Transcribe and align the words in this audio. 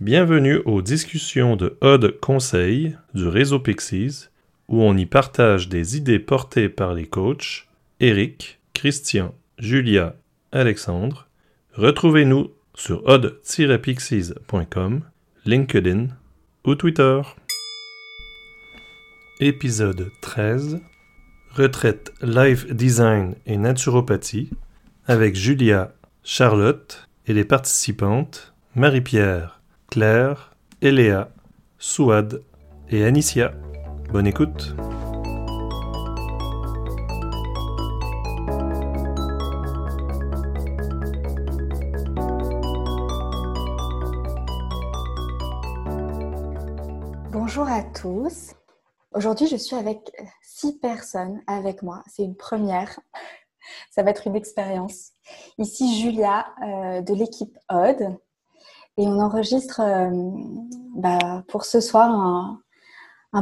Bienvenue 0.00 0.60
aux 0.66 0.82
discussions 0.82 1.56
de 1.56 1.78
Odd 1.80 2.20
Conseil 2.20 2.98
du 3.14 3.26
réseau 3.28 3.58
Pixies, 3.60 4.28
où 4.68 4.82
on 4.82 4.94
y 4.94 5.06
partage 5.06 5.70
des 5.70 5.96
idées 5.96 6.18
portées 6.18 6.68
par 6.68 6.92
les 6.92 7.06
coachs 7.06 7.66
Eric, 8.00 8.60
Christian, 8.74 9.34
Julia, 9.58 10.14
Alexandre. 10.52 11.28
Retrouvez-nous 11.72 12.50
sur 12.74 13.06
odd-pixies.com, 13.06 15.00
LinkedIn 15.46 16.08
ou 16.66 16.74
Twitter. 16.74 17.22
Épisode 19.40 20.10
13 20.20 20.82
Retraite 21.52 22.12
Life 22.20 22.66
Design 22.66 23.34
et 23.46 23.56
Naturopathie 23.56 24.50
avec 25.06 25.36
Julia, 25.36 25.94
Charlotte 26.22 27.08
et 27.26 27.32
les 27.32 27.46
participantes 27.46 28.52
Marie-Pierre, 28.74 29.55
Claire, 29.96 30.54
Eléa, 30.82 31.30
Souad 31.78 32.44
et 32.90 33.02
Anicia. 33.02 33.52
Bonne 34.12 34.26
écoute. 34.26 34.76
Bonjour 47.32 47.66
à 47.66 47.82
tous. 47.82 48.52
Aujourd'hui, 49.14 49.46
je 49.46 49.56
suis 49.56 49.76
avec 49.76 50.12
six 50.42 50.78
personnes 50.78 51.40
avec 51.46 51.82
moi. 51.82 52.02
C'est 52.06 52.22
une 52.22 52.36
première. 52.36 53.00
Ça 53.90 54.02
va 54.02 54.10
être 54.10 54.26
une 54.26 54.36
expérience. 54.36 55.12
Ici, 55.56 55.98
Julia 56.02 56.48
euh, 56.62 57.00
de 57.00 57.14
l'équipe 57.14 57.56
Odd. 57.70 58.18
Et 58.98 59.06
on 59.06 59.20
enregistre 59.20 59.80
euh, 59.80 60.10
bah, 60.94 61.44
pour 61.48 61.64
ce 61.64 61.80
soir 61.80 62.10
un, 62.10 62.60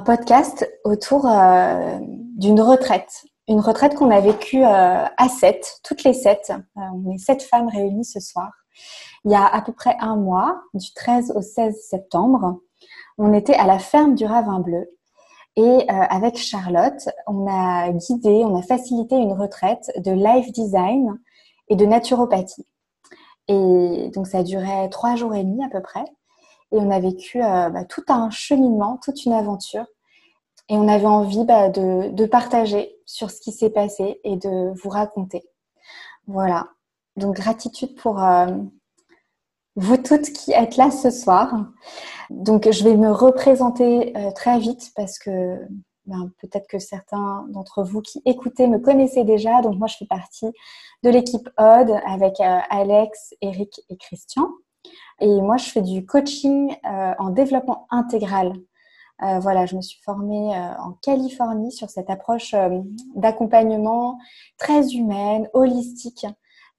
podcast 0.00 0.68
autour 0.84 1.26
euh, 1.26 1.98
d'une 2.36 2.60
retraite. 2.60 3.24
Une 3.46 3.60
retraite 3.60 3.94
qu'on 3.94 4.10
a 4.10 4.20
vécue 4.20 4.64
à 4.64 5.28
sept, 5.28 5.80
toutes 5.84 6.02
les 6.02 6.14
sept. 6.14 6.52
on 6.74 7.12
est 7.12 7.18
sept 7.18 7.42
femmes 7.42 7.68
réunies 7.68 8.04
ce 8.04 8.18
soir. 8.18 8.50
Il 9.24 9.30
y 9.30 9.34
a 9.36 9.46
à 9.46 9.62
peu 9.62 9.72
près 9.72 9.96
un 10.00 10.16
mois, 10.16 10.62
du 10.72 10.92
13 10.94 11.32
au 11.36 11.42
16 11.42 11.76
septembre, 11.88 12.60
on 13.18 13.32
était 13.32 13.54
à 13.54 13.66
la 13.66 13.78
ferme 13.78 14.14
du 14.14 14.24
Ravin 14.24 14.60
Bleu 14.60 14.88
et 15.56 15.62
euh, 15.62 15.84
avec 15.88 16.36
Charlotte, 16.36 17.08
on 17.28 17.46
a 17.48 17.90
guidé, 17.92 18.42
on 18.44 18.58
a 18.58 18.62
facilité 18.62 19.14
une 19.14 19.32
retraite 19.32 19.90
de 19.98 20.10
life 20.10 20.50
design 20.50 21.20
et 21.68 21.76
de 21.76 21.86
naturopathie. 21.86 22.66
Et 23.48 24.10
donc 24.14 24.26
ça 24.26 24.42
durait 24.42 24.88
trois 24.88 25.16
jours 25.16 25.34
et 25.34 25.44
demi 25.44 25.64
à 25.64 25.68
peu 25.68 25.82
près. 25.82 26.04
Et 26.72 26.76
on 26.76 26.90
a 26.90 26.98
vécu 26.98 27.42
euh, 27.42 27.70
bah, 27.70 27.84
tout 27.84 28.04
un 28.08 28.30
cheminement, 28.30 28.98
toute 29.02 29.24
une 29.24 29.32
aventure. 29.32 29.86
Et 30.68 30.76
on 30.76 30.88
avait 30.88 31.06
envie 31.06 31.44
bah, 31.44 31.68
de, 31.68 32.26
partager 32.26 32.96
sur 33.04 33.30
ce 33.30 33.40
qui 33.40 33.52
s'est 33.52 33.70
passé 33.70 34.20
et 34.24 34.36
de 34.36 34.72
vous 34.82 34.88
raconter. 34.88 35.44
Voilà. 36.26 36.68
Donc 37.16 37.36
gratitude 37.36 37.94
pour 37.96 38.22
euh, 38.22 38.46
vous 39.76 39.96
toutes 39.96 40.32
qui 40.32 40.52
êtes 40.52 40.76
là 40.76 40.90
ce 40.90 41.10
soir. 41.10 41.52
Donc, 42.30 42.70
je 42.70 42.84
vais 42.84 42.96
me 42.96 43.10
représenter 43.10 44.16
euh, 44.16 44.30
très 44.30 44.58
vite 44.58 44.92
parce 44.96 45.18
que 45.18 45.58
ben, 46.06 46.30
peut-être 46.40 46.66
que 46.68 46.78
certains 46.78 47.46
d'entre 47.48 47.82
vous 47.82 48.00
qui 48.00 48.22
écoutez 48.24 48.66
me 48.66 48.78
connaissaient 48.78 49.24
déjà. 49.24 49.60
Donc, 49.62 49.78
moi, 49.78 49.86
je 49.86 49.96
fais 49.96 50.06
partie 50.06 50.50
de 51.02 51.10
l'équipe 51.10 51.48
Odd 51.58 51.90
avec 52.06 52.40
euh, 52.40 52.58
Alex, 52.70 53.34
Eric 53.40 53.80
et 53.90 53.96
Christian. 53.96 54.48
Et 55.20 55.40
moi, 55.40 55.56
je 55.56 55.70
fais 55.70 55.82
du 55.82 56.04
coaching 56.04 56.74
euh, 56.84 57.14
en 57.18 57.30
développement 57.30 57.86
intégral. 57.90 58.52
voilà, 59.20 59.64
je 59.64 59.76
me 59.76 59.80
suis 59.80 60.00
formée 60.02 60.50
en 60.78 60.92
Californie 61.00 61.72
sur 61.72 61.88
cette 61.88 62.10
approche 62.10 62.54
d'accompagnement 63.14 64.18
très 64.58 64.88
humaine, 64.88 65.48
holistique, 65.54 66.26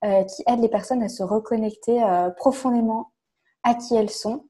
qui 0.03 0.43
aide 0.45 0.59
les 0.59 0.69
personnes 0.69 1.01
à 1.01 1.09
se 1.09 1.23
reconnecter 1.23 2.03
profondément 2.37 3.13
à 3.63 3.73
qui 3.73 3.95
elles 3.95 4.11
sont 4.11 4.45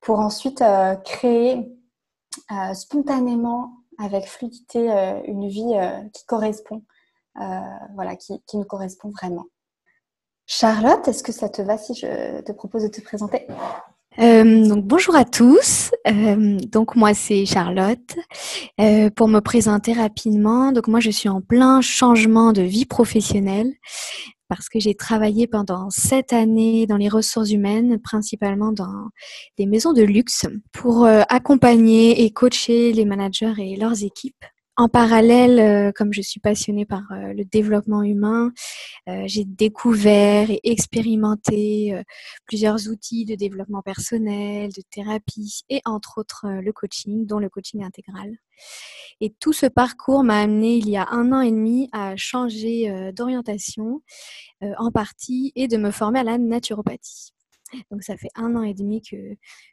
pour 0.00 0.20
ensuite 0.20 0.62
euh, 0.62 0.94
créer 0.96 1.68
euh, 2.52 2.74
spontanément, 2.74 3.77
avec 3.98 4.26
fluidité, 4.26 4.90
euh, 4.90 5.20
une 5.26 5.48
vie 5.48 5.74
qui 6.12 6.24
correspond, 6.26 6.82
voilà, 7.94 8.16
qui, 8.16 8.42
qui, 8.46 8.56
nous 8.56 8.64
correspond 8.64 9.10
vraiment. 9.10 9.46
Charlotte, 10.46 11.06
est-ce 11.06 11.22
que 11.22 11.32
ça 11.32 11.48
te 11.48 11.62
va 11.62 11.78
si 11.78 11.94
je 11.94 12.40
te 12.40 12.52
propose 12.52 12.82
de 12.84 12.88
te 12.88 13.00
présenter? 13.00 13.46
Donc 14.18 14.84
bonjour 14.84 15.14
à 15.14 15.24
tous. 15.24 15.92
donc 16.04 16.96
moi 16.96 17.14
c'est 17.14 17.46
Charlotte. 17.46 18.16
pour 19.14 19.28
me 19.28 19.40
présenter 19.40 19.92
rapidement, 19.92 20.72
donc 20.72 20.88
moi 20.88 20.98
je 21.00 21.10
suis 21.10 21.28
en 21.28 21.40
plein 21.40 21.80
changement 21.80 22.52
de 22.52 22.62
vie 22.62 22.86
professionnelle 22.86 23.74
parce 24.48 24.68
que 24.68 24.80
j'ai 24.80 24.94
travaillé 24.94 25.46
pendant 25.46 25.90
sept 25.90 26.32
années 26.32 26.86
dans 26.86 26.96
les 26.96 27.08
ressources 27.08 27.50
humaines, 27.50 27.98
principalement 28.02 28.72
dans 28.72 29.08
des 29.58 29.66
maisons 29.66 29.92
de 29.92 30.02
luxe, 30.02 30.46
pour 30.72 31.04
euh, 31.04 31.22
accompagner 31.28 32.24
et 32.24 32.30
coacher 32.30 32.92
les 32.92 33.04
managers 33.04 33.54
et 33.58 33.76
leurs 33.76 34.02
équipes. 34.02 34.44
En 34.78 34.88
parallèle, 34.88 35.58
euh, 35.60 35.92
comme 35.92 36.14
je 36.14 36.22
suis 36.22 36.40
passionnée 36.40 36.86
par 36.86 37.02
euh, 37.12 37.34
le 37.34 37.44
développement 37.44 38.02
humain, 38.02 38.52
j'ai 39.24 39.44
découvert 39.44 40.50
et 40.50 40.60
expérimenté 40.64 41.98
plusieurs 42.44 42.88
outils 42.88 43.24
de 43.24 43.36
développement 43.36 43.80
personnel, 43.80 44.70
de 44.70 44.82
thérapie 44.90 45.62
et 45.70 45.80
entre 45.86 46.18
autres 46.18 46.46
le 46.46 46.72
coaching, 46.74 47.24
dont 47.24 47.38
le 47.38 47.48
coaching 47.48 47.82
intégral. 47.82 48.36
Et 49.20 49.30
tout 49.40 49.52
ce 49.52 49.66
parcours 49.66 50.22
m'a 50.22 50.40
amené 50.40 50.76
il 50.76 50.88
y 50.88 50.96
a 50.96 51.08
un 51.10 51.32
an 51.32 51.40
et 51.40 51.50
demi 51.50 51.88
à 51.92 52.16
changer 52.16 52.90
euh, 52.90 53.12
d'orientation 53.12 54.02
euh, 54.62 54.72
en 54.78 54.90
partie 54.90 55.52
et 55.56 55.68
de 55.68 55.76
me 55.76 55.90
former 55.90 56.20
à 56.20 56.24
la 56.24 56.38
naturopathie. 56.38 57.32
Donc 57.90 58.02
ça 58.02 58.16
fait 58.16 58.30
un 58.34 58.56
an 58.56 58.62
et 58.62 58.74
demi 58.74 59.02
que, 59.02 59.16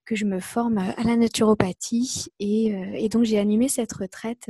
que 0.05 0.15
je 0.15 0.25
me 0.25 0.39
forme 0.39 0.77
à 0.77 1.03
la 1.03 1.15
naturopathie 1.15 2.27
et, 2.39 2.75
euh, 2.75 2.93
et 2.93 3.09
donc 3.09 3.23
j'ai 3.23 3.39
animé 3.39 3.67
cette 3.67 3.93
retraite 3.93 4.49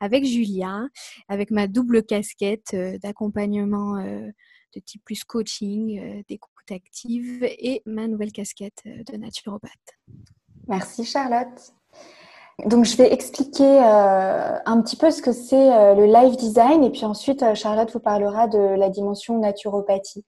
avec 0.00 0.24
Julia, 0.24 0.88
avec 1.28 1.50
ma 1.50 1.68
double 1.68 2.02
casquette 2.02 2.74
d'accompagnement 3.02 4.02
de 4.02 4.80
type 4.84 5.02
plus 5.04 5.22
coaching, 5.22 6.24
d'écoute 6.28 6.52
active 6.70 7.44
et 7.44 7.82
ma 7.86 8.08
nouvelle 8.08 8.32
casquette 8.32 8.82
de 8.84 9.16
naturopathe. 9.16 9.98
Merci 10.66 11.04
Charlotte. 11.04 11.72
Donc, 12.66 12.84
je 12.84 12.96
vais 12.96 13.12
expliquer 13.12 13.64
euh, 13.64 14.58
un 14.64 14.80
petit 14.82 14.96
peu 14.96 15.10
ce 15.10 15.20
que 15.22 15.32
c'est 15.32 15.72
euh, 15.72 15.94
le 15.94 16.06
live 16.06 16.36
design 16.36 16.84
et 16.84 16.90
puis 16.90 17.04
ensuite, 17.04 17.42
euh, 17.42 17.54
Charlotte 17.54 17.90
vous 17.92 18.00
parlera 18.00 18.46
de 18.46 18.58
la 18.58 18.88
dimension 18.88 19.38
naturopathie. 19.38 20.24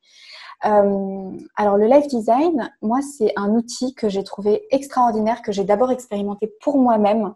Alors, 0.60 1.76
le 1.76 1.86
live 1.86 2.06
design, 2.06 2.72
moi, 2.82 3.00
c'est 3.02 3.32
un 3.36 3.50
outil 3.50 3.94
que 3.94 4.08
j'ai 4.08 4.24
trouvé 4.24 4.66
extraordinaire, 4.70 5.42
que 5.42 5.52
j'ai 5.52 5.64
d'abord 5.64 5.90
expérimenté 5.90 6.52
pour 6.60 6.78
moi-même 6.78 7.34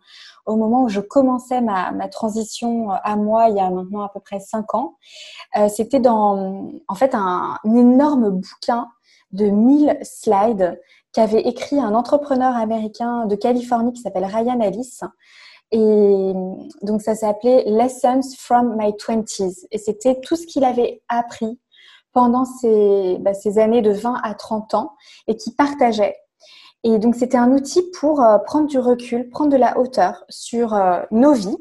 au 0.49 0.57
moment 0.57 0.85
où 0.85 0.89
je 0.89 1.01
commençais 1.01 1.61
ma, 1.61 1.93
transition 2.09 2.91
à 2.91 3.17
moi, 3.17 3.49
il 3.51 3.57
y 3.57 3.61
a 3.61 3.69
maintenant 3.71 4.03
à 4.03 4.09
peu 4.09 4.19
près 4.19 4.41
cinq 4.41 4.75
ans. 4.75 4.97
C'était 5.69 6.01
dans, 6.01 6.71
en 6.89 6.95
fait, 6.95 7.15
un, 7.15 7.59
énorme 7.65 8.31
bouquin 8.31 8.89
de 9.33 9.47
1000 9.47 9.99
slides 10.03 10.81
qu'avait 11.13 11.43
écrit 11.43 11.79
un 11.79 11.95
entrepreneur 11.95 12.57
américain 12.57 13.27
de 13.27 13.37
Californie 13.37 13.93
qui 13.93 14.01
s'appelle 14.01 14.25
Ryan 14.25 14.61
Ellis. 14.61 15.01
Et 15.71 16.33
donc 16.81 17.03
ça 17.03 17.15
s'appelait 17.15 17.65
Lessons 17.67 18.35
from 18.39 18.75
My 18.79 18.97
Twenties. 18.97 19.67
Et 19.71 19.77
c'était 19.77 20.19
tout 20.21 20.37
ce 20.37 20.47
qu'il 20.47 20.65
avait 20.65 21.03
appris 21.09 21.59
pendant 22.13 22.45
ces, 22.45 23.19
bah, 23.21 23.35
ces, 23.35 23.59
années 23.59 23.83
de 23.83 23.93
20 23.93 24.21
à 24.23 24.35
30 24.35 24.75
ans 24.75 24.93
et 25.27 25.37
qui 25.37 25.55
partageait. 25.55 26.17
Et 26.85 26.99
donc 26.99 27.17
c'était 27.17 27.37
un 27.37 27.53
outil 27.53 27.83
pour 27.99 28.23
euh, 28.23 28.39
prendre 28.39 28.67
du 28.67 28.79
recul, 28.79 29.29
prendre 29.31 29.51
de 29.51 29.57
la 29.57 29.79
hauteur 29.79 30.25
sur 30.29 30.75
euh, 30.75 31.01
nos 31.11 31.33
vies, 31.33 31.57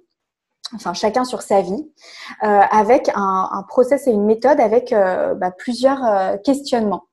enfin 0.75 0.94
chacun 0.94 1.24
sur 1.24 1.42
sa 1.42 1.62
vie, 1.62 1.92
euh, 2.44 2.62
avec 2.72 3.10
un, 3.16 3.66
process 3.68 4.07
et 4.07 4.12
une 4.12 4.25
méthode 4.25 4.60
avec 4.60 4.92
bah, 4.92 5.51
plusieurs 5.51 6.42
questionnements. 6.44 7.06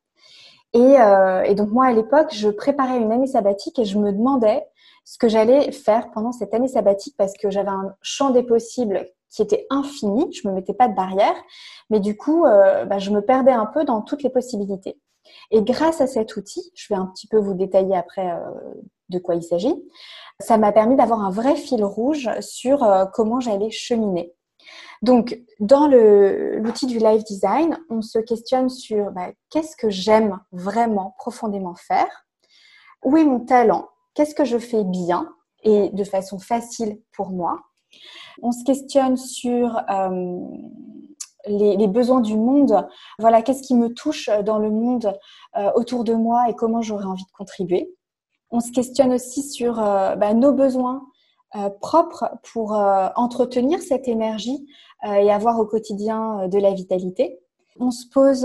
Et, 0.72 1.54
donc 1.54 1.70
moi, 1.70 1.86
à 1.86 1.92
l'époque, 1.92 2.30
je 2.32 2.48
préparais 2.48 2.98
une 2.98 3.12
année 3.12 3.28
sabbatique 3.28 3.78
et 3.78 3.84
je 3.84 3.96
me 3.96 4.12
demandais 4.12 4.66
ce 5.04 5.18
que 5.18 5.28
j'allais 5.28 5.70
faire 5.70 6.10
pendant 6.10 6.32
cette 6.32 6.52
année 6.52 6.66
sabbatique 6.66 7.14
parce 7.16 7.34
que 7.34 7.48
j'avais 7.48 7.68
un 7.68 7.94
champ 8.02 8.30
des 8.30 8.42
possibles 8.42 9.06
qui 9.34 9.42
était 9.42 9.66
infini, 9.70 10.32
je 10.32 10.46
ne 10.46 10.52
me 10.52 10.56
mettais 10.58 10.74
pas 10.74 10.88
de 10.88 10.94
barrière, 10.94 11.34
mais 11.90 12.00
du 12.00 12.16
coup, 12.16 12.44
euh, 12.44 12.84
bah, 12.84 12.98
je 12.98 13.10
me 13.10 13.20
perdais 13.20 13.52
un 13.52 13.66
peu 13.66 13.84
dans 13.84 14.02
toutes 14.02 14.22
les 14.22 14.30
possibilités. 14.30 14.98
Et 15.50 15.62
grâce 15.62 16.00
à 16.00 16.06
cet 16.06 16.36
outil, 16.36 16.70
je 16.74 16.92
vais 16.92 16.98
un 16.98 17.06
petit 17.06 17.26
peu 17.26 17.38
vous 17.38 17.54
détailler 17.54 17.96
après 17.96 18.30
euh, 18.30 18.38
de 19.08 19.18
quoi 19.18 19.34
il 19.34 19.42
s'agit, 19.42 19.74
ça 20.40 20.58
m'a 20.58 20.72
permis 20.72 20.96
d'avoir 20.96 21.20
un 21.20 21.30
vrai 21.30 21.56
fil 21.56 21.84
rouge 21.84 22.28
sur 22.40 22.86
comment 23.12 23.40
j'allais 23.40 23.70
cheminer. 23.70 24.34
Donc, 25.02 25.38
dans 25.60 25.86
l'outil 25.86 26.86
du 26.86 26.98
live 26.98 27.22
design, 27.24 27.78
on 27.90 28.00
se 28.00 28.18
questionne 28.18 28.68
sur 28.68 29.10
bah, 29.12 29.30
qu'est-ce 29.50 29.76
que 29.76 29.90
j'aime 29.90 30.40
vraiment 30.52 31.14
profondément 31.18 31.74
faire, 31.74 32.24
où 33.04 33.16
est 33.16 33.24
mon 33.24 33.40
talent, 33.40 33.88
qu'est-ce 34.14 34.34
que 34.34 34.44
je 34.44 34.58
fais 34.58 34.84
bien 34.84 35.28
et 35.62 35.90
de 35.90 36.04
façon 36.04 36.38
facile 36.38 37.00
pour 37.12 37.30
moi? 37.30 37.60
On 38.42 38.52
se 38.52 38.64
questionne 38.64 39.16
sur 39.16 39.80
euh, 39.90 40.38
les, 41.46 41.86
besoins 41.86 42.20
du 42.20 42.36
monde. 42.36 42.86
Voilà, 43.18 43.42
qu'est-ce 43.42 43.62
qui 43.62 43.74
me 43.74 43.92
touche 43.92 44.28
dans 44.44 44.58
le 44.58 44.70
monde 44.70 45.16
euh, 45.56 45.70
autour 45.74 46.04
de 46.04 46.14
moi 46.14 46.48
et 46.48 46.54
comment 46.54 46.82
j'aurais 46.82 47.04
envie 47.04 47.24
de 47.24 47.32
contribuer. 47.36 47.94
On 48.50 48.60
se 48.60 48.72
questionne 48.72 49.12
aussi 49.12 49.42
sur 49.42 49.80
euh, 49.80 50.16
bah, 50.16 50.34
nos 50.34 50.52
besoins 50.52 51.06
propres 51.80 52.24
pour 52.52 52.72
entretenir 52.72 53.80
cette 53.80 54.08
énergie 54.08 54.66
et 55.04 55.30
avoir 55.30 55.60
au 55.60 55.64
quotidien 55.64 56.48
de 56.48 56.58
la 56.58 56.72
vitalité. 56.72 57.38
On 57.78 57.92
se 57.92 58.08
pose 58.12 58.44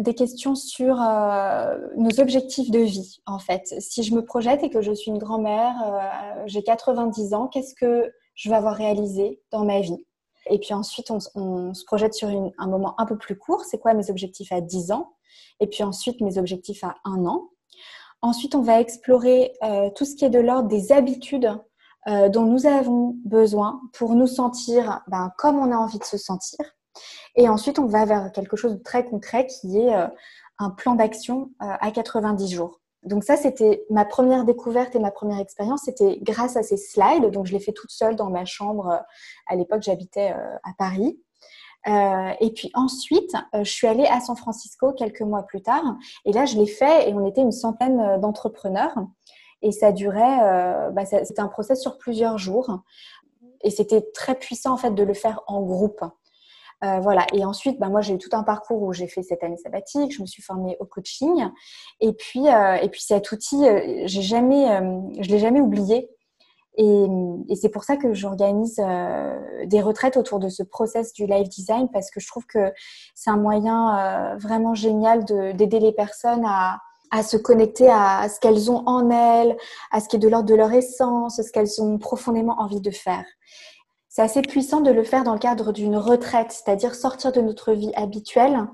des 0.00 0.14
questions 0.14 0.54
sur 0.54 0.96
nos 0.96 2.20
objectifs 2.20 2.70
de 2.70 2.78
vie, 2.78 3.18
en 3.26 3.38
fait. 3.38 3.74
Si 3.80 4.02
je 4.02 4.14
me 4.14 4.24
projette 4.24 4.64
et 4.64 4.70
que 4.70 4.80
je 4.80 4.92
suis 4.92 5.10
une 5.10 5.18
grand-mère, 5.18 5.74
j'ai 6.46 6.62
90 6.62 7.34
ans, 7.34 7.48
qu'est-ce 7.48 7.74
que 7.74 8.10
je 8.38 8.48
vais 8.48 8.56
avoir 8.56 8.76
réalisé 8.76 9.42
dans 9.50 9.64
ma 9.64 9.80
vie. 9.80 10.06
Et 10.46 10.58
puis 10.58 10.72
ensuite, 10.72 11.10
on, 11.10 11.20
se 11.20 11.84
projette 11.84 12.14
sur 12.14 12.28
un 12.28 12.66
moment 12.66 12.94
un 12.98 13.04
peu 13.04 13.18
plus 13.18 13.36
court. 13.36 13.64
C'est 13.64 13.78
quoi 13.78 13.92
mes 13.92 14.10
objectifs 14.10 14.52
à 14.52 14.60
10 14.60 14.92
ans? 14.92 15.12
Et 15.60 15.66
puis 15.66 15.82
ensuite, 15.82 16.20
mes 16.20 16.38
objectifs 16.38 16.84
à 16.84 16.94
1 17.04 17.26
an. 17.26 17.50
Ensuite, 18.22 18.54
on 18.54 18.62
va 18.62 18.80
explorer 18.80 19.52
euh, 19.62 19.90
tout 19.90 20.04
ce 20.04 20.14
qui 20.14 20.24
est 20.24 20.30
de 20.30 20.38
l'ordre 20.38 20.68
des 20.68 20.92
habitudes 20.92 21.50
euh, 22.06 22.28
dont 22.28 22.44
nous 22.44 22.66
avons 22.66 23.16
besoin 23.24 23.80
pour 23.92 24.14
nous 24.14 24.28
sentir 24.28 25.02
ben, 25.08 25.32
comme 25.36 25.58
on 25.58 25.72
a 25.72 25.76
envie 25.76 25.98
de 25.98 26.04
se 26.04 26.16
sentir. 26.16 26.60
Et 27.34 27.48
ensuite, 27.48 27.78
on 27.78 27.86
va 27.86 28.04
vers 28.04 28.32
quelque 28.32 28.56
chose 28.56 28.72
de 28.78 28.82
très 28.82 29.04
concret 29.04 29.46
qui 29.46 29.78
est 29.78 29.94
euh, 29.94 30.06
un 30.58 30.70
plan 30.70 30.94
d'action 30.94 31.50
à 31.58 31.90
90 31.90 32.52
jours. 32.52 32.80
Donc 33.08 33.24
ça, 33.24 33.36
c'était 33.36 33.84
ma 33.90 34.04
première 34.04 34.44
découverte 34.44 34.94
et 34.94 34.98
ma 34.98 35.10
première 35.10 35.40
expérience. 35.40 35.82
C'était 35.84 36.18
grâce 36.22 36.56
à 36.56 36.62
ces 36.62 36.76
slides. 36.76 37.30
Donc 37.30 37.46
je 37.46 37.52
l'ai 37.52 37.60
fait 37.60 37.72
toute 37.72 37.90
seule 37.90 38.16
dans 38.16 38.30
ma 38.30 38.44
chambre. 38.44 39.02
À 39.46 39.56
l'époque, 39.56 39.82
j'habitais 39.82 40.32
euh, 40.32 40.56
à 40.62 40.72
Paris. 40.76 41.18
Euh, 41.86 42.30
et 42.40 42.52
puis 42.52 42.70
ensuite, 42.74 43.34
euh, 43.54 43.64
je 43.64 43.70
suis 43.70 43.86
allée 43.86 44.04
à 44.04 44.20
San 44.20 44.36
Francisco 44.36 44.92
quelques 44.92 45.22
mois 45.22 45.42
plus 45.44 45.62
tard. 45.62 45.96
Et 46.26 46.32
là, 46.32 46.44
je 46.44 46.56
l'ai 46.56 46.66
fait 46.66 47.08
et 47.08 47.14
on 47.14 47.26
était 47.26 47.40
une 47.40 47.52
centaine 47.52 48.20
d'entrepreneurs. 48.20 48.94
Et 49.62 49.72
ça 49.72 49.90
durait, 49.90 50.90
bah, 50.92 51.04
c'était 51.04 51.40
un 51.40 51.48
process 51.48 51.80
sur 51.80 51.98
plusieurs 51.98 52.38
jours. 52.38 52.82
Et 53.64 53.70
c'était 53.70 54.02
très 54.14 54.36
puissant 54.36 54.74
en 54.74 54.76
fait 54.76 54.92
de 54.92 55.02
le 55.02 55.14
faire 55.14 55.40
en 55.48 55.62
groupe. 55.62 56.04
Euh, 56.84 57.00
voilà. 57.00 57.26
Et 57.32 57.44
ensuite, 57.44 57.78
bah, 57.78 57.88
moi, 57.88 58.00
j'ai 58.00 58.14
eu 58.14 58.18
tout 58.18 58.30
un 58.32 58.42
parcours 58.42 58.82
où 58.82 58.92
j'ai 58.92 59.08
fait 59.08 59.22
cette 59.22 59.42
année 59.42 59.56
sabbatique, 59.56 60.14
je 60.14 60.22
me 60.22 60.26
suis 60.26 60.42
formée 60.42 60.76
au 60.80 60.84
coaching. 60.84 61.48
Et 62.00 62.12
puis, 62.12 62.48
euh, 62.48 62.74
et 62.76 62.88
puis 62.88 63.02
cet 63.02 63.32
outil, 63.32 63.66
euh, 63.66 64.02
j'ai 64.04 64.22
jamais, 64.22 64.66
je 65.20 65.28
l'ai 65.28 65.38
jamais 65.38 65.60
oublié. 65.60 66.10
Et, 66.80 67.06
et 67.48 67.56
c'est 67.56 67.70
pour 67.70 67.82
ça 67.82 67.96
que 67.96 68.14
j'organise 68.14 68.80
des 69.64 69.80
retraites 69.82 70.16
autour 70.16 70.38
de 70.38 70.48
ce 70.48 70.62
process 70.62 71.12
du 71.12 71.26
life 71.26 71.48
design 71.48 71.88
parce 71.92 72.08
que 72.08 72.20
je 72.20 72.28
trouve 72.28 72.46
que 72.46 72.72
c'est 73.16 73.30
un 73.30 73.36
moyen 73.36 74.36
vraiment 74.36 74.74
génial 74.74 75.24
d'aider 75.24 75.80
les 75.80 75.90
personnes 75.90 76.44
à, 76.46 76.78
à 77.10 77.24
se 77.24 77.36
connecter 77.36 77.88
à 77.90 78.28
ce 78.28 78.38
qu'elles 78.38 78.70
ont 78.70 78.84
en 78.86 79.10
elles, 79.10 79.56
à 79.90 79.98
ce 80.00 80.08
qui 80.08 80.16
est 80.16 80.18
de 80.20 80.28
l'ordre 80.28 80.48
de 80.48 80.54
leur 80.54 80.72
essence, 80.72 81.42
ce 81.42 81.50
qu'elles 81.50 81.82
ont 81.82 81.98
profondément 81.98 82.60
envie 82.60 82.80
de 82.80 82.92
faire 82.92 83.24
c'est 84.18 84.24
assez 84.24 84.42
puissant 84.42 84.80
de 84.80 84.90
le 84.90 85.04
faire 85.04 85.22
dans 85.22 85.34
le 85.34 85.38
cadre 85.38 85.70
d'une 85.72 85.96
retraite, 85.96 86.50
c'est-à-dire 86.50 86.96
sortir 86.96 87.30
de 87.30 87.40
notre 87.40 87.72
vie 87.72 87.92
habituelle 87.94 88.66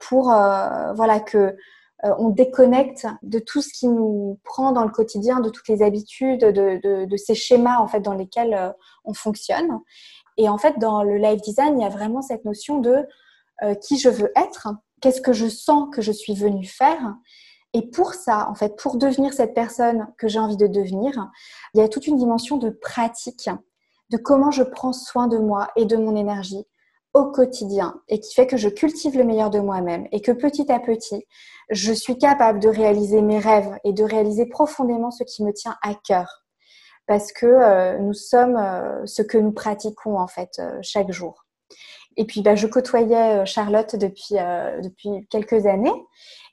pour 0.00 0.30
euh, 0.30 0.92
voilà 0.92 1.18
que 1.18 1.56
euh, 2.04 2.14
on 2.18 2.28
déconnecte 2.28 3.06
de 3.22 3.38
tout 3.38 3.62
ce 3.62 3.72
qui 3.72 3.88
nous 3.88 4.38
prend 4.44 4.72
dans 4.72 4.84
le 4.84 4.90
quotidien, 4.90 5.40
de 5.40 5.48
toutes 5.48 5.68
les 5.68 5.80
habitudes, 5.82 6.40
de, 6.40 7.16
ces 7.16 7.34
schémas 7.34 7.78
en 7.78 7.86
fait 7.88 8.00
dans 8.00 8.12
lesquels 8.12 8.52
euh, 8.52 8.70
on 9.06 9.14
fonctionne. 9.14 9.80
Et 10.36 10.50
en 10.50 10.58
fait, 10.58 10.78
dans 10.78 11.02
le 11.02 11.16
life 11.16 11.40
design, 11.40 11.78
il 11.78 11.82
y 11.82 11.86
a 11.86 11.88
vraiment 11.88 12.20
cette 12.20 12.44
notion 12.44 12.78
de 12.78 13.06
qui 13.80 13.96
je 13.96 14.10
veux 14.10 14.32
être, 14.36 14.68
qu'est-ce 15.00 15.22
que 15.22 15.32
je 15.32 15.46
sens 15.46 15.88
que 15.94 16.02
je 16.02 16.12
suis 16.12 16.34
venue 16.34 16.66
faire. 16.66 17.14
Et 17.72 17.88
pour 17.88 18.12
ça, 18.12 18.48
en 18.50 18.54
fait, 18.54 18.76
pour 18.76 18.96
devenir 18.96 19.32
cette 19.32 19.54
personne 19.54 20.08
que 20.18 20.28
j'ai 20.28 20.38
envie 20.38 20.56
de 20.58 20.66
devenir, 20.66 21.30
il 21.72 21.80
y 21.80 21.82
a 21.82 21.88
toute 21.88 22.06
une 22.06 22.16
dimension 22.16 22.58
de 22.58 22.70
pratique 22.70 23.48
de 24.12 24.18
comment 24.18 24.50
je 24.50 24.62
prends 24.62 24.92
soin 24.92 25.26
de 25.26 25.38
moi 25.38 25.68
et 25.74 25.86
de 25.86 25.96
mon 25.96 26.14
énergie 26.14 26.66
au 27.14 27.26
quotidien 27.26 28.00
et 28.08 28.20
qui 28.20 28.34
fait 28.34 28.46
que 28.46 28.56
je 28.56 28.68
cultive 28.68 29.16
le 29.16 29.24
meilleur 29.24 29.50
de 29.50 29.58
moi-même 29.58 30.06
et 30.12 30.20
que 30.20 30.32
petit 30.32 30.70
à 30.70 30.78
petit, 30.78 31.26
je 31.70 31.92
suis 31.92 32.18
capable 32.18 32.60
de 32.60 32.68
réaliser 32.68 33.22
mes 33.22 33.38
rêves 33.38 33.74
et 33.84 33.92
de 33.92 34.04
réaliser 34.04 34.46
profondément 34.46 35.10
ce 35.10 35.24
qui 35.24 35.42
me 35.44 35.52
tient 35.52 35.76
à 35.82 35.94
cœur. 35.94 36.44
Parce 37.06 37.32
que 37.32 37.46
euh, 37.46 37.98
nous 37.98 38.12
sommes 38.12 38.56
euh, 38.56 39.04
ce 39.06 39.22
que 39.22 39.38
nous 39.38 39.52
pratiquons 39.52 40.18
en 40.18 40.28
fait 40.28 40.50
euh, 40.58 40.78
chaque 40.82 41.10
jour. 41.10 41.44
Et 42.16 42.26
puis, 42.26 42.42
bah, 42.42 42.54
je 42.54 42.66
côtoyais 42.66 43.46
Charlotte 43.46 43.96
depuis, 43.96 44.34
depuis 44.34 45.26
quelques 45.30 45.64
années. 45.64 45.94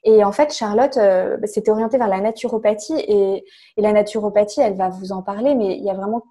Et 0.05 0.23
en 0.23 0.31
fait, 0.31 0.53
Charlotte 0.53 0.95
bah, 0.95 1.47
s'était 1.47 1.69
orientée 1.69 1.97
vers 1.97 2.07
la 2.07 2.21
naturopathie. 2.21 2.97
Et, 2.97 3.43
et, 3.75 3.81
la 3.81 3.91
naturopathie, 3.91 4.61
elle 4.61 4.77
va 4.77 4.87
vous 4.87 5.11
en 5.11 5.21
parler, 5.21 5.55
mais 5.55 5.75
il 5.75 5.83
y 5.83 5.89
a 5.89 5.93
vraiment 5.93 6.23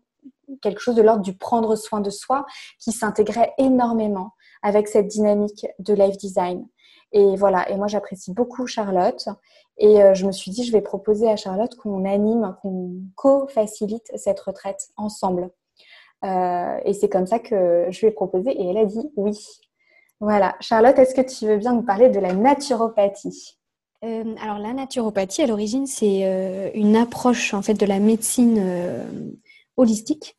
quelque 0.62 0.80
chose 0.80 0.94
de 0.94 1.02
l'ordre 1.02 1.22
du 1.22 1.36
prendre 1.36 1.76
soin 1.76 2.00
de 2.00 2.10
soi 2.10 2.46
qui 2.78 2.92
s'intégrait 2.92 3.52
énormément 3.58 4.32
avec 4.62 4.88
cette 4.88 5.06
dynamique 5.06 5.66
de 5.78 5.94
life 5.94 6.16
design. 6.16 6.66
Et 7.12 7.36
voilà, 7.36 7.68
et 7.70 7.76
moi 7.76 7.86
j'apprécie 7.86 8.32
beaucoup 8.32 8.66
Charlotte 8.66 9.28
et 9.78 10.02
euh, 10.02 10.14
je 10.14 10.26
me 10.26 10.32
suis 10.32 10.50
dit 10.50 10.64
je 10.64 10.72
vais 10.72 10.82
proposer 10.82 11.28
à 11.28 11.36
Charlotte 11.36 11.74
qu'on 11.76 12.04
anime, 12.04 12.54
qu'on 12.60 12.96
co-facilite 13.14 14.10
cette 14.16 14.40
retraite 14.40 14.88
ensemble. 14.96 15.50
Euh, 16.24 16.78
et 16.84 16.92
c'est 16.92 17.08
comme 17.08 17.26
ça 17.26 17.38
que 17.38 17.86
je 17.90 18.00
lui 18.00 18.08
ai 18.08 18.10
proposé 18.10 18.50
et 18.50 18.68
elle 18.68 18.76
a 18.76 18.84
dit 18.84 19.10
oui. 19.16 19.38
Voilà, 20.20 20.56
Charlotte, 20.60 20.98
est-ce 20.98 21.14
que 21.14 21.20
tu 21.20 21.46
veux 21.46 21.58
bien 21.58 21.74
nous 21.74 21.84
parler 21.84 22.10
de 22.10 22.18
la 22.18 22.32
naturopathie? 22.32 23.56
Euh, 24.04 24.34
alors 24.42 24.58
la 24.58 24.72
naturopathie, 24.72 25.42
à 25.42 25.46
l'origine, 25.46 25.86
c'est 25.86 26.72
une 26.74 26.96
approche 26.96 27.54
en 27.54 27.62
fait 27.62 27.74
de 27.74 27.86
la 27.86 28.00
médecine 28.00 28.60
holistique 29.76 30.37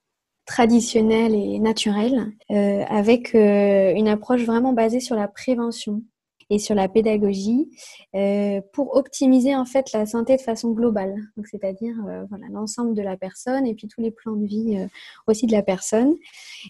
traditionnelle 0.50 1.36
et 1.36 1.60
naturelle, 1.60 2.34
euh, 2.50 2.84
avec 2.90 3.36
euh, 3.36 3.94
une 3.94 4.08
approche 4.08 4.42
vraiment 4.46 4.74
basée 4.74 5.00
sur 5.00 5.16
la 5.16 5.28
prévention 5.28 6.02
et 6.50 6.58
sur 6.58 6.74
la 6.74 6.90
pédagogie 6.90 7.70
euh, 8.16 8.60
pour 8.74 8.96
optimiser 8.96 9.56
en 9.56 9.66
fait 9.66 9.92
la 9.94 10.08
santé 10.08 10.38
de 10.38 10.42
façon 10.42 10.72
globale. 10.72 11.14
C'est-à-dire 11.46 11.94
voilà 12.30 12.48
l'ensemble 12.52 12.96
de 12.96 13.04
la 13.04 13.16
personne 13.16 13.68
et 13.68 13.76
puis 13.76 13.88
tous 13.88 14.02
les 14.02 14.10
plans 14.10 14.36
de 14.36 14.48
vie 14.48 14.88
aussi 15.28 15.46
de 15.46 15.52
la 15.52 15.62
personne. 15.62 16.16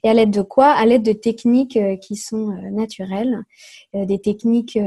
Et 0.04 0.10
à 0.10 0.14
l'aide 0.14 0.32
de 0.32 0.42
quoi? 0.42 0.72
À 0.72 0.86
l'aide 0.86 1.04
de 1.04 1.14
techniques 1.14 1.80
qui 2.02 2.18
sont 2.18 2.48
naturelles, 2.72 3.46
des 3.94 4.20
techniques 4.20 4.78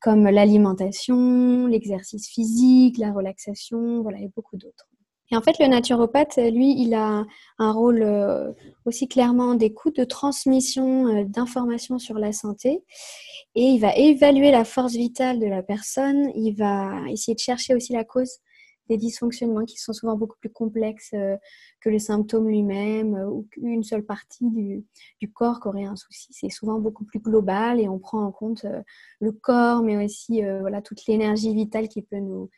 comme 0.00 0.24
l'alimentation, 0.24 1.66
l'exercice 1.66 2.26
physique, 2.30 2.96
la 2.96 3.12
relaxation, 3.12 4.00
voilà 4.00 4.20
et 4.20 4.30
beaucoup 4.34 4.56
d'autres. 4.56 4.87
Et 5.30 5.36
en 5.36 5.42
fait, 5.42 5.58
le 5.58 5.66
naturopathe, 5.66 6.38
lui, 6.38 6.80
il 6.80 6.94
a 6.94 7.26
un 7.58 7.72
rôle 7.72 8.02
euh, 8.02 8.52
aussi 8.86 9.08
clairement 9.08 9.54
d'écoute, 9.54 9.96
de 9.96 10.04
transmission 10.04 11.06
euh, 11.08 11.24
d'informations 11.24 11.98
sur 11.98 12.18
la 12.18 12.32
santé. 12.32 12.82
Et 13.54 13.62
il 13.62 13.78
va 13.78 13.94
évaluer 13.94 14.50
la 14.50 14.64
force 14.64 14.94
vitale 14.94 15.38
de 15.38 15.46
la 15.46 15.62
personne. 15.62 16.30
Il 16.34 16.52
va 16.52 17.02
essayer 17.10 17.34
de 17.34 17.40
chercher 17.40 17.74
aussi 17.74 17.92
la 17.92 18.04
cause 18.04 18.38
des 18.88 18.96
dysfonctionnements 18.96 19.66
qui 19.66 19.76
sont 19.76 19.92
souvent 19.92 20.16
beaucoup 20.16 20.38
plus 20.40 20.48
complexes 20.48 21.10
euh, 21.12 21.36
que 21.82 21.90
le 21.90 21.98
symptôme 21.98 22.48
lui-même 22.48 23.12
ou 23.30 23.46
qu'une 23.50 23.82
seule 23.82 24.06
partie 24.06 24.48
du, 24.48 24.86
du, 25.20 25.30
corps 25.30 25.60
qui 25.60 25.68
aurait 25.68 25.84
un 25.84 25.96
souci. 25.96 26.28
C'est 26.30 26.48
souvent 26.48 26.78
beaucoup 26.78 27.04
plus 27.04 27.20
global 27.20 27.80
et 27.80 27.88
on 27.90 27.98
prend 27.98 28.24
en 28.24 28.32
compte 28.32 28.64
le 29.20 29.32
corps, 29.32 29.82
mais 29.82 30.02
aussi 30.02 30.40
voilà, 30.60 30.80
toute 30.80 31.06
l'énergie 31.06 31.52
vitale 31.54 31.88
qui 31.88 32.00
peut 32.00 32.16
nous, 32.16 32.48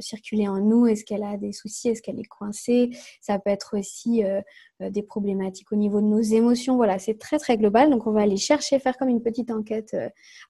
circuler 0.00 0.48
en 0.48 0.58
nous 0.60 0.86
Est-ce 0.86 1.04
qu'elle 1.04 1.22
a 1.22 1.36
des 1.36 1.52
soucis? 1.52 1.88
Est-ce 1.88 2.02
qu'elle 2.02 2.18
est 2.18 2.24
coincée? 2.24 2.90
Ça 3.20 3.38
peut 3.38 3.50
être 3.50 3.78
aussi 3.78 4.24
euh, 4.24 4.40
euh, 4.82 4.90
des 4.90 5.02
problématiques 5.02 5.72
au 5.72 5.76
niveau 5.76 6.00
de 6.00 6.06
nos 6.06 6.20
émotions. 6.20 6.76
Voilà, 6.76 6.98
c'est 6.98 7.18
très 7.18 7.38
très 7.38 7.56
global. 7.56 7.90
Donc 7.90 8.06
on 8.06 8.12
va 8.12 8.22
aller 8.22 8.36
chercher, 8.36 8.78
faire 8.78 8.96
comme 8.96 9.08
une 9.08 9.22
petite 9.22 9.50
enquête 9.50 9.96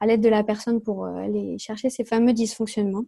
à 0.00 0.06
l'aide 0.06 0.20
de 0.20 0.28
la 0.28 0.44
personne 0.44 0.80
pour 0.80 1.06
aller 1.06 1.58
chercher 1.58 1.90
ces 1.90 2.04
fameux 2.04 2.32
dysfonctionnements. 2.32 3.04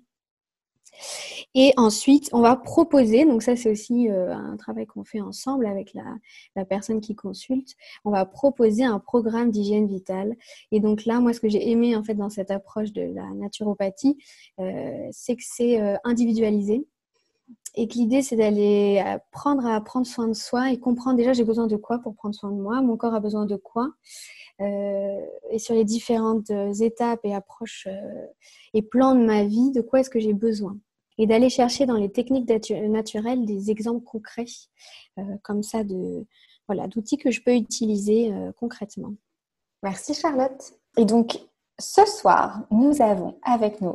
Et 1.54 1.73
ensuite, 1.76 2.28
on 2.33 2.40
va 2.40 2.57
proposer, 2.57 3.25
donc 3.25 3.42
ça 3.42 3.57
c'est 3.57 3.71
aussi 3.71 4.09
euh, 4.09 4.33
un 4.33 4.57
travail 4.57 4.87
qu'on 4.87 5.04
fait 5.04 5.21
ensemble 5.21 5.66
avec 5.66 5.95
la, 5.95 6.64
personne 6.64 7.00
qui 7.00 7.14
consulte, 7.16 7.75
on 8.04 8.11
va 8.11 8.25
proposer 8.25 8.85
un 8.85 8.99
programme 8.99 9.50
d'hygiène 9.50 9.88
vitale. 9.88 10.37
Et 10.71 10.80
donc 10.80 11.04
là, 11.07 11.21
moi 11.21 11.33
ce 11.33 11.40
que 11.40 11.49
j'ai 11.49 11.71
aimé 11.71 11.97
en 11.97 12.04
fait 12.04 12.14
dans 12.14 12.30
cette 12.30 12.50
approche 12.50 12.92
de 12.92 13.02
la 13.02 13.28
naturopathie, 13.35 14.19
euh, 14.61 15.09
c'est 15.11 15.37
que 15.37 15.42
c'est 15.45 15.80
euh, 15.80 15.97
individualisé. 16.04 16.87
Et 17.76 17.87
que 17.88 17.95
l'idée, 17.95 18.23
c'est 18.23 18.37
d'aller 18.37 18.99
apprendre 18.99 19.64
à 19.66 19.80
prendre 19.80 20.07
soin 20.07 20.26
de 20.28 20.35
soi 20.35 20.73
et 20.73 20.78
comprendre 20.78 21.16
déjà 21.16 21.33
j'ai 21.33 21.45
besoin 21.45 21.69
de 21.69 21.76
quoi 21.76 21.99
pour 21.99 22.14
prendre 22.14 22.35
soin 22.35 22.50
de 22.50 22.61
moi, 22.61 22.80
mon 22.83 22.97
corps 22.97 23.14
a 23.14 23.21
besoin 23.21 23.47
de 23.47 23.57
quoi. 23.57 23.90
et 24.59 25.59
sur 25.59 25.75
les 25.75 25.85
différentes 25.85 26.50
étapes 26.80 27.21
et 27.25 27.35
approches 27.35 27.88
et 28.75 28.83
plans 28.83 29.14
de 29.14 29.25
ma 29.25 29.45
vie, 29.45 29.71
de 29.71 29.80
quoi 29.80 30.00
est-ce 30.00 30.11
que 30.11 30.21
j'ai 30.21 30.33
besoin. 30.35 30.76
Et 31.21 31.27
d'aller 31.27 31.50
chercher 31.50 31.87
dans 31.87 31.97
les 31.97 32.11
techniques 32.11 32.50
naturelles 32.71 33.45
des 33.45 33.71
exemples 33.71 34.03
concrets, 34.05 34.47
comme 35.43 35.62
ça, 35.62 35.85
de, 35.85 36.27
voilà, 36.67 36.89
d'outils 36.89 37.19
que 37.19 37.31
je 37.31 37.43
peux 37.43 37.55
utiliser 37.55 38.33
concrètement. 38.57 39.12
Merci 39.83 40.15
Charlotte. 40.15 40.73
Et 40.97 41.05
donc, 41.05 41.39
ce 41.79 42.05
soir, 42.07 42.62
nous 42.71 43.00
avons 43.03 43.39
avec 43.43 43.81
nous 43.81 43.95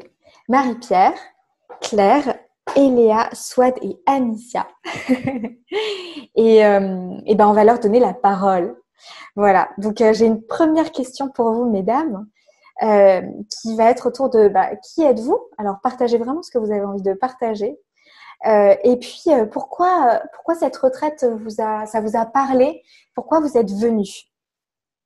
Marie-Pierre, 0.49 1.17
Claire, 1.81 2.37
Eléa, 2.75 3.29
Swad 3.33 3.75
et 3.81 3.97
Anicia. 4.05 4.67
et, 6.35 6.65
euh, 6.65 7.17
et, 7.25 7.35
ben, 7.35 7.47
on 7.47 7.53
va 7.53 7.63
leur 7.63 7.79
donner 7.79 7.99
la 7.99 8.13
parole. 8.13 8.75
Voilà, 9.35 9.69
donc 9.77 10.01
euh, 10.01 10.13
j'ai 10.13 10.25
une 10.25 10.41
première 10.41 10.91
question 10.91 11.29
pour 11.29 11.51
vous, 11.51 11.69
mesdames, 11.69 12.27
euh, 12.83 13.21
qui 13.49 13.75
va 13.75 13.89
être 13.89 14.07
autour 14.07 14.29
de 14.29 14.47
bah, 14.47 14.75
qui 14.77 15.03
êtes-vous? 15.03 15.39
Alors, 15.57 15.77
partagez 15.81 16.17
vraiment 16.17 16.43
ce 16.43 16.51
que 16.51 16.57
vous 16.57 16.71
avez 16.71 16.83
envie 16.83 17.01
de 17.01 17.13
partager. 17.13 17.77
et 18.45 18.97
puis, 18.99 19.31
pourquoi, 19.51 20.21
pourquoi 20.33 20.55
cette 20.55 20.77
retraite, 20.77 21.25
vous 21.25 21.61
a, 21.61 21.85
ça 21.85 22.01
vous 22.01 22.17
a 22.17 22.25
parlé? 22.25 22.83
Pourquoi 23.15 23.39
vous 23.39 23.57
êtes 23.57 23.71
venue 23.71 24.27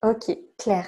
Ok, 0.04 0.32
Claire. 0.58 0.88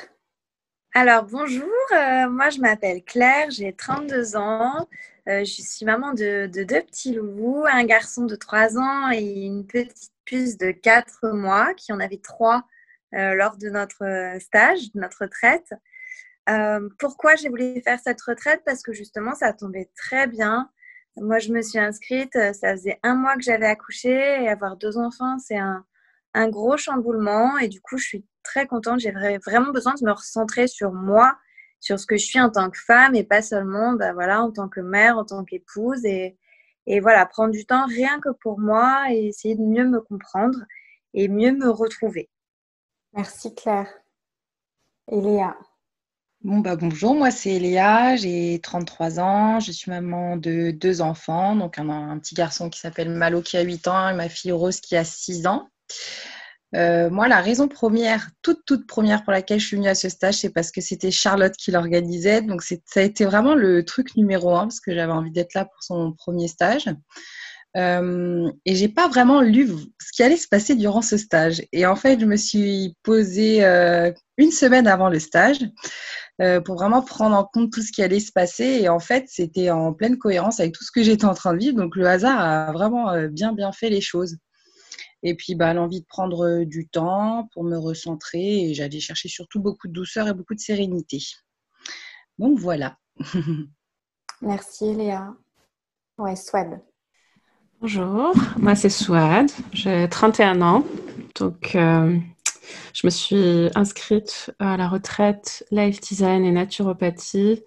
Alors 0.94 1.24
bonjour, 1.24 1.70
euh, 1.94 2.30
moi 2.30 2.50
je 2.50 2.60
m'appelle 2.60 3.02
Claire, 3.04 3.50
j'ai 3.50 3.74
32 3.74 4.36
ans, 4.36 4.88
euh, 5.30 5.46
je 5.46 5.62
suis 5.62 5.86
maman 5.86 6.14
de, 6.14 6.48
deux 6.48 6.82
petits 6.82 7.14
loups, 7.14 7.64
un 7.72 7.86
garçon 7.86 8.26
de 8.26 8.36
3 8.36 8.78
ans 8.78 9.10
et 9.10 9.46
une 9.46 9.66
petite 9.66 10.12
puce 10.26 10.58
de 10.58 10.72
4 10.72 11.30
mois 11.30 11.74
qui 11.76 11.94
en 11.94 12.00
avait 12.02 12.18
3 12.18 12.64
euh, 13.14 13.36
lors 13.36 13.56
de 13.56 13.70
notre 13.70 14.36
stage, 14.42 14.92
de 14.94 15.00
notre 15.00 15.20
retraite. 15.22 15.74
Pourquoi 17.00 17.36
j'ai 17.36 17.50
voulu 17.50 17.82
faire 17.82 18.00
cette 18.00 18.22
retraite? 18.22 18.62
Parce 18.66 18.82
que 18.82 18.94
justement 18.94 19.36
ça 19.36 19.54
tombait 19.54 19.90
très 19.96 20.28
bien. 20.28 20.70
Moi 21.18 21.40
je 21.40 21.52
me 21.52 21.62
suis 21.62 21.80
inscrite, 21.80 22.34
ça 22.34 22.72
faisait 22.72 23.00
un 23.04 23.16
mois 23.16 23.36
que 23.36 23.44
j'avais 23.44 23.68
accouché 23.68 24.12
et 24.12 24.48
avoir 24.48 24.78
deux 24.78 24.98
enfants 24.98 25.38
c'est 25.40 25.58
un, 25.58 25.86
gros 26.50 26.78
chamboulement 26.78 27.58
et 27.58 27.68
du 27.68 27.82
coup 27.82 27.98
je 27.98 28.06
suis 28.06 28.26
très 28.44 28.68
contente. 28.68 29.00
J'ai 29.00 29.12
vraiment 29.12 29.72
besoin 29.72 29.94
de 29.94 30.06
me 30.06 30.12
recentrer 30.12 30.68
sur 30.68 30.94
moi, 30.94 31.38
sur 31.80 32.00
ce 32.00 32.06
que 32.06 32.18
je 32.18 32.26
suis 32.26 32.40
en 32.40 32.50
tant 32.50 32.70
que 32.70 32.80
femme 32.80 33.16
et 33.16 33.24
pas 33.24 33.42
seulement 33.42 33.94
bah, 33.94 34.14
voilà, 34.14 34.42
en 34.42 34.52
tant 34.52 34.70
que 34.70 34.80
mère, 34.82 35.18
en 35.18 35.26
tant 35.26 35.44
qu'épouse. 35.44 36.06
Et, 36.06 36.38
et 36.88 37.00
voilà, 37.00 37.26
prendre 37.26 37.52
du 37.52 37.66
temps 37.66 37.86
rien 37.86 38.20
que 38.22 38.30
pour 38.42 38.60
moi 38.60 39.06
et 39.12 39.28
essayer 39.28 39.56
de 39.56 39.64
mieux 39.64 39.86
me 39.86 40.02
comprendre 40.02 40.58
et 41.14 41.28
mieux 41.28 41.52
me 41.52 41.70
retrouver. 41.70 42.30
Merci 43.14 43.54
Claire. 43.54 43.90
Eléa. 45.08 45.58
Bon, 46.44 46.58
bah, 46.58 46.76
bonjour, 46.76 47.14
moi 47.14 47.30
c'est 47.30 47.52
Eléa, 47.52 48.16
j'ai 48.16 48.60
33 48.64 49.20
ans, 49.20 49.60
je 49.60 49.72
suis 49.72 49.92
maman 49.92 50.38
de 50.38 50.72
deux 50.72 51.02
enfants, 51.02 51.56
donc 51.56 51.78
un, 51.78 52.18
petit 52.18 52.34
garçon 52.34 52.72
qui 52.72 52.80
s'appelle 52.80 53.10
Malo 53.10 53.44
qui 53.44 53.58
a 53.58 53.62
8 53.62 53.88
ans 53.88 54.10
et 54.10 54.16
ma 54.16 54.28
fille 54.28 54.52
Rose 54.52 54.80
qui 54.82 54.96
a 54.96 55.04
6 55.04 55.46
ans. 55.46 55.70
Euh, 56.76 57.12
moi, 57.12 57.28
la 57.28 57.42
raison 57.42 57.68
première, 57.68 58.32
toute, 58.42 58.66
toute 58.66 58.88
première 58.88 59.24
pour 59.24 59.34
laquelle 59.34 59.60
je 59.60 59.68
suis 59.68 59.78
venue 59.78 59.88
à 59.88 59.94
ce 59.94 60.10
stage, 60.10 60.36
c'est 60.36 60.50
parce 60.50 60.72
que 60.72 60.82
c'était 60.82 61.12
Charlotte 61.12 61.54
qui 61.56 61.70
l'organisait. 61.70 62.42
Donc, 62.42 62.64
ça 62.64 62.76
a 62.96 63.02
été 63.02 63.24
vraiment 63.26 63.54
le 63.54 63.86
truc 63.86 64.16
numéro 64.16 64.56
un 64.56 64.64
parce 64.64 64.80
que 64.80 64.96
j'avais 64.96 65.12
envie 65.12 65.32
d'être 65.32 65.54
là 65.54 65.66
pour 65.66 65.84
son 65.84 66.14
premier 66.14 66.48
stage. 66.48 66.86
Euh, 67.78 68.52
et 68.66 68.76
j'ai 68.76 68.90
pas 68.90 69.08
vraiment 69.08 69.42
lu 69.42 69.70
ce 70.02 70.12
qui 70.12 70.24
allait 70.24 70.38
se 70.38 70.48
passer 70.48 70.76
durant 70.76 71.02
ce 71.02 71.18
stage. 71.18 71.62
Et 71.72 71.86
en 71.86 71.96
fait, 71.96 72.20
je 72.20 72.26
me 72.26 72.36
suis 72.36 72.96
posée 73.04 73.64
euh, 73.64 74.12
une 74.38 74.52
semaine 74.52 74.88
avant 74.88 75.10
le 75.10 75.20
stage 75.20 75.60
pour 76.66 76.76
vraiment 76.76 77.02
prendre 77.02 77.36
en 77.36 77.44
compte 77.44 77.72
tout 77.72 77.82
ce 77.82 77.92
qui 77.92 78.02
allait 78.02 78.20
se 78.20 78.32
passer. 78.32 78.80
Et 78.82 78.90
en 78.90 79.00
fait, 79.00 79.26
c'était 79.28 79.70
en 79.70 79.94
pleine 79.94 80.18
cohérence 80.18 80.60
avec 80.60 80.74
tout 80.74 80.84
ce 80.84 80.92
que 80.92 81.04
j'étais 81.04 81.26
en 81.26 81.34
train 81.34 81.54
de 81.54 81.60
vivre. 81.60 81.78
Donc, 81.78 81.96
le 81.96 82.08
hasard 82.08 82.40
a 82.40 82.72
vraiment 82.72 83.28
bien, 83.28 83.54
bien 83.54 83.72
fait 83.72 83.90
les 83.90 84.02
choses. 84.02 84.38
Et 85.24 85.36
puis, 85.36 85.56
bah, 85.56 85.74
l'envie 85.74 86.02
de 86.02 86.06
prendre 86.08 86.48
euh, 86.48 86.66
du 86.66 86.88
temps 86.88 87.48
pour 87.54 87.64
me 87.64 87.78
recentrer. 87.78 88.70
Et 88.70 88.74
j'allais 88.74 89.00
chercher 89.00 89.30
surtout 89.30 89.60
beaucoup 89.60 89.88
de 89.88 89.94
douceur 89.94 90.28
et 90.28 90.34
beaucoup 90.34 90.56
de 90.56 90.60
sérénité. 90.60 91.20
Donc, 92.40 92.58
voilà. 92.60 92.98
Merci, 94.42 94.96
Léa. 94.96 95.34
Ouais, 96.18 96.36
Swad. 96.36 96.82
Bonjour, 97.80 98.36
moi 98.58 98.76
c'est 98.76 98.92
Swad, 98.92 99.50
j'ai 99.74 100.08
31 100.08 100.62
ans. 100.62 100.86
Donc, 101.34 101.74
euh, 101.74 102.16
je 102.94 103.08
me 103.08 103.10
suis 103.10 103.70
inscrite 103.76 104.52
à 104.60 104.78
la 104.78 104.88
retraite 104.88 105.66
Life 105.72 106.02
Design 106.02 106.46
et 106.46 106.52
Naturopathie. 106.52 107.64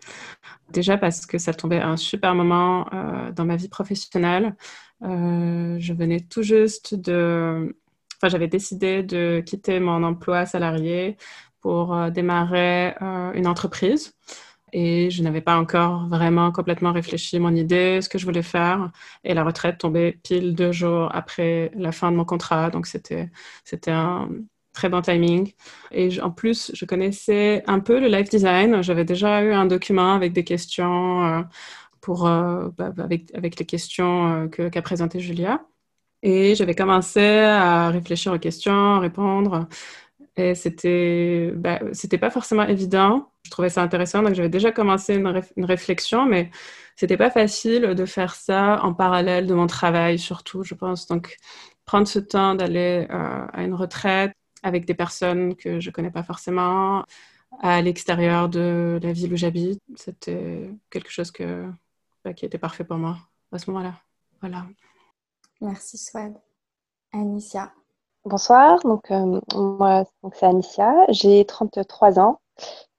Déjà 0.71 0.97
parce 0.99 1.27
que 1.27 1.39
ça 1.39 1.53
tombait 1.55 1.81
à 1.81 1.89
un 1.89 1.97
super 1.97 2.35
moment 2.35 2.87
euh, 2.93 3.33
dans 3.33 3.45
ma 3.45 3.57
vie 3.57 3.69
professionnelle. 3.69 4.57
Euh, 5.03 5.77
je 5.79 5.93
venais 5.93 6.21
tout 6.21 6.43
juste 6.43 6.95
de... 6.95 7.77
Enfin, 8.17 8.29
j'avais 8.29 8.49
décidé 8.49 9.03
de 9.03 9.43
quitter 9.45 9.81
mon 9.81 10.03
emploi 10.03 10.47
salarié 10.47 11.17
pour 11.61 11.95
euh, 11.95 12.11
démarrer 12.11 12.95
une 13.35 13.47
entreprise. 13.47 14.15
Et 14.73 15.09
je 15.11 15.23
n'avais 15.23 15.41
pas 15.41 15.57
encore 15.57 16.09
vraiment 16.09 16.51
complètement 16.51 16.93
réfléchi 16.93 17.39
mon 17.39 17.55
idée, 17.55 18.01
ce 18.03 18.09
que 18.09 18.19
je 18.19 18.25
voulais 18.25 18.43
faire. 18.43 18.91
Et 19.23 19.33
la 19.33 19.45
retraite 19.45 19.79
tombait 19.79 20.19
pile 20.25 20.55
deux 20.55 20.73
jours 20.73 21.15
après 21.15 21.71
la 21.77 21.93
fin 21.93 22.11
de 22.11 22.17
mon 22.17 22.25
contrat. 22.25 22.71
Donc, 22.71 22.89
c'était, 22.89 23.31
c'était 23.65 23.93
un 23.93 24.29
très 24.75 24.91
bon 24.91 25.01
timing. 25.01 25.53
Et 25.93 26.21
en 26.21 26.31
plus, 26.31 26.71
je 26.75 26.85
connaissais 26.85 27.63
un 27.67 27.81
peu 27.81 27.99
le 28.01 28.09
life 28.09 28.29
design. 28.29 28.83
J'avais 28.83 29.07
déjà 29.07 29.43
eu 29.43 29.53
un 29.53 29.65
document 29.65 30.13
avec 30.15 30.35
des 30.35 30.45
questions 30.45 31.47
pour, 32.05 32.27
euh, 32.27 32.69
bah, 32.77 32.91
bah, 32.91 33.05
avec, 33.05 33.59
les 33.59 33.67
questions 33.67 34.49
euh, 34.59 34.69
qu'a 34.69 34.83
présentées 34.83 35.21
Julia. 35.21 35.65
Et 36.23 36.55
j'avais 36.55 36.75
commencé 36.75 37.21
à 37.21 37.91
réfléchir 37.91 38.33
aux 38.33 38.39
questions, 38.39 38.97
à 38.97 39.01
répondre. 39.01 39.69
Et 40.37 40.55
c'était 40.55 41.53
bah, 41.55 41.81
pas 42.21 42.31
forcément 42.31 42.65
évident. 42.65 43.31
Je 43.45 43.51
trouvais 43.51 43.71
ça 43.71 43.83
intéressant. 43.83 44.23
Donc, 44.23 44.35
j'avais 44.35 44.49
déjà 44.51 44.73
commencé 44.73 45.15
une, 45.15 45.65
réflexion, 45.65 46.27
mais 46.27 46.51
c'était 46.97 47.17
pas 47.17 47.31
facile 47.31 47.95
de 47.95 48.07
faire 48.07 48.35
ça 48.35 48.81
en 48.83 48.95
parallèle 48.95 49.47
de 49.47 49.55
mon 49.55 49.67
travail, 49.67 50.19
surtout, 50.19 50.63
je 50.63 50.75
pense. 50.75 51.07
Donc, 51.07 51.37
prendre 51.87 52.09
ce 52.09 52.19
temps 52.19 52.55
d'aller 52.55 53.07
euh, 53.11 53.47
à 53.53 53.63
une 53.65 53.75
retraite 53.75 54.35
avec 54.65 54.87
des 54.87 54.95
personnes 54.95 55.55
que 55.55 55.79
je 55.79 55.91
connais 55.91 56.11
pas 56.11 56.23
forcément, 56.23 57.05
à 57.61 57.83
l'extérieur 57.83 58.49
de 58.49 58.99
la 59.03 59.13
ville 59.13 59.33
où 59.33 59.37
j'habite, 59.37 59.81
c'était 59.95 60.71
quelque 60.91 61.11
chose 61.11 61.31
que, 61.31 61.71
qui 62.35 62.47
était 62.47 62.59
parfait 62.59 62.83
pour 62.83 62.97
moi 62.97 63.19
à 63.53 63.59
ce 63.59 63.71
moment-là. 63.71 63.95
Voilà. 64.41 64.67
Merci 65.61 65.99
Swad. 65.99 66.35
Anicia. 67.13 67.73
Bonsoir, 68.25 68.81
donc 68.81 69.11
euh, 69.11 69.39
moi 69.55 70.05
c'est 70.33 70.47
Anicia, 70.47 70.95
j'ai 71.11 71.45
33 71.45 72.19
ans. 72.19 72.41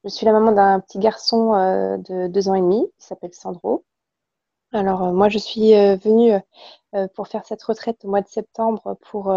Je 0.03 0.09
suis 0.09 0.25
la 0.27 0.33
maman 0.33 0.51
d'un 0.51 0.79
petit 0.79 0.99
garçon 0.99 1.55
euh, 1.55 1.97
de 1.97 2.27
2 2.27 2.49
ans 2.49 2.53
et 2.53 2.61
demi 2.61 2.85
qui 2.99 3.07
s'appelle 3.07 3.33
Sandro. 3.33 3.83
Alors 4.71 5.03
euh, 5.03 5.11
moi 5.11 5.29
je 5.29 5.39
suis 5.39 5.71
venue 5.73 6.39
pour 7.13 7.27
faire 7.27 7.45
cette 7.45 7.63
retraite 7.63 8.03
au 8.05 8.09
mois 8.09 8.21
de 8.21 8.27
septembre 8.27 8.97
pour, 9.09 9.35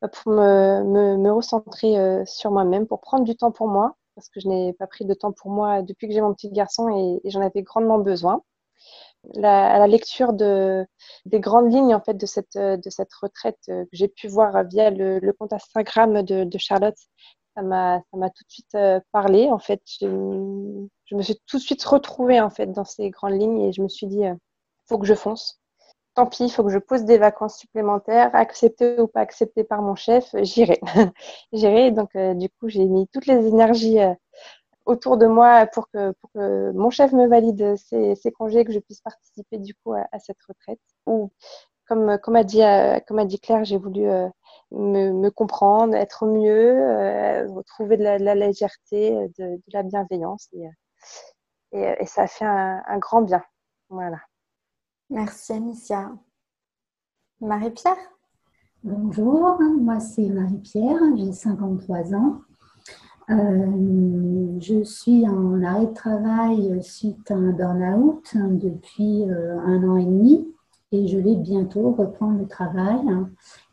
pour 0.00 0.32
me, 0.32 1.16
me, 1.16 1.32
recentrer 1.32 2.24
sur 2.26 2.50
moi-même, 2.50 2.86
pour 2.86 3.00
prendre 3.00 3.24
du 3.24 3.36
temps 3.36 3.52
pour 3.52 3.68
moi, 3.68 3.96
parce 4.14 4.28
que 4.28 4.40
je 4.40 4.48
n'ai 4.48 4.72
pas 4.74 4.86
pris 4.86 5.04
de 5.04 5.14
temps 5.14 5.32
pour 5.32 5.50
moi 5.50 5.82
depuis 5.82 6.08
que 6.08 6.14
j'ai 6.14 6.20
mon 6.20 6.34
petit 6.34 6.50
garçon 6.50 6.88
et 6.90 7.30
j'en 7.30 7.40
avais 7.40 7.62
grandement 7.62 7.98
besoin 7.98 8.42
la, 9.34 9.72
à 9.74 9.78
la 9.78 9.86
lecture 9.86 10.32
de, 10.32 10.86
des 11.26 11.40
grandes 11.40 11.72
lignes 11.72 11.94
en 11.94 12.00
fait 12.00 12.14
de 12.14 12.26
cette, 12.26 12.56
de 12.56 12.90
cette 12.90 13.12
retraite 13.14 13.58
euh, 13.68 13.84
que 13.84 13.90
j'ai 13.92 14.08
pu 14.08 14.28
voir 14.28 14.64
via 14.64 14.90
le, 14.90 15.32
compte 15.32 15.52
Instagram 15.52 16.22
de, 16.22 16.58
Charlotte, 16.58 16.96
ça 17.56 17.62
m'a 17.62 18.00
tout 18.12 18.44
de 18.44 18.50
suite 18.50 18.74
euh, 18.74 19.00
parlé 19.12 19.50
en 19.50 19.58
fait. 19.58 19.82
Je, 20.00 20.06
me 20.06 21.22
suis 21.22 21.38
tout 21.46 21.58
de 21.58 21.62
suite 21.62 21.84
retrouvée 21.84 22.40
en 22.40 22.50
fait 22.50 22.66
dans 22.66 22.84
ces 22.84 23.10
grandes 23.10 23.40
lignes 23.40 23.60
et 23.60 23.72
je 23.72 23.82
me 23.82 23.88
suis 23.88 24.06
dit 24.06 24.26
euh, 24.26 24.34
faut 24.86 24.98
que 24.98 25.06
je 25.06 25.14
fonce. 25.14 25.61
Tant 26.14 26.26
pis, 26.26 26.44
il 26.44 26.50
faut 26.50 26.62
que 26.64 26.70
je 26.70 26.78
pose 26.78 27.04
des 27.04 27.18
vacances 27.18 27.56
supplémentaires, 27.58 28.34
acceptées 28.34 29.00
ou 29.00 29.08
pas 29.08 29.20
acceptées 29.20 29.64
par 29.64 29.82
mon 29.82 29.94
chef, 29.94 30.34
j'irai. 30.42 30.80
j'irai. 31.52 31.90
Donc, 31.90 32.16
du 32.16 32.48
coup, 32.50 32.68
j'ai 32.68 32.84
mis 32.84 33.08
toutes 33.08 33.26
les 33.26 33.46
énergies 33.46 33.98
autour 34.86 35.16
de 35.16 35.26
moi 35.26 35.66
pour 35.66 35.88
que, 35.90 36.12
pour 36.12 36.30
que 36.32 36.72
mon 36.72 36.90
chef 36.90 37.12
me 37.12 37.28
valide 37.28 37.76
ses, 37.76 38.32
congés, 38.32 38.64
que 38.64 38.72
je 38.72 38.78
puisse 38.78 39.00
participer 39.00 39.58
du 39.58 39.74
coup 39.74 39.92
à, 39.94 40.18
cette 40.18 40.42
retraite. 40.48 40.80
Ou 41.06 41.30
comme, 41.86 42.18
comme, 42.18 42.36
a 42.36 42.44
dit, 42.44 42.62
euh, 42.62 42.98
comme 43.06 43.18
a 43.18 43.24
dit 43.24 43.40
Claire, 43.40 43.64
j'ai 43.64 43.78
voulu 43.78 44.08
euh, 44.08 44.28
me, 44.70 45.12
me, 45.12 45.30
comprendre, 45.30 45.94
être 45.94 46.26
mieux, 46.26 46.80
euh, 46.80 47.46
retrouver 47.52 47.96
de 47.96 48.04
la, 48.04 48.34
légèreté, 48.34 49.12
de, 49.38 49.56
de, 49.56 49.62
la 49.72 49.82
bienveillance. 49.82 50.48
Et, 50.52 50.64
et, 51.72 51.94
et, 52.00 52.06
ça 52.06 52.22
a 52.22 52.26
fait 52.26 52.44
un, 52.44 52.82
un 52.86 52.98
grand 52.98 53.22
bien. 53.22 53.42
Voilà. 53.90 54.18
Merci 55.12 55.52
Anicia. 55.52 56.10
Marie-Pierre? 57.42 57.98
Bonjour, 58.82 59.60
moi 59.78 60.00
c'est 60.00 60.26
Marie-Pierre, 60.26 60.96
j'ai 61.16 61.32
53 61.32 62.14
ans. 62.14 62.40
je 63.28 64.82
suis 64.84 65.28
en 65.28 65.62
arrêt 65.62 65.88
de 65.88 65.92
travail 65.92 66.82
suite 66.82 67.30
à 67.30 67.34
un 67.34 67.50
burn-out 67.50 68.34
depuis 68.34 69.24
un 69.28 69.86
an 69.86 69.98
et 69.98 70.06
demi 70.06 70.48
et 70.92 71.06
je 71.06 71.18
vais 71.18 71.36
bientôt 71.36 71.90
reprendre 71.92 72.38
le 72.38 72.48
travail. 72.48 73.02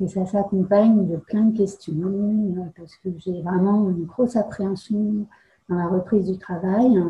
Et 0.01 0.09
ça 0.09 0.25
s'accompagne 0.25 1.07
de 1.07 1.15
plein 1.15 1.45
de 1.45 1.57
questions 1.57 2.69
parce 2.75 2.97
que 2.97 3.11
j'ai 3.17 3.41
vraiment 3.43 3.89
une 3.89 4.03
grosse 4.03 4.35
appréhension 4.35 5.25
dans 5.69 5.75
la 5.77 5.87
reprise 5.87 6.29
du 6.29 6.37
travail. 6.37 7.01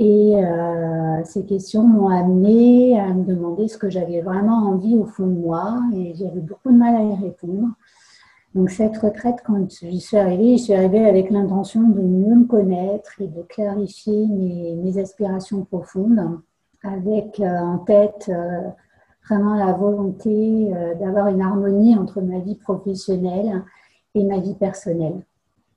Et 0.00 0.34
euh, 0.34 1.22
ces 1.24 1.44
questions 1.44 1.82
m'ont 1.82 2.08
amené 2.08 2.98
à 2.98 3.12
me 3.12 3.22
demander 3.22 3.68
ce 3.68 3.76
que 3.76 3.90
j'avais 3.90 4.22
vraiment 4.22 4.70
envie 4.70 4.96
au 4.96 5.04
fond 5.04 5.26
de 5.26 5.38
moi 5.38 5.78
et 5.94 6.14
j'avais 6.14 6.40
beaucoup 6.40 6.72
de 6.72 6.78
mal 6.78 6.96
à 6.96 7.02
y 7.02 7.14
répondre. 7.16 7.68
Donc 8.54 8.70
cette 8.70 8.96
retraite, 8.96 9.42
quand 9.44 9.70
j'y 9.70 10.00
suis 10.00 10.16
arrivée, 10.16 10.56
je 10.56 10.62
suis 10.62 10.72
arrivée 10.72 11.06
avec 11.06 11.28
l'intention 11.28 11.82
de 11.82 12.00
mieux 12.00 12.34
me 12.34 12.46
connaître 12.46 13.20
et 13.20 13.26
de 13.26 13.42
clarifier 13.42 14.26
mes, 14.26 14.98
aspirations 14.98 15.66
profondes 15.66 16.40
avec 16.82 17.38
euh, 17.38 17.58
en 17.58 17.76
tête 17.80 18.30
euh, 18.30 18.62
vraiment 19.28 19.54
la 19.54 19.74
volonté 19.74 20.72
d'avoir 20.98 21.28
une 21.28 21.42
harmonie 21.42 21.94
entre 21.94 22.22
ma 22.22 22.38
vie 22.38 22.56
professionnelle 22.56 23.62
et 24.14 24.24
ma 24.24 24.38
vie 24.38 24.54
personnelle 24.54 25.26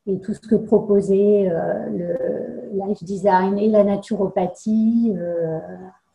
et 0.07 0.17
tout 0.21 0.33
ce 0.33 0.39
que 0.39 0.55
proposait 0.55 1.51
le 1.91 2.62
life 2.73 3.03
design 3.03 3.57
et 3.57 3.69
la 3.69 3.83
naturopathie 3.83 5.13
euh, 5.15 5.59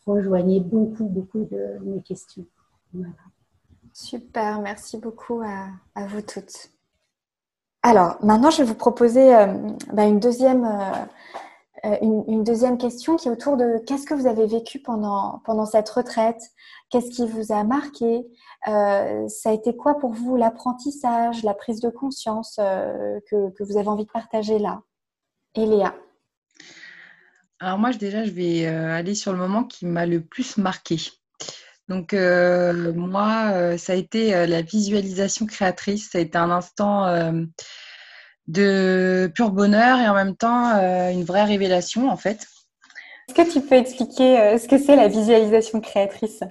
rejoignait 0.07 0.61
beaucoup, 0.61 1.05
beaucoup 1.05 1.45
de 1.45 1.79
mes 1.83 2.03
questions. 2.03 2.45
Super, 3.93 4.61
merci 4.61 4.99
beaucoup 4.99 5.41
à, 5.43 6.07
vous 6.07 6.23
toutes. 6.23 6.71
Alors, 7.83 8.17
maintenant, 8.23 8.51
je 8.51 8.59
vais 8.59 8.69
vous 8.69 8.75
proposer 8.75 9.35
euh, 9.35 9.47
bah, 9.93 10.05
une, 10.05 10.21
deuxième, 10.21 10.69
une, 11.85 12.45
deuxième 12.45 12.79
question 12.79 13.17
qui 13.17 13.29
est 13.29 13.31
autour 13.31 13.57
de 13.57 13.79
qu'est-ce 13.87 14.07
que 14.07 14.15
vous 14.15 14.27
avez 14.27 14.47
vécu 14.47 14.81
pendant, 14.81 15.41
pendant 15.45 15.65
cette 15.65 15.89
retraite? 15.89 16.43
Qu'est-ce 16.91 17.11
qui 17.11 17.27
vous 17.27 17.53
a 17.53 17.65
marqué? 17.65 18.27
Euh, 18.67 19.29
Ça 19.29 19.51
a 19.51 19.53
été 19.53 19.77
quoi 19.77 19.99
pour 19.99 20.13
vous 20.13 20.37
l'apprentissage, 20.37 21.43
la 21.43 21.55
prise 21.55 21.81
de 21.81 21.91
conscience 21.91 22.59
euh, 22.59 23.21
que, 23.31 23.63
vous 23.63 23.77
avez 23.77 23.89
envie 23.89 24.07
de 24.07 24.11
partager 24.11 24.59
là? 24.59 24.83
Eléa 25.55 25.95
Alors 27.61 27.79
moi, 27.79 27.93
déjà, 27.93 28.25
je 28.25 28.31
vais 28.31 28.67
euh, 28.67 28.95
aller 28.95 29.15
sur 29.15 29.33
le 29.33 29.39
moment 29.39 29.65
qui 29.65 29.87
m'a 29.87 30.07
le 30.07 30.21
plus 30.21 30.57
marqué. 30.59 30.97
Donc 31.89 32.13
moi, 32.13 33.79
ça 33.79 33.95
a 33.95 33.97
été 33.97 34.47
la 34.47 34.61
visualisation 34.61 35.47
créatrice. 35.47 36.11
Ça 36.11 36.19
a 36.19 36.21
été 36.21 36.37
un 36.37 36.51
instant 36.51 37.07
de 38.47 39.33
pur 39.35 39.53
bonheur 39.53 39.99
et 39.99 40.07
en 40.07 40.13
même 40.13 40.37
temps 40.37 40.75
une 41.11 41.25
vraie 41.25 41.45
révélation 41.45 42.11
en 42.11 42.19
fait. 42.19 42.47
Est-ce 43.29 43.35
que 43.35 43.51
tu 43.51 43.63
peux 43.63 43.77
expliquer 43.77 44.59
ce 44.59 44.69
que 44.69 44.77
c'est 44.77 44.97
la 44.97 45.09
visualisation 45.09 45.81
créatrice? 45.81 46.43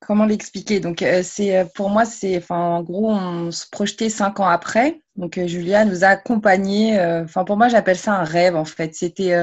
Comment 0.00 0.24
l'expliquer? 0.24 0.80
Donc, 0.80 1.02
euh, 1.02 1.20
c'est 1.22 1.58
euh, 1.58 1.64
pour 1.74 1.90
moi, 1.90 2.06
c'est, 2.06 2.38
enfin, 2.38 2.56
en 2.56 2.82
gros, 2.82 3.10
on 3.10 3.50
se 3.50 3.66
projetait 3.70 4.08
cinq 4.08 4.40
ans 4.40 4.48
après. 4.48 5.02
Donc, 5.16 5.36
euh, 5.36 5.46
Julia 5.46 5.84
nous 5.84 6.04
a 6.04 6.08
accompagnés. 6.08 6.98
Enfin, 7.22 7.44
pour 7.44 7.58
moi, 7.58 7.68
j'appelle 7.68 7.98
ça 7.98 8.14
un 8.14 8.24
rêve, 8.24 8.56
en 8.56 8.64
fait. 8.64 8.94
C'était 8.94 9.34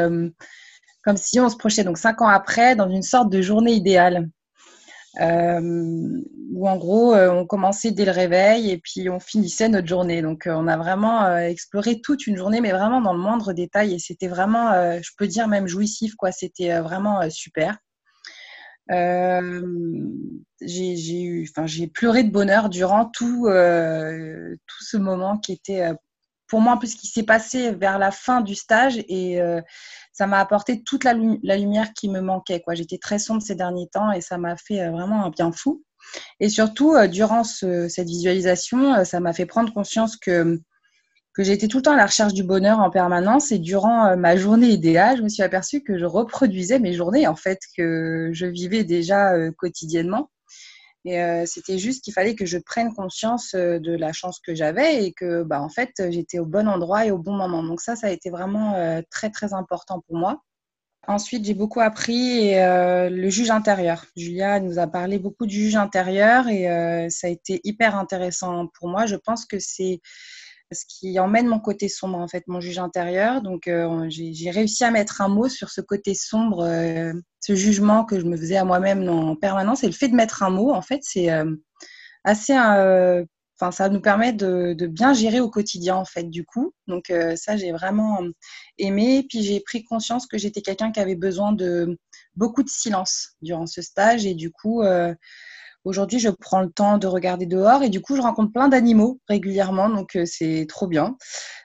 comme 1.07 1.15
si 1.15 1.39
on 1.39 1.47
se 1.47 1.55
projetait 1.55 1.85
donc 1.85 1.97
cinq 1.97 2.21
ans 2.21 2.27
après 2.27 2.75
dans 2.75 2.89
une 2.89 3.01
sorte 3.01 3.29
de 3.29 3.41
journée 3.41 3.71
idéale. 3.71 4.29
où 5.17 6.67
en 6.67 6.75
gros, 6.75 7.15
on 7.15 7.45
commençait 7.45 7.91
dès 7.91 8.03
le 8.03 8.11
réveil 8.11 8.71
et 8.71 8.77
puis 8.77 9.09
on 9.09 9.19
finissait 9.19 9.69
notre 9.69 9.87
journée. 9.87 10.21
Donc, 10.21 10.43
on 10.47 10.67
a 10.67 10.75
vraiment 10.75 11.37
exploré 11.37 12.01
toute 12.01 12.27
une 12.27 12.35
journée, 12.35 12.59
mais 12.59 12.73
vraiment 12.73 12.99
dans 12.99 13.13
le 13.13 13.19
moindre 13.19 13.53
détail. 13.53 13.93
Et 13.93 13.99
c'était 13.99 14.27
vraiment, 14.27 14.73
je 15.01 15.09
peux 15.17 15.27
dire 15.27 15.47
même 15.47 15.65
jouissif, 15.67 16.13
quoi. 16.15 16.33
C'était 16.33 16.77
vraiment 16.81 17.21
super. 17.29 17.77
Euh, 18.91 19.61
j'ai 20.61 21.21
eu, 21.21 21.47
enfin, 21.49 21.67
j'ai 21.67 21.87
pleuré 21.87 22.23
de 22.23 22.31
bonheur 22.31 22.69
durant 22.69 23.05
tout, 23.05 23.47
euh, 23.47 24.55
tout 24.65 24.83
ce 24.83 24.97
moment 24.97 25.37
qui 25.37 25.51
était 25.51 25.81
euh, 25.81 25.93
pour 26.47 26.61
moi 26.61 26.77
peu 26.79 26.87
ce 26.87 26.95
qui 26.95 27.07
s'est 27.07 27.23
passé 27.23 27.71
vers 27.71 27.99
la 27.99 28.11
fin 28.11 28.41
du 28.41 28.55
stage 28.55 28.97
et 28.97 29.39
ça 30.13 30.27
m'a 30.27 30.39
apporté 30.39 30.81
toute 30.83 31.03
la, 31.03 31.13
lumière 31.13 31.93
qui 31.93 32.09
me 32.09 32.21
manquait. 32.21 32.63
J'étais 32.71 32.97
très 32.97 33.19
sombre 33.19 33.41
ces 33.41 33.55
derniers 33.55 33.87
temps 33.87 34.11
et 34.11 34.21
ça 34.21 34.37
m'a 34.37 34.55
fait 34.55 34.89
vraiment 34.89 35.25
un 35.25 35.29
bien 35.29 35.51
fou. 35.51 35.83
Et 36.39 36.49
surtout, 36.49 36.95
durant 37.07 37.43
cette 37.43 38.07
visualisation, 38.07 39.03
ça 39.03 39.19
m'a 39.19 39.33
fait 39.33 39.45
prendre 39.45 39.73
conscience 39.73 40.15
que 40.15 40.61
que 41.37 41.43
j'étais 41.43 41.67
tout 41.67 41.77
le 41.77 41.83
temps 41.83 41.91
à 41.91 41.97
la 41.97 42.07
recherche 42.07 42.33
du 42.33 42.43
bonheur 42.43 42.79
en 42.79 42.89
permanence 42.89 43.51
et 43.51 43.59
durant 43.59 44.07
euh, 44.07 44.15
ma 44.15 44.35
journée 44.35 44.69
idéale, 44.69 45.17
je 45.17 45.21
me 45.21 45.29
suis 45.29 45.43
aperçue 45.43 45.83
que 45.83 45.99
je 45.99 46.05
reproduisais 46.05 46.79
mes 46.79 46.93
journées 46.93 47.27
en 47.27 47.35
fait 47.35 47.59
que 47.77 48.31
je 48.33 48.47
vivais 48.47 48.83
déjà 48.83 49.33
euh, 49.33 49.51
quotidiennement. 49.55 50.31
Euh, 51.05 51.45
c'était 51.45 51.77
juste 51.77 52.03
qu'il 52.03 52.13
fallait 52.13 52.35
que 52.35 52.45
je 52.45 52.57
prenne 52.57 52.93
conscience 52.93 53.55
de 53.55 53.95
la 53.95 54.11
chance 54.11 54.39
que 54.39 54.53
j'avais 54.53 55.05
et 55.05 55.13
que 55.13 55.43
bah, 55.43 55.61
en 55.61 55.69
fait 55.69 55.91
j'étais 56.09 56.39
au 56.39 56.45
bon 56.45 56.67
endroit 56.67 57.05
et 57.05 57.11
au 57.11 57.17
bon 57.17 57.33
moment. 57.33 57.63
Donc 57.63 57.81
ça, 57.81 57.95
ça 57.95 58.07
a 58.07 58.09
été 58.09 58.29
vraiment 58.29 59.01
très 59.09 59.29
très 59.29 59.53
important 59.53 60.01
pour 60.07 60.17
moi. 60.17 60.41
Ensuite, 61.07 61.45
j'ai 61.45 61.53
beaucoup 61.53 61.79
appris 61.79 62.51
le 62.55 63.29
juge 63.29 63.49
intérieur. 63.51 64.05
Julia 64.17 64.59
nous 64.59 64.79
a 64.79 64.87
parlé 64.87 65.19
beaucoup 65.19 65.45
du 65.45 65.55
juge 65.55 65.77
intérieur 65.77 66.49
et 66.49 67.09
ça 67.09 67.27
a 67.27 67.29
été 67.29 67.61
hyper 67.63 67.95
intéressant 67.95 68.67
pour 68.77 68.89
moi. 68.89 69.05
Je 69.05 69.15
pense 69.15 69.45
que 69.45 69.59
c'est 69.59 70.01
ce 70.71 70.85
qui 70.87 71.19
emmène 71.19 71.47
mon 71.47 71.59
côté 71.59 71.87
sombre, 71.89 72.17
en 72.17 72.27
fait, 72.27 72.43
mon 72.47 72.59
juge 72.59 72.79
intérieur. 72.79 73.41
Donc, 73.41 73.67
euh, 73.67 74.05
j'ai 74.09 74.51
réussi 74.51 74.83
à 74.83 74.91
mettre 74.91 75.21
un 75.21 75.29
mot 75.29 75.47
sur 75.47 75.69
ce 75.69 75.81
côté 75.81 76.13
sombre, 76.13 76.63
euh, 76.65 77.13
ce 77.39 77.55
jugement 77.55 78.03
que 78.05 78.19
je 78.19 78.25
me 78.25 78.35
faisais 78.35 78.57
à 78.57 78.65
moi-même 78.65 79.07
en 79.07 79.35
permanence. 79.35 79.83
Et 79.83 79.87
le 79.87 79.93
fait 79.93 80.09
de 80.09 80.15
mettre 80.15 80.43
un 80.43 80.49
mot, 80.49 80.71
en 80.71 80.81
fait, 80.81 80.99
c'est 81.03 81.31
euh, 81.31 81.55
assez. 82.23 82.53
Enfin, 83.59 83.71
ça 83.71 83.89
nous 83.89 84.01
permet 84.01 84.33
de, 84.33 84.73
de, 84.73 84.85
bien 84.85 85.13
gérer 85.13 85.39
au 85.39 85.49
quotidien, 85.49 85.95
en 85.95 86.05
fait, 86.05 86.25
du 86.25 86.45
coup. 86.45 86.73
Donc, 86.87 87.11
ça, 87.35 87.57
j'ai 87.57 87.71
vraiment 87.71 88.19
aimé. 88.77 89.25
Puis, 89.27 89.41
j'ai 89.41 89.59
pris 89.61 89.83
conscience 89.83 90.27
que 90.27 90.37
j'étais 90.37 90.61
quelqu'un 90.61 90.91
qui 90.91 90.99
avait 90.99 91.15
besoin 91.15 91.53
de 91.53 91.97
beaucoup 92.35 92.61
de 92.61 92.69
silence 92.69 93.35
durant 93.41 93.65
ce 93.65 93.81
stage. 93.81 94.27
Et 94.27 94.35
du 94.35 94.51
coup, 94.51 94.83
Aujourd'hui, 95.83 96.19
je 96.19 96.29
prends 96.29 96.61
le 96.61 96.69
temps 96.69 96.97
de 96.97 97.07
regarder 97.07 97.45
dehors 97.45 97.83
et 97.83 97.89
du 97.89 98.01
coup, 98.01 98.15
je 98.15 98.21
rencontre 98.21 98.51
plein 98.51 98.67
d'animaux 98.67 99.19
régulièrement, 99.29 99.89
donc 99.89 100.15
euh, 100.15 100.25
c'est 100.25 100.65
trop 100.67 100.87
bien. 100.87 101.17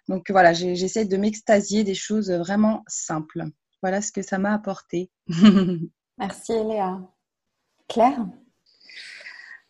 Donc 0.09 0.31
voilà, 0.31 0.53
j'essaie 0.53 1.05
de 1.05 1.17
m'extasier 1.17 1.85
des 1.85 1.95
choses 1.95 2.31
vraiment 2.31 2.85
simples. 2.87 3.45
Voilà 3.83 4.01
ce 4.01 4.13
que 4.13 4.23
ça 4.23 4.39
m'a 4.39 4.55
apporté. 4.55 5.11
Merci 6.19 6.53
Eléa. 6.53 7.01
Claire? 7.89 8.27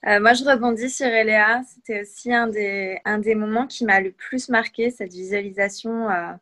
Euh, 0.07 0.21
moi, 0.21 0.35
je 0.35 0.45
rebondis 0.45 0.91
sur 0.91 1.07
Eléa. 1.07 1.63
C'était 1.65 2.03
aussi 2.03 2.33
un 2.33 2.49
des, 2.49 2.99
un 3.05 3.19
des 3.19 3.35
moments 3.35 3.67
qui 3.67 3.85
m'a 3.85 4.01
le 4.01 4.13
plus 4.13 4.49
marqué, 4.49 4.91
cette 4.91 5.13
visualisation. 5.13 6.11
Euh, 6.11 6.33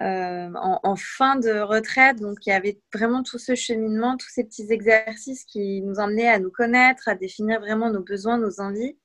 euh, 0.00 0.50
en, 0.54 0.94
fin 0.96 1.36
de 1.36 1.58
retraite. 1.60 2.20
Donc, 2.20 2.46
il 2.46 2.50
y 2.50 2.52
avait 2.52 2.80
vraiment 2.94 3.24
tout 3.24 3.38
ce 3.38 3.56
cheminement, 3.56 4.16
tous 4.16 4.28
ces 4.28 4.44
petits 4.44 4.70
exercices 4.70 5.44
qui 5.44 5.82
nous 5.82 5.98
emmenaient 5.98 6.28
à 6.28 6.38
nous 6.38 6.52
connaître, 6.52 7.08
à 7.08 7.16
définir 7.16 7.58
vraiment 7.58 7.90
nos 7.90 8.02
besoins, 8.02 8.38
nos 8.38 8.60
envies. 8.60 8.96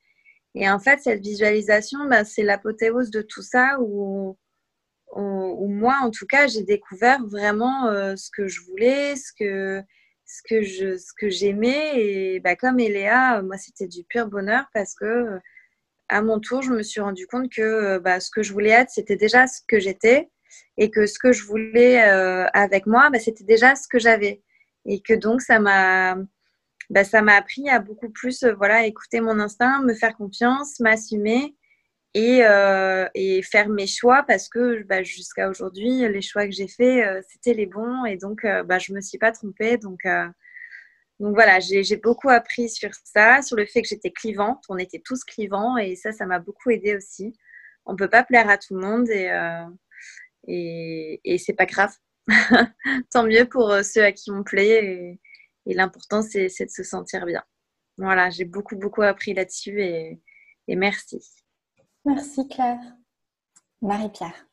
Et 0.54 0.70
en 0.70 0.78
fait, 0.80 1.00
cette 1.02 1.22
visualisation, 1.22 2.06
bah, 2.08 2.26
c'est 2.26 2.44
l'apothéose 2.44 3.10
de 3.10 3.24
tout 3.24 3.42
ça 3.42 3.78
où, 3.82 4.38
moi, 5.16 5.96
en 6.04 6.12
tout 6.12 6.28
cas, 6.28 6.46
j'ai 6.46 6.64
découvert 6.64 7.26
vraiment 7.26 7.88
euh, 7.88 8.16
ce 8.16 8.30
que 8.30 8.48
je 8.48 8.62
voulais, 8.62 9.16
ce 9.16 9.32
que, 9.34 9.82
ce 10.26 10.42
que, 10.48 10.62
je, 10.62 10.98
ce 10.98 11.12
que 11.18 11.28
j'aimais. 11.30 12.00
Et 12.00 12.40
bah, 12.40 12.56
comme 12.56 12.80
Eléa, 12.80 13.42
moi, 13.42 13.58
c'était 13.58 13.88
du 13.88 14.04
pur 14.04 14.28
bonheur 14.28 14.66
parce 14.76 14.94
que 14.94 15.40
à 16.10 16.22
mon 16.22 16.40
tour, 16.40 16.62
je 16.62 16.70
me 16.72 16.84
suis 16.84 17.02
rendu 17.02 17.26
compte 17.26 17.52
que 17.52 17.98
bah, 17.98 18.20
ce 18.20 18.30
que 18.30 18.44
je 18.44 18.54
voulais 18.54 18.70
être, 18.70 18.92
c'était 18.92 19.16
déjà 19.16 19.48
ce 19.48 19.62
que 19.68 19.80
j'étais 19.80 20.30
et 20.78 20.90
que 20.90 21.06
ce 21.06 21.20
que 21.20 21.32
je 21.32 21.44
voulais 21.44 22.04
euh, 22.08 22.46
avec 22.54 22.86
moi, 22.86 23.10
bah, 23.12 23.20
c'était 23.20 23.44
déjà 23.44 23.76
ce 23.76 23.88
que 23.88 24.00
j'avais. 24.00 24.42
Et 24.86 25.02
que 25.02 25.14
donc, 25.14 25.42
ça 25.42 25.60
m'a 25.60 26.16
bah, 26.90 27.02
appris 27.30 27.70
à 27.70 27.80
beaucoup 27.80 28.10
plus 28.10 28.44
euh, 28.44 28.54
voilà, 28.54 28.86
écouter 28.86 29.22
mon 29.22 29.40
instinct, 29.40 29.82
me 29.84 29.94
faire 29.94 30.16
confiance, 30.16 30.80
m'assumer 30.80 31.56
et, 32.14 32.46
euh, 32.46 33.08
et, 33.16 33.42
faire 33.42 33.70
mes 33.70 33.88
choix 33.88 34.24
parce 34.28 34.50
que 34.50 34.84
bah, 34.84 35.04
jusqu'à 35.04 35.50
aujourd'hui, 35.50 36.08
les 36.10 36.22
choix 36.22 36.46
que 36.46 36.52
j'ai 36.52 36.68
faits, 36.68 37.24
c'était 37.30 37.54
les 37.54 37.66
bons 37.66 38.06
et 38.06 38.18
donc 38.18 38.46
bah, 38.66 38.80
je 38.80 38.92
ne 38.92 38.98
me 38.98 39.02
suis 39.02 39.18
pas 39.18 39.32
trompée. 39.32 39.78
Donc, 39.78 40.02
donc 41.20 41.36
voilà, 41.36 41.60
j'ai 41.60 41.98
beaucoup 41.98 42.30
appris 42.30 42.70
sur 42.70 42.90
ça, 43.04 43.42
sur 43.42 43.56
le 43.56 43.66
fait 43.66 43.82
que 43.82 43.88
j'étais 43.88 44.12
clivante. 44.12 44.64
On 44.70 44.78
était 44.78 45.02
tous 45.04 45.24
clivants 45.24 45.78
et 45.78 45.96
ça, 45.96 46.12
ça 46.12 46.26
m'a 46.26 46.40
beaucoup 46.40 46.70
aidé 46.70 46.96
aussi. 46.96 47.34
On 47.86 47.94
ne 47.94 47.98
peut 47.98 48.10
pas 48.10 48.24
plaire 48.24 48.50
à 48.50 48.58
tout 48.58 48.76
le 48.76 48.82
monde 48.82 49.10
et, 49.10 49.30
et, 50.48 51.22
et 51.24 51.38
c'est 51.38 51.54
pas 51.54 51.66
grave. 51.66 51.94
Tant 53.12 53.24
mieux 53.24 53.46
pour 53.46 53.70
euh, 53.70 53.84
ceux 53.84 54.04
à 54.04 54.12
qui 54.12 54.32
on 54.32 54.44
plaît. 54.44 55.20
Et, 55.66 55.74
l'important, 55.74 56.22
c'est 56.22 56.48
de 56.48 56.70
se 56.70 56.84
sentir 56.84 57.26
bien. 57.26 57.44
Voilà, 57.98 58.30
j'ai 58.30 58.46
beaucoup, 58.46 58.76
beaucoup 58.76 59.02
appris 59.02 59.34
là-dessus 59.34 59.82
et, 59.82 60.20
merci. 60.68 61.22
Merci 62.06 62.48
Claire. 62.48 62.80
Marie-Pierre. 63.82 64.48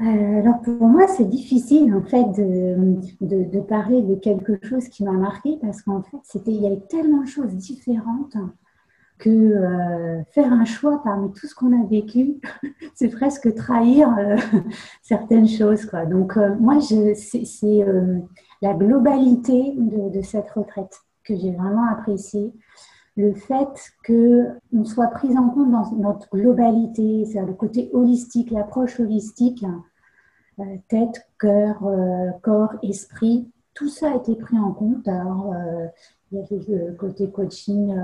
Euh, 0.00 0.40
alors 0.40 0.60
pour 0.62 0.86
moi, 0.86 1.08
c'est 1.08 1.28
difficile 1.28 1.94
en 1.94 2.02
fait 2.02 2.24
de, 2.32 3.60
parler 3.60 4.02
de 4.02 4.14
quelque 4.14 4.62
chose 4.66 4.88
qui 4.88 5.04
m'a 5.04 5.12
marqué 5.12 5.58
parce 5.60 5.82
qu'en 5.82 6.02
fait, 6.02 6.18
c'était, 6.22 6.52
il 6.52 6.62
y 6.62 6.66
avait 6.66 6.86
tellement 6.88 7.22
de 7.22 7.28
choses 7.28 7.54
différentes 7.54 8.36
que 9.18 9.30
euh, 9.30 10.22
faire 10.30 10.52
un 10.52 10.64
choix 10.64 11.02
parmi 11.02 11.32
tout 11.32 11.46
ce 11.46 11.54
qu'on 11.54 11.72
a 11.72 11.86
vécu, 11.86 12.40
c'est 12.94 13.08
presque 13.08 13.54
trahir 13.54 14.14
euh, 14.18 14.36
certaines 15.02 15.48
choses. 15.48 15.86
Quoi. 15.86 16.06
Donc 16.06 16.36
moi, 16.60 16.78
je, 16.80 17.14
c'est, 17.14 17.84
la 18.62 18.74
globalité 18.74 19.74
de, 19.76 20.22
cette 20.22 20.50
retraite 20.50 21.00
que 21.24 21.36
j'ai 21.36 21.52
vraiment 21.52 21.88
appréciée. 21.90 22.52
Le 23.16 23.32
fait 23.34 23.92
qu'on 24.06 24.84
soit 24.84 25.08
pris 25.08 25.36
en 25.38 25.48
compte 25.48 25.70
dans 25.70 25.90
notre 25.96 26.28
globalité, 26.36 27.24
c'est-à-dire 27.24 27.48
le 27.48 27.54
côté 27.54 27.90
holistique, 27.92 28.50
l'approche 28.50 29.00
holistique, 29.00 29.64
euh, 30.58 30.76
tête, 30.88 31.28
cœur, 31.38 31.84
euh, 31.84 32.30
corps, 32.42 32.72
esprit, 32.82 33.50
tout 33.74 33.90
ça 33.90 34.12
a 34.12 34.16
été 34.16 34.34
pris 34.36 34.58
en 34.58 34.72
compte. 34.72 35.06
Alors, 35.06 35.52
euh, 35.52 35.86
il 36.32 36.38
y 36.38 36.40
avait 36.40 36.64
le 36.68 36.92
côté 36.94 37.30
coaching, 37.30 37.94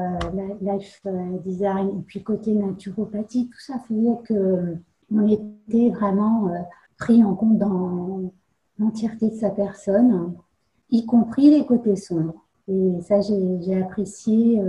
life 0.61 1.03
design, 1.45 1.89
et 1.89 2.03
puis 2.07 2.23
côté 2.23 2.55
naturopathie, 2.55 3.49
tout 3.49 3.61
ça 3.61 3.79
faisait 3.89 4.17
que 4.25 4.77
on 5.15 5.29
était 5.29 5.91
vraiment 5.91 6.51
pris 6.97 7.23
en 7.25 7.35
compte 7.35 7.59
dans 7.59 8.33
l'entièreté 8.79 9.31
de 9.31 9.35
sa 9.35 9.51
personne, 9.51 10.35
y 10.91 11.05
compris 11.05 11.51
les 11.51 11.67
côtés 11.67 11.97
sombres. 11.97 12.47
Et 12.69 13.01
ça, 13.03 13.21
j'ai 13.21 13.83
apprécié 13.83 14.63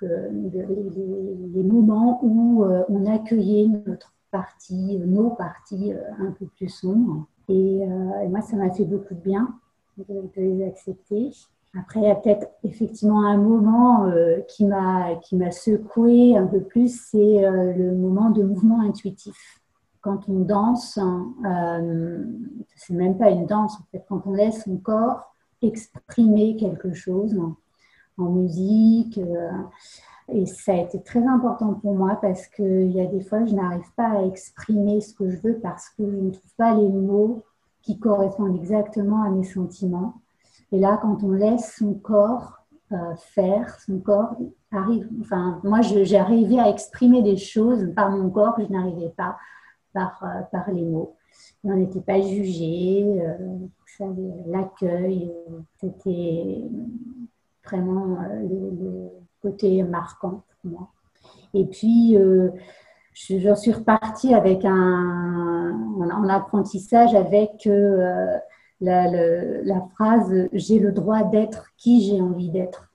que 0.00 0.30
les, 0.32 1.62
moments 1.62 2.18
où 2.22 2.64
on 2.64 3.06
accueillait 3.06 3.68
notre 3.86 4.14
parties, 4.30 4.98
nos 4.98 5.30
parties 5.30 5.92
euh, 5.92 6.02
un 6.18 6.32
peu 6.32 6.46
plus 6.46 6.68
sombres. 6.68 7.26
Euh, 7.48 8.20
et 8.22 8.28
moi, 8.28 8.40
ça 8.42 8.56
m'a 8.56 8.70
fait 8.70 8.84
beaucoup 8.84 9.14
de 9.14 9.20
bien 9.20 9.54
de, 9.98 10.30
les 10.36 10.64
accepter. 10.64 11.30
Après, 11.78 12.00
il 12.00 12.06
y 12.06 12.10
a 12.10 12.16
peut-être 12.16 12.48
effectivement 12.64 13.24
un 13.24 13.36
moment 13.36 14.06
euh, 14.06 14.40
qui 14.48 14.64
m'a 14.64 15.14
qui 15.22 15.38
secoué 15.52 16.36
un 16.36 16.46
peu 16.46 16.60
plus, 16.62 17.00
c'est 17.10 17.42
le 17.76 17.94
moment 17.94 18.30
de 18.30 18.42
mouvement 18.42 18.80
intuitif. 18.80 19.60
Quand 20.00 20.28
on 20.28 20.40
danse, 20.40 20.98
euh, 21.44 22.24
c'est 22.74 22.94
même 22.94 23.18
pas 23.18 23.30
une 23.30 23.46
danse 23.46 23.76
en 23.76 23.84
fait. 23.92 24.04
Quand 24.08 24.26
on 24.26 24.32
laisse 24.32 24.64
son 24.64 24.78
corps 24.78 25.34
exprimer 25.62 26.56
quelque 26.56 26.92
chose 26.92 27.38
en, 27.38 28.24
musique, 28.24 29.18
et 30.32 30.46
ça 30.46 30.72
a 30.72 30.76
été 30.76 31.00
très 31.02 31.24
important 31.24 31.74
pour 31.74 31.94
moi 31.94 32.18
parce 32.20 32.46
qu'il 32.46 32.90
y 32.92 33.00
a 33.00 33.06
des 33.06 33.20
fois, 33.20 33.44
je 33.44 33.54
n'arrive 33.54 33.90
pas 33.96 34.10
à 34.10 34.22
exprimer 34.24 35.00
ce 35.00 35.14
que 35.14 35.28
je 35.28 35.38
veux 35.38 35.58
parce 35.58 35.88
que 35.90 36.08
je 36.08 36.16
ne 36.16 36.30
trouve 36.30 36.54
pas 36.56 36.74
les 36.74 36.88
mots 36.88 37.42
qui 37.82 37.98
correspondent 37.98 38.56
exactement 38.56 39.22
à 39.22 39.30
mes 39.30 39.44
sentiments. 39.44 40.20
Et 40.72 40.78
là, 40.78 40.98
quand 41.00 41.22
on 41.22 41.32
laisse 41.32 41.76
son 41.78 41.94
corps 41.94 42.58
euh, 42.92 43.14
faire, 43.16 43.78
son 43.80 43.98
corps 44.00 44.36
arrive. 44.72 45.08
Enfin, 45.20 45.60
moi, 45.64 45.80
j'ai 45.80 46.16
arrivé 46.16 46.58
à 46.58 46.68
exprimer 46.68 47.22
des 47.22 47.36
choses 47.36 47.92
par 47.94 48.10
mon 48.10 48.30
corps 48.30 48.56
que 48.56 48.64
je 48.64 48.72
n'arrivais 48.72 49.12
pas 49.16 49.36
par, 49.92 50.22
euh, 50.22 50.42
par 50.52 50.70
les 50.70 50.84
mots. 50.84 51.16
On 51.64 51.74
n'était 51.76 52.00
pas 52.00 52.20
jugé, 52.20 53.04
euh, 53.20 53.36
l'accueil, 54.46 55.30
c'était 55.78 56.62
vraiment 57.64 58.16
le 58.48 59.10
côté 59.42 59.82
marquant 59.82 60.42
pour 60.62 60.70
moi. 60.70 60.88
Et 61.54 61.66
puis, 61.66 62.16
euh, 62.16 62.50
j'en 63.14 63.56
suis 63.56 63.72
repartie 63.72 64.34
avec 64.34 64.64
un, 64.64 65.72
en, 65.98 66.28
apprentissage 66.28 67.14
avec 67.14 67.66
euh, 67.66 68.36
la, 68.80 69.80
phrase 69.94 70.48
J'ai 70.52 70.78
le 70.78 70.92
droit 70.92 71.22
d'être 71.24 71.66
qui 71.76 72.02
j'ai 72.02 72.20
envie 72.20 72.50
d'être. 72.50 72.90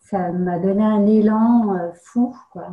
Ça 0.00 0.32
m'a 0.32 0.58
donné 0.58 0.82
un 0.82 1.06
élan 1.06 1.74
euh, 1.74 1.92
fou, 1.94 2.34
quoi, 2.52 2.68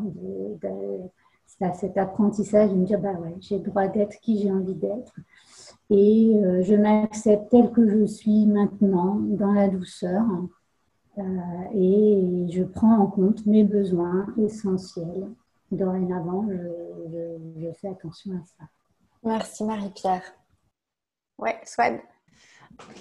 cet 1.74 1.98
apprentissage 1.98 2.72
de 2.72 2.76
me 2.76 2.86
dire 2.86 3.00
bah 3.00 3.14
ouais, 3.14 3.36
j'ai 3.40 3.58
le 3.58 3.64
droit 3.64 3.88
d'être 3.88 4.20
qui 4.22 4.42
j'ai 4.42 4.52
envie 4.52 4.76
d'être. 4.76 5.14
Et 5.90 6.34
je 6.62 6.76
m'accepte 6.76 7.50
tel 7.50 7.72
que 7.72 7.88
je 7.88 8.06
suis 8.06 8.46
maintenant, 8.46 9.16
dans 9.22 9.54
la 9.54 9.68
douceur. 9.68 10.24
Euh, 11.18 11.24
et 11.74 12.48
je 12.52 12.64
prends 12.64 12.98
en 12.98 13.08
compte 13.08 13.46
mes 13.46 13.64
besoins 13.64 14.28
essentiels. 14.38 15.28
Dorénavant, 15.72 16.48
je, 16.50 17.72
fais 17.74 17.90
attention 17.90 18.34
à 18.34 18.44
ça. 18.46 18.66
Merci 19.24 19.64
Marie-Pierre. 19.64 20.24
Ouais, 21.38 21.60
Swad. 21.66 22.00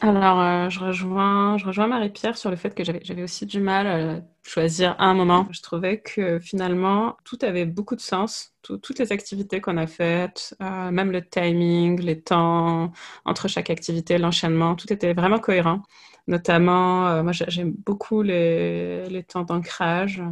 Alors, 0.01 0.41
euh, 0.41 0.69
je 0.69 0.81
rejoins, 0.81 1.87
Marie-Pierre 1.87 2.37
sur 2.37 2.51
le 2.51 2.57
fait 2.57 2.75
que 2.75 2.85
j'avais 2.85 3.23
aussi 3.23 3.47
du 3.47 3.61
mal 3.61 3.87
à 3.87 4.21
choisir 4.43 4.95
un 4.99 5.15
moment. 5.15 5.49
Je 5.51 5.62
trouvais 5.62 6.01
que 6.01 6.39
finalement, 6.39 7.17
tout 7.25 7.39
avait 7.43 7.67
beaucoup 7.67 7.97
de 7.97 8.01
sens. 8.01 8.53
toutes 8.62 8.99
les 8.99 9.12
activités 9.12 9.61
qu'on 9.61 9.77
a 9.77 9.87
faites, 9.87 10.55
euh, 10.62 10.91
même 10.91 11.12
le 11.12 11.27
timing, 11.27 12.01
les 12.01 12.21
temps 12.21 12.93
entre 13.25 13.49
chaque 13.49 13.71
activité, 13.71 14.19
l'enchaînement, 14.19 14.75
tout 14.77 14.93
était 14.93 15.15
vraiment 15.15 15.39
cohérent. 15.39 15.83
Notamment, 16.29 17.09
euh, 17.09 17.23
moi 17.23 17.33
j'aime 17.33 17.73
beaucoup 17.73 18.23
les, 18.23 19.25
temps 19.29 19.45
d'ancrage 19.45 20.23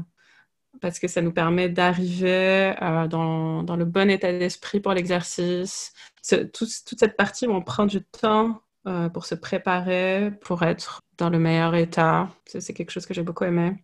parce 0.80 0.98
que 0.98 1.08
ça 1.08 1.22
nous 1.22 1.32
permet 1.32 1.68
d'arriver 1.68 2.74
euh, 2.82 3.06
dans, 3.08 3.62
dans, 3.62 3.76
le 3.76 3.84
bon 3.84 4.10
état 4.10 4.32
d'esprit 4.32 4.80
pour 4.80 4.92
l'exercice. 4.92 5.92
toute 6.52 6.68
cette 6.98 7.16
partie 7.16 7.46
où 7.46 7.52
on 7.52 7.62
prend 7.62 7.86
du 7.86 8.02
temps 8.02 8.60
euh, 8.86 9.08
pour 9.08 9.26
se 9.26 9.34
préparer, 9.34 10.32
pour 10.42 10.62
être 10.62 11.00
dans 11.18 11.30
le 11.30 11.38
meilleur 11.38 11.74
état, 11.74 12.28
c'est 12.46 12.74
quelque 12.74 12.90
chose 12.90 13.06
que 13.06 13.14
j'ai 13.14 13.22
beaucoup 13.22 13.44
aimé. 13.44 13.76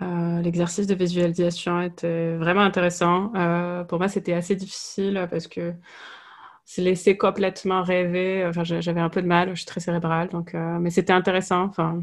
L'exercice 0.00 0.86
de 0.86 0.94
visualisation 0.94 1.80
était 1.80 2.36
vraiment 2.36 2.60
intéressant. 2.60 3.32
pour 3.88 3.98
moi, 3.98 4.08
c'était 4.08 4.34
assez 4.34 4.54
difficile 4.54 5.26
parce 5.30 5.46
que 5.46 5.72
se 6.64 6.80
laisser 6.80 7.16
complètement 7.16 7.82
rêver. 7.82 8.44
Enfin, 8.46 8.64
j'avais 8.64 9.00
un 9.00 9.10
peu 9.10 9.22
de 9.22 9.26
mal, 9.26 9.50
je 9.50 9.56
suis 9.56 9.66
très 9.66 9.80
cérébrale, 9.80 10.28
donc, 10.28 10.54
euh, 10.54 10.78
mais 10.80 10.90
c'était 10.90 11.12
intéressant. 11.12 11.64
Enfin, 11.64 12.00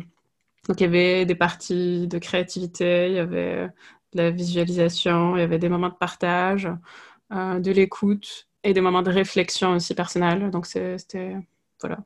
donc 0.67 0.79
il 0.79 0.83
y 0.83 0.85
avait 0.85 1.25
des 1.25 1.35
parties 1.35 2.07
de 2.07 2.19
créativité, 2.19 3.07
il 3.09 3.15
y 3.15 3.19
avait 3.19 3.67
de 4.13 4.17
la 4.21 4.31
visualisation, 4.31 5.35
il 5.37 5.39
y 5.41 5.43
avait 5.43 5.59
des 5.59 5.69
moments 5.69 5.89
de 5.89 5.95
partage, 5.95 6.69
euh, 7.33 7.59
de 7.59 7.71
l'écoute 7.71 8.47
et 8.63 8.73
des 8.73 8.81
moments 8.81 9.01
de 9.01 9.11
réflexion 9.11 9.73
aussi 9.75 9.95
personnelle. 9.95 10.51
Donc 10.51 10.67
c'était 10.67 11.37
voilà 11.81 11.99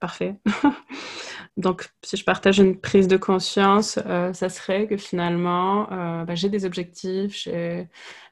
parfait. 0.00 0.36
donc 1.56 1.88
si 2.02 2.16
je 2.16 2.24
partage 2.24 2.58
une 2.58 2.80
prise 2.80 3.06
de 3.06 3.16
conscience, 3.16 4.00
euh, 4.06 4.32
ça 4.32 4.48
serait 4.48 4.88
que 4.88 4.96
finalement 4.96 5.84
bah, 6.24 6.34
j'ai 6.34 6.48
des 6.48 6.64
objectifs, 6.64 7.48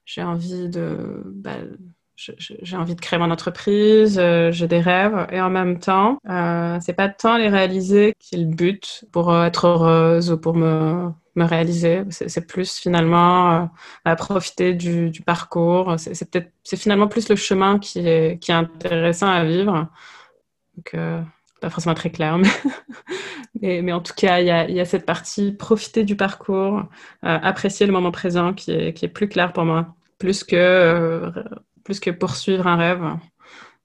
j'ai 0.05 0.23
envie 0.23 0.69
de 0.69 1.23
bah, 1.27 1.59
j'ai 2.61 2.77
envie 2.77 2.95
de 2.95 3.01
créer 3.01 3.19
mon 3.19 3.31
entreprise, 3.31 4.19
euh, 4.19 4.53
j'ai 4.53 4.69
des 4.69 4.81
rêves 4.81 5.27
et 5.33 5.41
en 5.41 5.51
même 5.51 5.79
temps, 5.79 6.19
euh, 6.29 6.79
c'est 6.81 6.93
pas 6.93 7.09
tant 7.09 7.37
les 7.37 7.49
réaliser 7.49 8.15
qui 8.19 8.35
est 8.35 8.39
le 8.39 8.45
but 8.55 9.05
pour 9.13 9.31
euh, 9.31 9.45
être 9.47 9.67
heureuse 9.67 10.31
ou 10.31 10.39
pour 10.39 10.55
me, 10.55 11.11
me 11.35 11.45
réaliser. 11.45 12.03
C'est 12.11 12.47
plus 12.47 12.79
finalement 12.79 13.63
euh, 13.63 13.67
à 14.05 14.17
profiter 14.17 14.75
du, 14.75 15.11
du 15.11 15.23
parcours. 15.23 15.95
C'est 15.99 16.31
peut-être, 16.31 16.51
c'est 16.63 16.77
finalement 16.77 17.09
plus 17.09 17.29
le 17.29 17.37
chemin 17.37 17.79
qui 17.79 18.01
est, 18.01 18.39
qui 18.39 18.51
est 18.51 18.55
intéressant 18.55 19.29
à 19.29 19.45
vivre. 19.45 19.89
Donc, 20.77 20.95
euh, 20.95 21.23
pas 21.61 21.71
forcément 21.71 21.95
très 21.95 22.11
clair, 22.11 22.39
mais, 23.61 23.83
mais, 23.83 23.93
en 23.93 24.01
tout 24.01 24.15
cas, 24.15 24.41
il 24.41 24.47
y 24.47 24.81
a, 24.81 24.85
cette 24.85 25.05
partie 25.05 25.53
profiter 25.53 26.05
du 26.05 26.17
parcours, 26.17 26.85
apprécier 27.23 27.87
le 27.87 27.93
moment 27.93 28.11
présent 28.11 28.55
qui 28.55 28.73
est, 28.73 28.95
qui 28.95 29.05
est 29.05 29.09
plus 29.09 29.29
clair 29.29 29.53
pour 29.53 29.65
moi, 29.65 29.95
plus 30.19 30.43
que 30.43 31.31
plus 31.85 32.01
que 32.01 32.11
poursuivre 32.11 32.67
un 32.67 32.77
rêve. 32.77 33.05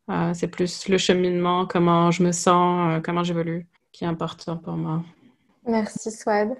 Euh, 0.09 0.31
c'est 0.33 0.47
plus 0.47 0.87
le 0.87 0.97
cheminement, 0.97 1.65
comment 1.65 2.11
je 2.11 2.23
me 2.23 2.31
sens, 2.31 2.93
euh, 2.93 3.01
comment 3.03 3.23
j'évolue, 3.23 3.67
qui 3.91 4.03
est 4.03 4.07
important 4.07 4.57
pour 4.57 4.73
moi. 4.73 5.01
Merci 5.65 6.11
Swad. 6.11 6.55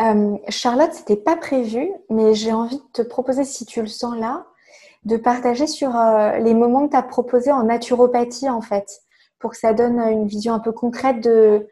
Euh, 0.00 0.36
Charlotte, 0.48 0.92
c'était 0.92 1.16
pas 1.16 1.36
prévu, 1.36 1.90
mais 2.10 2.34
j'ai 2.34 2.52
envie 2.52 2.76
de 2.76 2.92
te 2.92 3.02
proposer, 3.02 3.44
si 3.44 3.64
tu 3.64 3.80
le 3.80 3.86
sens 3.86 4.18
là, 4.18 4.46
de 5.04 5.16
partager 5.16 5.66
sur 5.66 5.92
les 6.40 6.52
moments 6.52 6.86
que 6.86 6.90
tu 6.90 6.96
as 6.96 7.02
proposés 7.02 7.52
en 7.52 7.62
naturopathie, 7.62 8.50
en 8.50 8.60
fait, 8.60 9.00
pour 9.40 9.50
que 9.50 9.56
ça 9.56 9.72
donne 9.72 9.98
une 9.98 10.28
vision 10.28 10.54
un 10.54 10.60
peu 10.60 10.70
concrète 10.70 11.20
de 11.20 11.66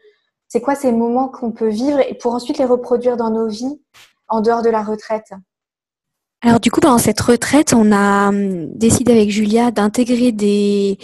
c'est 0.49 0.61
quoi 0.61 0.75
ces 0.75 0.91
moments 0.91 1.29
qu'on 1.29 1.51
peut 1.51 1.69
vivre 1.69 1.99
et 1.99 2.15
pour 2.15 2.33
ensuite 2.33 2.57
les 2.57 2.65
reproduire 2.65 3.15
dans 3.15 3.29
nos 3.29 3.47
vies 3.47 3.79
en 4.27 4.41
dehors 4.41 4.63
de 4.63 4.69
la 4.69 4.83
retraite. 4.83 5.31
Alors 6.41 6.59
du 6.59 6.71
coup, 6.71 6.79
pendant 6.79 6.97
cette 6.97 7.19
retraite, 7.19 7.73
on 7.73 7.91
a 7.91 8.29
hum, 8.29 8.73
décidé 8.73 9.11
avec 9.11 9.29
Julia 9.29 9.71
d'intégrer 9.71 10.31
des, 10.31 10.97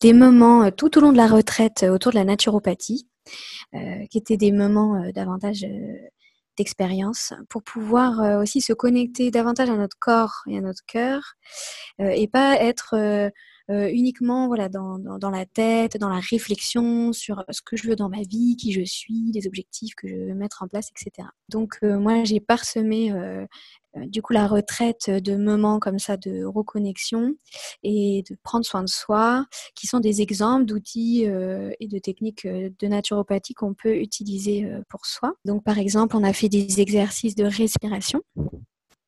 des 0.00 0.12
moments 0.12 0.64
euh, 0.64 0.70
tout 0.70 0.98
au 0.98 1.00
long 1.00 1.12
de 1.12 1.16
la 1.16 1.28
retraite 1.28 1.84
euh, 1.84 1.94
autour 1.94 2.10
de 2.12 2.16
la 2.16 2.24
naturopathie, 2.24 3.08
euh, 3.74 4.04
qui 4.10 4.18
étaient 4.18 4.36
des 4.36 4.52
moments 4.52 5.00
davantage 5.14 5.64
d'expérience, 6.58 7.32
pour 7.48 7.62
pouvoir 7.62 8.40
aussi 8.42 8.60
se 8.60 8.72
connecter 8.72 9.30
davantage 9.30 9.70
à 9.70 9.76
notre 9.76 9.96
corps 9.98 10.42
et 10.48 10.58
à 10.58 10.60
notre 10.60 10.82
cœur, 10.86 11.34
et 12.00 12.26
pas 12.26 12.56
être 12.56 13.30
uniquement 13.70 14.48
voilà 14.48 14.68
dans, 14.68 14.98
dans, 14.98 15.30
la 15.30 15.46
tête, 15.46 15.96
dans 15.96 16.08
la 16.08 16.20
réflexion 16.20 17.12
sur 17.12 17.44
ce 17.50 17.62
que 17.62 17.76
je 17.76 17.88
veux 17.88 17.96
dans 17.96 18.08
ma 18.08 18.22
vie, 18.22 18.56
qui 18.56 18.72
je 18.72 18.84
suis, 18.84 19.30
les 19.32 19.46
objectifs 19.46 19.94
que 19.94 20.08
je 20.08 20.14
veux 20.14 20.34
mettre 20.34 20.62
en 20.62 20.68
place, 20.68 20.90
etc. 20.90 21.28
Donc 21.48 21.78
moi 21.82 22.24
j'ai 22.24 22.40
parsemé 22.40 23.12
du 23.96 24.22
coup 24.22 24.32
la 24.32 24.46
retraite 24.46 25.10
de 25.10 25.36
moments 25.36 25.78
comme 25.78 25.98
ça 25.98 26.16
de 26.16 26.44
reconnexion 26.44 27.34
et 27.82 28.24
de 28.28 28.36
prendre 28.42 28.64
soin 28.64 28.82
de 28.82 28.88
soi, 28.88 29.46
qui 29.74 29.86
sont 29.86 30.00
des 30.00 30.20
exemples 30.20 30.64
d'outils 30.64 31.22
et 31.22 31.86
de 31.86 31.98
techniques 31.98 32.46
de 32.46 32.86
naturopathie 32.86 33.54
qu'on 33.54 33.74
peut 33.74 33.96
utiliser 33.96 34.68
pour 34.88 35.06
soi. 35.06 35.34
Donc 35.44 35.62
par 35.64 35.78
exemple, 35.78 36.16
on 36.16 36.24
a 36.24 36.32
fait 36.32 36.48
des 36.48 36.80
exercices 36.80 37.34
de 37.34 37.44
respiration 37.44 38.22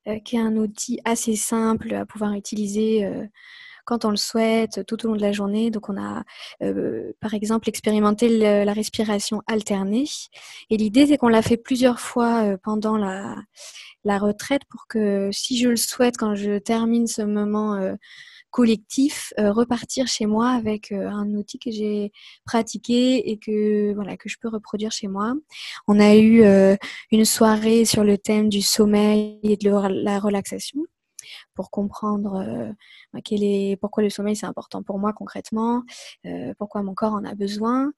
euh, 0.08 0.18
qui 0.18 0.34
est 0.34 0.40
un 0.40 0.56
outil 0.56 0.98
assez 1.04 1.36
simple 1.36 1.94
à 1.94 2.04
pouvoir 2.04 2.32
utiliser 2.32 3.04
euh, 3.04 3.24
quand 3.84 4.04
on 4.04 4.10
le 4.10 4.16
souhaite 4.16 4.84
tout 4.86 5.04
au 5.04 5.08
long 5.08 5.16
de 5.16 5.20
la 5.22 5.32
journée. 5.32 5.70
Donc 5.70 5.88
on 5.88 5.96
a 5.96 6.22
euh, 6.62 7.12
par 7.20 7.34
exemple 7.34 7.68
expérimenté 7.68 8.28
la 8.64 8.72
respiration 8.72 9.42
alternée. 9.46 10.04
Et 10.70 10.76
l'idée 10.76 11.06
c'est 11.06 11.16
qu'on 11.18 11.28
l'a 11.28 11.42
fait 11.42 11.56
plusieurs 11.56 12.00
fois 12.00 12.56
pendant 12.62 12.96
la, 12.96 13.36
la, 14.04 14.18
retraite 14.18 14.62
pour 14.68 14.86
que 14.88 15.30
si 15.32 15.58
je 15.58 15.68
le 15.68 15.76
souhaite, 15.76 16.16
quand 16.16 16.34
je 16.34 16.58
termine 16.58 17.06
ce 17.06 17.22
moment 17.22 17.96
collectif, 18.52 19.32
euh, 19.40 19.50
repartir 19.50 20.06
chez 20.06 20.26
moi 20.26 20.50
avec 20.50 20.92
euh, 20.92 21.08
un 21.08 21.34
outil 21.34 21.58
que 21.58 21.72
j'ai 21.72 22.12
pratiqué 22.44 23.30
et 23.30 23.38
que 23.38 23.92
voilà 23.94 24.16
que 24.16 24.28
je 24.28 24.36
peux 24.40 24.48
reproduire 24.48 24.92
chez 24.92 25.08
moi. 25.08 25.32
On 25.88 25.98
a 25.98 26.14
eu 26.14 26.42
euh, 26.42 26.76
une 27.10 27.24
soirée 27.24 27.84
sur 27.84 28.04
le 28.04 28.18
thème 28.18 28.48
du 28.50 28.60
sommeil 28.60 29.40
et 29.42 29.56
de 29.56 29.70
la 30.04 30.20
relaxation 30.20 30.84
pour 31.54 31.70
comprendre 31.70 32.74
quel 33.24 33.42
est, 33.42 33.76
pourquoi 33.80 34.02
le 34.02 34.10
sommeil 34.10 34.36
c'est 34.36 34.46
important 34.46 34.82
pour 34.82 34.98
moi 34.98 35.12
concrètement, 35.12 35.82
pourquoi 36.58 36.82
mon 36.82 36.94
corps 36.94 37.14
en 37.14 37.24
a 37.24 37.34
besoin, 37.34 37.92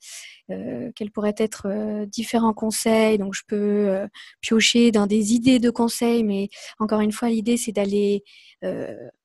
quels 0.49 1.11
pourraient 1.13 1.35
être 1.39 2.05
différents 2.07 2.55
conseils. 2.55 3.19
Donc 3.19 3.35
je 3.35 3.43
peux 3.47 4.07
piocher 4.41 4.91
dans 4.93 5.07
des 5.07 5.35
idées 5.35 5.59
de 5.59 5.71
conseils, 5.71 6.25
mais 6.25 6.49
encore 6.79 7.01
une 7.01 7.13
fois 7.13 7.29
l'idée 7.29 7.57
c'est 7.57 7.73
d'aller 7.73 8.25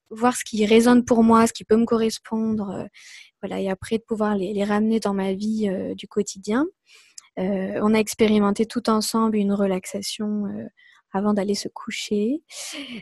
voir 0.09 0.35
ce 0.35 0.43
qui 0.43 0.65
résonne 0.65 1.05
pour 1.05 1.23
moi, 1.23 1.47
ce 1.47 1.53
qui 1.53 1.63
peut 1.63 1.75
me 1.77 1.85
correspondre, 1.85 2.69
euh, 2.69 2.85
voilà, 3.41 3.59
et 3.59 3.69
après 3.69 3.97
de 3.97 4.03
pouvoir 4.03 4.35
les, 4.35 4.63
ramener 4.63 4.99
dans 4.99 5.13
ma 5.13 5.33
vie 5.33 5.69
euh, 5.69 5.95
du 5.95 6.07
quotidien. 6.07 6.65
Euh, 7.37 7.79
on 7.81 7.93
a 7.93 7.99
expérimenté 7.99 8.65
tout 8.65 8.89
ensemble 8.89 9.37
une 9.37 9.53
relaxation 9.53 10.45
avant 11.11 11.33
d'aller 11.33 11.55
se 11.55 11.67
coucher, 11.67 12.43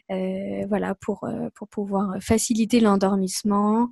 voilà, 0.10 0.96
pour, 0.96 1.28
pour 1.56 1.67
pouvoir 1.67 2.15
faciliter 2.22 2.80
l'endormissement. 2.80 3.89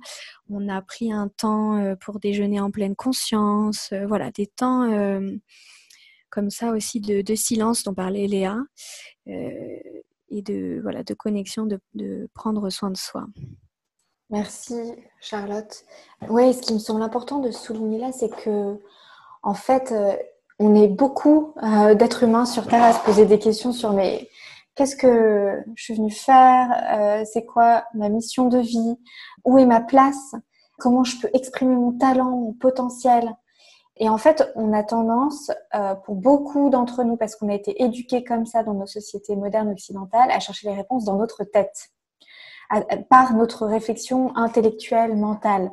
On 0.50 0.68
a 0.68 0.80
pris 0.82 1.12
un 1.12 1.28
temps 1.28 1.96
pour 2.00 2.20
déjeuner 2.20 2.60
en 2.60 2.70
pleine 2.70 2.96
conscience, 2.96 3.92
voilà, 4.06 4.30
des 4.30 4.46
temps 4.46 4.88
comme 6.30 6.50
ça 6.50 6.72
aussi 6.72 7.00
de, 7.00 7.34
silence 7.34 7.82
dont 7.82 7.94
parlait 7.94 8.26
Léa 8.26 8.58
et 9.26 10.42
de, 10.42 10.80
voilà, 10.82 11.02
de 11.02 11.14
connexion, 11.14 11.66
de, 11.66 11.80
de 11.94 12.28
prendre 12.34 12.68
soin 12.70 12.90
de 12.90 12.96
soi. 12.96 13.26
Merci 14.30 14.74
Charlotte. 15.20 15.84
Oui, 16.28 16.52
ce 16.52 16.60
qui 16.60 16.74
me 16.74 16.78
semble 16.78 17.02
important 17.02 17.38
de 17.38 17.50
souligner 17.50 17.98
là, 17.98 18.10
c'est 18.12 18.28
que 18.28 18.76
en 19.42 19.54
fait, 19.54 19.92
euh, 19.92 20.16
on 20.58 20.74
est 20.74 20.88
beaucoup 20.88 21.54
euh, 21.62 21.94
d'êtres 21.94 22.22
humains 22.22 22.46
sur 22.46 22.66
Terre 22.66 22.82
à 22.82 22.92
se 22.92 23.04
poser 23.04 23.26
des 23.26 23.38
questions 23.38 23.72
sur 23.72 23.92
mais 23.92 24.28
qu'est-ce 24.74 24.96
que 24.96 25.62
je 25.74 25.82
suis 25.82 25.94
venue 25.94 26.10
faire 26.10 26.68
euh, 26.94 27.24
C'est 27.30 27.44
quoi 27.44 27.84
ma 27.94 28.08
mission 28.08 28.46
de 28.48 28.58
vie 28.58 28.96
Où 29.44 29.58
est 29.58 29.66
ma 29.66 29.80
place 29.80 30.34
Comment 30.78 31.04
je 31.04 31.18
peux 31.20 31.30
exprimer 31.34 31.74
mon 31.74 31.92
talent, 31.92 32.30
mon 32.30 32.52
potentiel 32.52 33.36
et 33.98 34.10
en 34.10 34.18
fait, 34.18 34.52
on 34.56 34.74
a 34.74 34.82
tendance, 34.82 35.50
euh, 35.74 35.94
pour 35.94 36.16
beaucoup 36.16 36.68
d'entre 36.68 37.02
nous, 37.02 37.16
parce 37.16 37.34
qu'on 37.34 37.48
a 37.48 37.54
été 37.54 37.82
éduqués 37.82 38.24
comme 38.24 38.44
ça 38.44 38.62
dans 38.62 38.74
nos 38.74 38.86
sociétés 38.86 39.36
modernes 39.36 39.70
occidentales, 39.70 40.30
à 40.30 40.38
chercher 40.38 40.68
les 40.68 40.74
réponses 40.74 41.04
dans 41.04 41.16
notre 41.16 41.44
tête, 41.44 41.88
par 43.08 43.32
notre 43.32 43.66
réflexion 43.66 44.36
intellectuelle, 44.36 45.16
mentale. 45.16 45.70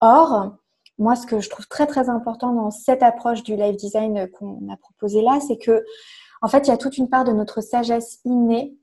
Or, 0.00 0.54
moi, 0.98 1.14
ce 1.14 1.26
que 1.26 1.40
je 1.40 1.48
trouve 1.48 1.66
très 1.68 1.86
très 1.86 2.08
important 2.08 2.52
dans 2.52 2.70
cette 2.70 3.02
approche 3.02 3.42
du 3.42 3.54
life 3.56 3.76
design 3.76 4.28
qu'on 4.30 4.68
a 4.70 4.76
proposé 4.76 5.22
là, 5.22 5.38
c'est 5.40 5.58
que, 5.58 5.84
en 6.42 6.48
fait, 6.48 6.66
il 6.66 6.70
y 6.70 6.72
a 6.72 6.76
toute 6.76 6.98
une 6.98 7.08
part 7.08 7.24
de 7.24 7.32
notre 7.32 7.60
sagesse 7.60 8.20
innée 8.24 8.76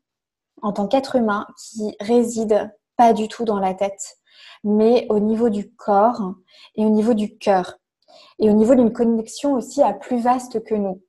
en 0.62 0.72
tant 0.72 0.88
qu'être 0.88 1.16
humain 1.16 1.46
qui 1.58 1.96
réside 2.00 2.74
pas 2.98 3.14
du 3.14 3.28
tout 3.28 3.44
dans 3.44 3.60
la 3.60 3.74
tête, 3.74 4.18
mais 4.64 5.06
au 5.10 5.20
niveau 5.20 5.50
du 5.50 5.74
corps 5.76 6.34
et 6.76 6.86
au 6.86 6.90
niveau 6.90 7.14
du 7.14 7.38
cœur 7.38 7.78
et 8.40 8.50
au 8.50 8.54
niveau 8.54 8.76
d'une 8.76 8.94
connexion 8.94 9.54
aussi 9.54 9.82
à 9.82 9.94
plus 9.94 10.20
vaste 10.20 10.64
que 10.64 10.76
nous. 10.76 11.02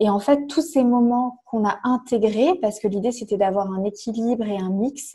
Et 0.00 0.08
en 0.08 0.18
fait, 0.18 0.46
tous 0.46 0.62
ces 0.62 0.82
moments 0.82 1.42
qu'on 1.44 1.66
a 1.66 1.78
intégrés, 1.84 2.54
parce 2.62 2.80
que 2.80 2.88
l'idée 2.88 3.12
c'était 3.12 3.36
d'avoir 3.36 3.70
un 3.70 3.84
équilibre 3.84 4.46
et 4.46 4.56
un 4.56 4.70
mix, 4.70 5.12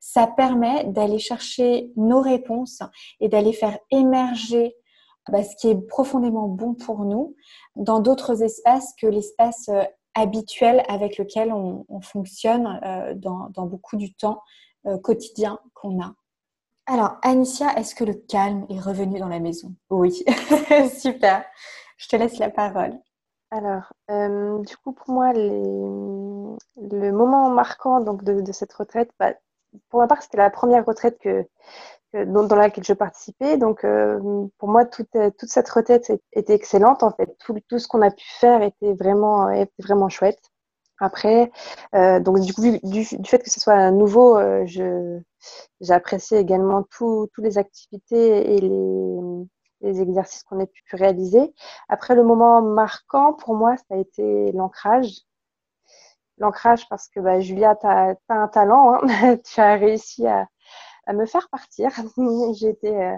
ça 0.00 0.26
permet 0.26 0.84
d'aller 0.84 1.20
chercher 1.20 1.92
nos 1.96 2.20
réponses 2.20 2.82
et 3.20 3.28
d'aller 3.28 3.52
faire 3.52 3.78
émerger 3.90 4.76
bah, 5.30 5.42
ce 5.42 5.54
qui 5.56 5.68
est 5.68 5.80
profondément 5.88 6.48
bon 6.48 6.74
pour 6.74 7.04
nous 7.04 7.36
dans 7.76 8.00
d'autres 8.00 8.42
espaces 8.42 8.94
que 9.00 9.06
l'espace 9.06 9.68
euh, 9.68 9.82
habituel 10.14 10.82
avec 10.88 11.18
lequel 11.18 11.52
on, 11.52 11.84
fonctionne 12.00 12.80
euh, 12.84 13.14
dans, 13.14 13.66
beaucoup 13.66 13.96
du 13.96 14.14
temps 14.14 14.42
euh, 14.86 14.98
quotidien 14.98 15.58
qu'on 15.74 16.00
a. 16.02 16.14
Alors, 16.86 17.16
Anicia, 17.22 17.76
est-ce 17.76 17.94
que 17.94 18.04
le 18.04 18.14
calme 18.14 18.66
est 18.70 18.78
revenu 18.78 19.18
dans 19.18 19.28
la 19.28 19.40
maison? 19.40 19.74
Oui, 19.90 20.24
super. 20.98 21.44
Je 21.98 22.08
te 22.08 22.16
laisse 22.16 22.38
la 22.38 22.50
parole. 22.50 22.98
Alors, 23.50 23.92
euh, 24.10 24.58
du 24.62 24.76
coup, 24.76 24.92
pour 24.92 25.10
moi, 25.10 25.32
le 25.32 27.12
moment 27.12 27.48
marquant 27.50 28.00
donc, 28.00 28.24
de, 28.24 28.52
cette 28.52 28.72
retraite, 28.72 29.10
bah, 29.18 29.34
pour 29.88 30.00
ma 30.00 30.06
part, 30.08 30.22
c'était 30.22 30.38
la 30.38 30.50
première 30.50 30.84
retraite 30.84 31.18
que, 31.18 31.44
dans, 32.12 32.46
laquelle 32.56 32.84
je 32.84 32.92
participais. 32.92 33.56
Donc, 33.58 33.84
euh, 33.84 34.18
pour 34.58 34.68
moi, 34.68 34.84
toute, 34.84 35.10
toute, 35.38 35.48
cette 35.48 35.68
retraite 35.68 36.12
était 36.32 36.54
excellente. 36.54 37.02
En 37.02 37.12
fait, 37.12 37.36
tout, 37.38 37.56
tout 37.68 37.78
ce 37.78 37.88
qu'on 37.88 38.02
a 38.02 38.10
pu 38.10 38.24
faire 38.40 38.62
était 38.62 38.94
vraiment, 38.94 39.50
était 39.50 39.82
vraiment 39.82 40.08
chouette. 40.08 40.40
Après, 40.98 41.50
euh, 41.94 42.20
donc 42.20 42.40
du 42.40 42.54
coup, 42.54 42.62
du, 42.82 43.04
fait 43.04 43.38
que 43.38 43.50
ce 43.50 43.60
soit 43.60 43.90
nouveau, 43.90 44.38
euh, 44.38 44.64
j'ai 44.66 45.92
apprécié 45.92 46.38
également 46.38 46.84
toutes 46.90 47.36
les 47.38 47.58
activités 47.58 48.54
et 48.56 48.60
les, 48.60 49.46
les 49.80 50.00
exercices 50.00 50.42
qu'on 50.44 50.60
a 50.60 50.66
pu 50.66 50.82
réaliser. 50.92 51.54
Après, 51.88 52.14
le 52.14 52.24
moment 52.24 52.62
marquant 52.62 53.32
pour 53.32 53.54
moi, 53.54 53.76
ça 53.76 53.94
a 53.94 53.96
été 53.96 54.52
l'ancrage. 54.52 55.22
L'ancrage 56.38 56.88
parce 56.88 57.08
que 57.08 57.20
bah, 57.20 57.40
Julia, 57.40 57.76
tu 57.76 57.86
as, 57.86 58.16
un 58.28 58.48
talent, 58.48 58.94
hein 58.94 59.36
tu 59.44 59.60
as 59.60 59.74
réussi 59.76 60.26
à, 60.26 60.46
à, 61.06 61.12
me 61.12 61.26
faire 61.26 61.48
partir. 61.48 61.90
J'étais 62.58 62.94
euh, 62.94 63.16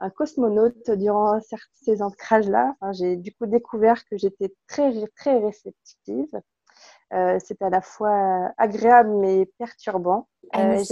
un 0.00 0.10
cosmonaute 0.10 0.90
durant 0.90 1.38
ces 1.74 2.02
ancrages-là. 2.02 2.74
Enfin, 2.80 2.92
j'ai 2.92 3.16
du 3.16 3.32
coup 3.34 3.46
découvert 3.46 4.04
que 4.06 4.16
j'étais 4.18 4.54
très, 4.66 4.92
très 5.16 5.38
réceptive 5.38 6.28
euh, 7.14 7.38
c'est 7.42 7.62
à 7.62 7.70
la 7.70 7.80
fois 7.80 8.52
agréable 8.58 9.10
mais 9.10 9.46
perturbant. 9.58 10.28
Euh, 10.56 10.82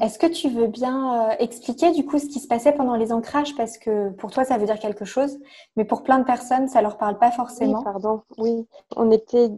est-ce 0.00 0.18
que 0.18 0.26
tu 0.26 0.48
veux 0.48 0.66
bien 0.66 1.30
euh, 1.30 1.34
expliquer 1.38 1.92
du 1.92 2.04
coup 2.04 2.18
ce 2.18 2.26
qui 2.26 2.40
se 2.40 2.48
passait 2.48 2.72
pendant 2.72 2.96
les 2.96 3.12
ancrages? 3.12 3.54
Parce 3.56 3.78
que 3.78 4.10
pour 4.10 4.30
toi 4.30 4.44
ça 4.44 4.58
veut 4.58 4.66
dire 4.66 4.78
quelque 4.78 5.04
chose, 5.04 5.38
mais 5.76 5.84
pour 5.84 6.02
plein 6.02 6.18
de 6.18 6.24
personnes 6.24 6.68
ça 6.68 6.82
leur 6.82 6.98
parle 6.98 7.18
pas 7.18 7.30
forcément. 7.30 7.78
Oui, 7.78 7.84
pardon. 7.84 8.22
Oui, 8.38 8.66
on 8.96 9.10
était, 9.10 9.50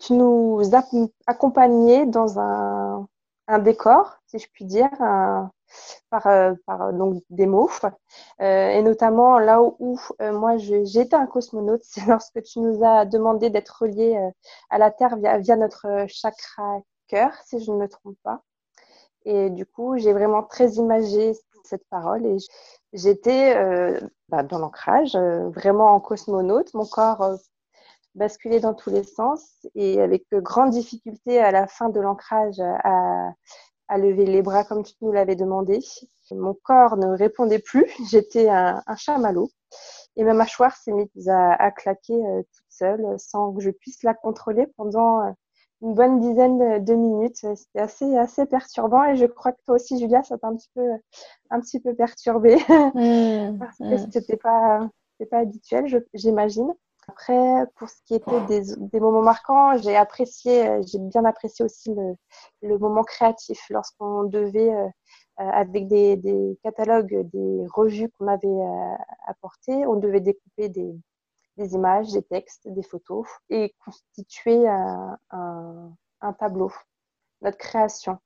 tu 0.00 0.12
nous 0.14 0.60
accompagnais 1.26 2.06
dans 2.06 2.38
un, 2.38 3.06
un 3.48 3.58
décor, 3.58 4.18
si 4.26 4.38
je 4.38 4.48
puis 4.52 4.64
dire, 4.64 4.88
un, 5.00 5.50
par, 6.10 6.26
euh, 6.26 6.54
par 6.66 6.82
euh, 6.82 6.92
donc, 6.92 7.22
des 7.30 7.46
mots. 7.46 7.70
Euh, 8.40 8.68
et 8.70 8.82
notamment 8.82 9.38
là 9.38 9.62
où, 9.62 9.98
moi 10.20 10.56
j'étais 10.56 11.16
un 11.16 11.26
cosmonaute, 11.26 11.82
c'est 11.84 12.06
lorsque 12.06 12.42
tu 12.42 12.60
nous 12.60 12.84
as 12.84 13.04
demandé 13.04 13.50
d'être 13.50 13.82
relié 13.82 14.18
à 14.70 14.78
la 14.78 14.90
Terre 14.90 15.16
via, 15.16 15.38
via 15.38 15.56
notre 15.56 16.06
chakra 16.08 16.80
cœur, 17.08 17.32
si 17.44 17.62
je 17.62 17.70
ne 17.70 17.76
me 17.76 17.88
trompe 17.88 18.16
pas. 18.22 18.42
Et 19.24 19.50
du 19.50 19.66
coup, 19.66 19.96
j'ai 19.98 20.12
vraiment 20.12 20.42
très 20.42 20.72
imagé 20.72 21.32
cette 21.64 21.86
parole 21.88 22.26
et 22.26 22.36
j'étais 22.92 23.54
bah, 24.28 24.42
dans 24.42 24.58
l'ancrage, 24.58 25.16
vraiment 25.16 25.94
en 25.94 26.00
cosmonaute. 26.00 26.74
Mon 26.74 26.84
corps 26.84 27.38
basculait 28.14 28.60
dans 28.60 28.74
tous 28.74 28.90
les 28.90 29.02
sens 29.02 29.66
et 29.74 30.00
avec 30.00 30.24
grande 30.32 30.70
difficulté 30.70 31.38
à 31.40 31.50
la 31.50 31.66
fin 31.66 31.88
de 31.88 32.00
l'ancrage 32.00 32.60
à, 32.60 33.32
à 33.88 33.98
lever 33.98 34.26
les 34.26 34.42
bras 34.42 34.64
comme 34.64 34.82
tu 34.82 34.94
nous 35.00 35.12
l'avais 35.12 35.36
demandé. 35.36 35.80
Mon 36.30 36.54
corps 36.54 36.96
ne 36.96 37.16
répondait 37.16 37.58
plus, 37.58 37.86
j'étais 38.10 38.48
un, 38.48 38.82
un 38.86 38.96
chamallow 38.96 39.50
et 40.16 40.24
ma 40.24 40.34
mâchoire 40.34 40.76
s'est 40.76 40.92
mise 40.92 41.28
à, 41.28 41.70
claquer 41.72 42.14
euh, 42.14 42.42
toute 42.42 42.66
seule 42.68 43.18
sans 43.18 43.52
que 43.52 43.60
je 43.60 43.70
puisse 43.70 44.02
la 44.02 44.14
contrôler 44.14 44.66
pendant 44.76 45.22
euh, 45.22 45.32
une 45.84 45.94
bonne 45.94 46.18
dizaine 46.18 46.82
de, 46.82 46.94
minutes. 46.94 47.36
C'était 47.36 47.80
assez, 47.80 48.16
assez 48.16 48.46
perturbant 48.46 49.04
et 49.04 49.16
je 49.16 49.26
crois 49.26 49.52
que 49.52 49.60
toi 49.66 49.74
aussi, 49.74 49.98
Julia, 49.98 50.22
ça 50.22 50.38
t'a 50.38 50.48
un 50.48 50.56
petit 50.56 50.70
peu, 50.74 50.88
un 51.50 51.60
petit 51.60 51.78
peu 51.78 51.94
perturbé 51.94 52.56
mmh, 52.94 53.58
parce 53.58 53.78
que 53.78 53.94
mmh. 53.94 54.10
c'était 54.10 54.38
pas, 54.38 54.88
pas 55.30 55.38
habituel, 55.38 56.04
j'imagine. 56.14 56.72
Après, 57.06 57.66
pour 57.76 57.90
ce 57.90 57.96
qui 58.06 58.14
était 58.14 58.40
des, 58.46 58.62
des 58.78 58.98
moments 58.98 59.20
marquants, 59.20 59.76
j'ai 59.76 59.94
apprécié, 59.94 60.80
j'ai 60.86 60.98
bien 60.98 61.26
apprécié 61.26 61.62
aussi 61.62 61.92
le, 61.94 62.14
le 62.62 62.78
moment 62.78 63.02
créatif 63.02 63.60
lorsqu'on 63.68 64.24
devait, 64.24 64.74
euh, 64.74 64.88
avec 65.36 65.86
des, 65.86 66.16
des, 66.16 66.58
catalogues, 66.62 67.28
des 67.30 67.66
revues 67.74 68.08
qu'on 68.08 68.26
avait 68.26 68.46
euh, 68.46 68.96
apportées, 69.26 69.86
on 69.86 69.96
devait 69.96 70.20
découper 70.20 70.70
des, 70.70 70.94
des 71.56 71.74
images, 71.74 72.12
des 72.12 72.22
textes, 72.22 72.68
des 72.68 72.82
photos 72.82 73.26
et 73.50 73.74
constituer 73.84 74.66
un, 74.68 75.18
tableau, 76.38 76.72
notre 77.42 77.58
création. 77.58 78.18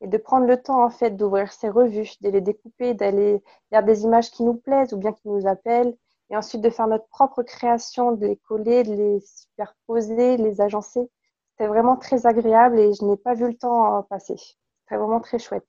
Et 0.00 0.08
de 0.08 0.18
prendre 0.18 0.46
le 0.46 0.62
temps 0.62 0.84
en 0.84 0.90
fait 0.90 1.12
d'ouvrir 1.12 1.52
ces 1.52 1.70
revues, 1.70 2.10
de 2.20 2.28
les 2.28 2.42
découper, 2.42 2.94
d'aller 2.94 3.42
vers 3.70 3.82
des 3.82 4.04
images 4.04 4.30
qui 4.30 4.42
nous 4.42 4.54
plaisent 4.54 4.92
ou 4.92 4.98
bien 4.98 5.12
qui 5.12 5.28
nous 5.28 5.46
appellent, 5.46 5.96
et 6.28 6.36
ensuite 6.36 6.60
de 6.60 6.70
faire 6.70 6.88
notre 6.88 7.06
propre 7.08 7.42
création, 7.42 8.12
de 8.12 8.26
les 8.26 8.36
coller, 8.36 8.82
de 8.82 8.92
les 8.92 9.20
superposer, 9.20 10.36
de 10.36 10.42
les 10.42 10.60
agencer. 10.60 11.08
C'était 11.52 11.68
vraiment 11.68 11.96
très 11.96 12.26
agréable 12.26 12.78
et 12.78 12.92
je 12.92 13.04
n'ai 13.04 13.16
pas 13.16 13.34
vu 13.34 13.46
le 13.46 13.56
temps 13.56 14.02
passer. 14.04 14.36
C'était 14.36 14.96
vraiment 14.98 15.20
très 15.20 15.38
chouette. 15.38 15.68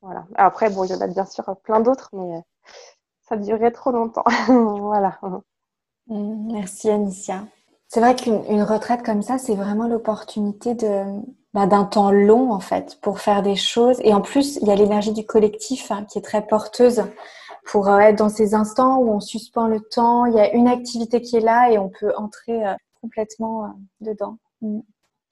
Voilà. 0.00 0.26
Après, 0.34 0.70
bon, 0.70 0.84
il 0.84 0.90
y 0.90 0.94
en 0.94 1.00
a 1.00 1.06
bien 1.06 1.26
sûr 1.26 1.54
plein 1.62 1.80
d'autres, 1.80 2.08
mais 2.12 2.42
ça 3.28 3.36
durait 3.36 3.70
trop 3.70 3.92
longtemps. 3.92 4.24
voilà. 4.48 5.20
Mm, 6.08 6.52
merci 6.52 6.90
Anicia. 6.90 7.44
C'est 7.88 8.00
vrai 8.00 8.14
qu'une 8.14 8.62
retraite 8.62 9.02
comme 9.02 9.22
ça, 9.22 9.38
c'est 9.38 9.56
vraiment 9.56 9.88
l'opportunité 9.88 10.74
de 10.74 11.04
bah, 11.52 11.66
d'un 11.66 11.84
temps 11.84 12.12
long 12.12 12.52
en 12.52 12.60
fait 12.60 12.98
pour 13.00 13.18
faire 13.18 13.42
des 13.42 13.56
choses. 13.56 13.98
Et 14.04 14.14
en 14.14 14.20
plus, 14.20 14.58
il 14.62 14.68
y 14.68 14.70
a 14.70 14.76
l'énergie 14.76 15.12
du 15.12 15.26
collectif 15.26 15.90
hein, 15.90 16.04
qui 16.04 16.18
est 16.18 16.22
très 16.22 16.46
porteuse 16.46 17.02
pour 17.66 17.88
euh, 17.88 17.98
être 17.98 18.16
dans 18.18 18.28
ces 18.28 18.54
instants 18.54 18.98
où 18.98 19.10
on 19.10 19.20
suspend 19.20 19.66
le 19.66 19.80
temps. 19.80 20.24
Il 20.26 20.34
y 20.34 20.40
a 20.40 20.52
une 20.54 20.68
activité 20.68 21.20
qui 21.20 21.36
est 21.36 21.40
là 21.40 21.70
et 21.70 21.78
on 21.78 21.88
peut 21.88 22.12
entrer 22.16 22.64
euh, 22.64 22.74
complètement 23.00 23.64
euh, 23.64 23.68
dedans. 24.00 24.38
Mm. 24.62 24.80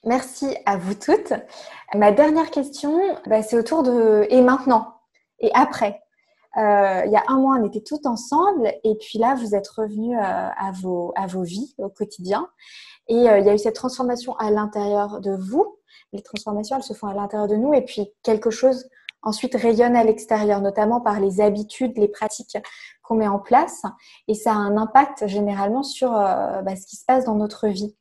Merci 0.04 0.56
à 0.66 0.76
vous 0.76 0.94
toutes. 0.94 1.32
Ma 1.94 2.12
dernière 2.12 2.50
question, 2.50 3.00
bah, 3.26 3.42
c'est 3.42 3.56
autour 3.56 3.82
de 3.82 4.26
et 4.30 4.40
maintenant 4.42 4.94
et 5.40 5.50
après. 5.54 6.02
Euh, 6.56 7.02
il 7.04 7.12
y 7.12 7.16
a 7.16 7.24
un 7.28 7.38
mois, 7.38 7.56
on 7.56 7.66
était 7.66 7.82
toutes 7.82 8.06
ensemble 8.06 8.72
et 8.82 8.94
puis 8.96 9.18
là, 9.18 9.34
vous 9.34 9.54
êtes 9.54 9.68
revenus 9.68 10.16
euh, 10.16 10.22
à, 10.22 10.72
vos, 10.72 11.12
à 11.14 11.26
vos 11.26 11.42
vies 11.42 11.74
au 11.78 11.88
quotidien. 11.88 12.48
Et 13.08 13.28
euh, 13.28 13.38
il 13.38 13.46
y 13.46 13.50
a 13.50 13.54
eu 13.54 13.58
cette 13.58 13.74
transformation 13.74 14.34
à 14.36 14.50
l'intérieur 14.50 15.20
de 15.20 15.36
vous. 15.36 15.76
Les 16.12 16.22
transformations, 16.22 16.76
elles 16.76 16.82
se 16.82 16.94
font 16.94 17.06
à 17.06 17.14
l'intérieur 17.14 17.48
de 17.48 17.56
nous 17.56 17.74
et 17.74 17.82
puis 17.82 18.10
quelque 18.22 18.50
chose 18.50 18.88
ensuite 19.22 19.54
rayonne 19.54 19.96
à 19.96 20.04
l'extérieur, 20.04 20.62
notamment 20.62 21.00
par 21.00 21.20
les 21.20 21.40
habitudes, 21.40 21.96
les 21.98 22.08
pratiques 22.08 22.56
qu'on 23.02 23.16
met 23.16 23.28
en 23.28 23.38
place. 23.38 23.82
Et 24.26 24.34
ça 24.34 24.52
a 24.52 24.56
un 24.56 24.76
impact 24.76 25.26
généralement 25.26 25.82
sur 25.82 26.10
bah, 26.10 26.76
ce 26.76 26.86
qui 26.86 26.96
se 26.96 27.04
passe 27.04 27.24
dans 27.24 27.34
notre 27.34 27.66
vie. 27.66 27.94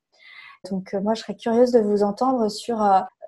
Donc 0.69 0.93
moi, 0.93 1.15
je 1.15 1.21
serais 1.21 1.35
curieuse 1.35 1.71
de 1.71 1.79
vous 1.79 2.03
entendre 2.03 2.49
sur 2.49 2.77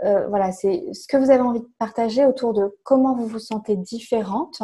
voilà, 0.01 0.51
c'est 0.51 0.93
ce 0.93 1.07
que 1.07 1.17
vous 1.17 1.31
avez 1.31 1.41
envie 1.41 1.61
de 1.61 1.69
partager 1.79 2.25
autour 2.25 2.53
de 2.53 2.77
comment 2.83 3.15
vous 3.15 3.27
vous 3.27 3.39
sentez 3.39 3.75
différente 3.75 4.61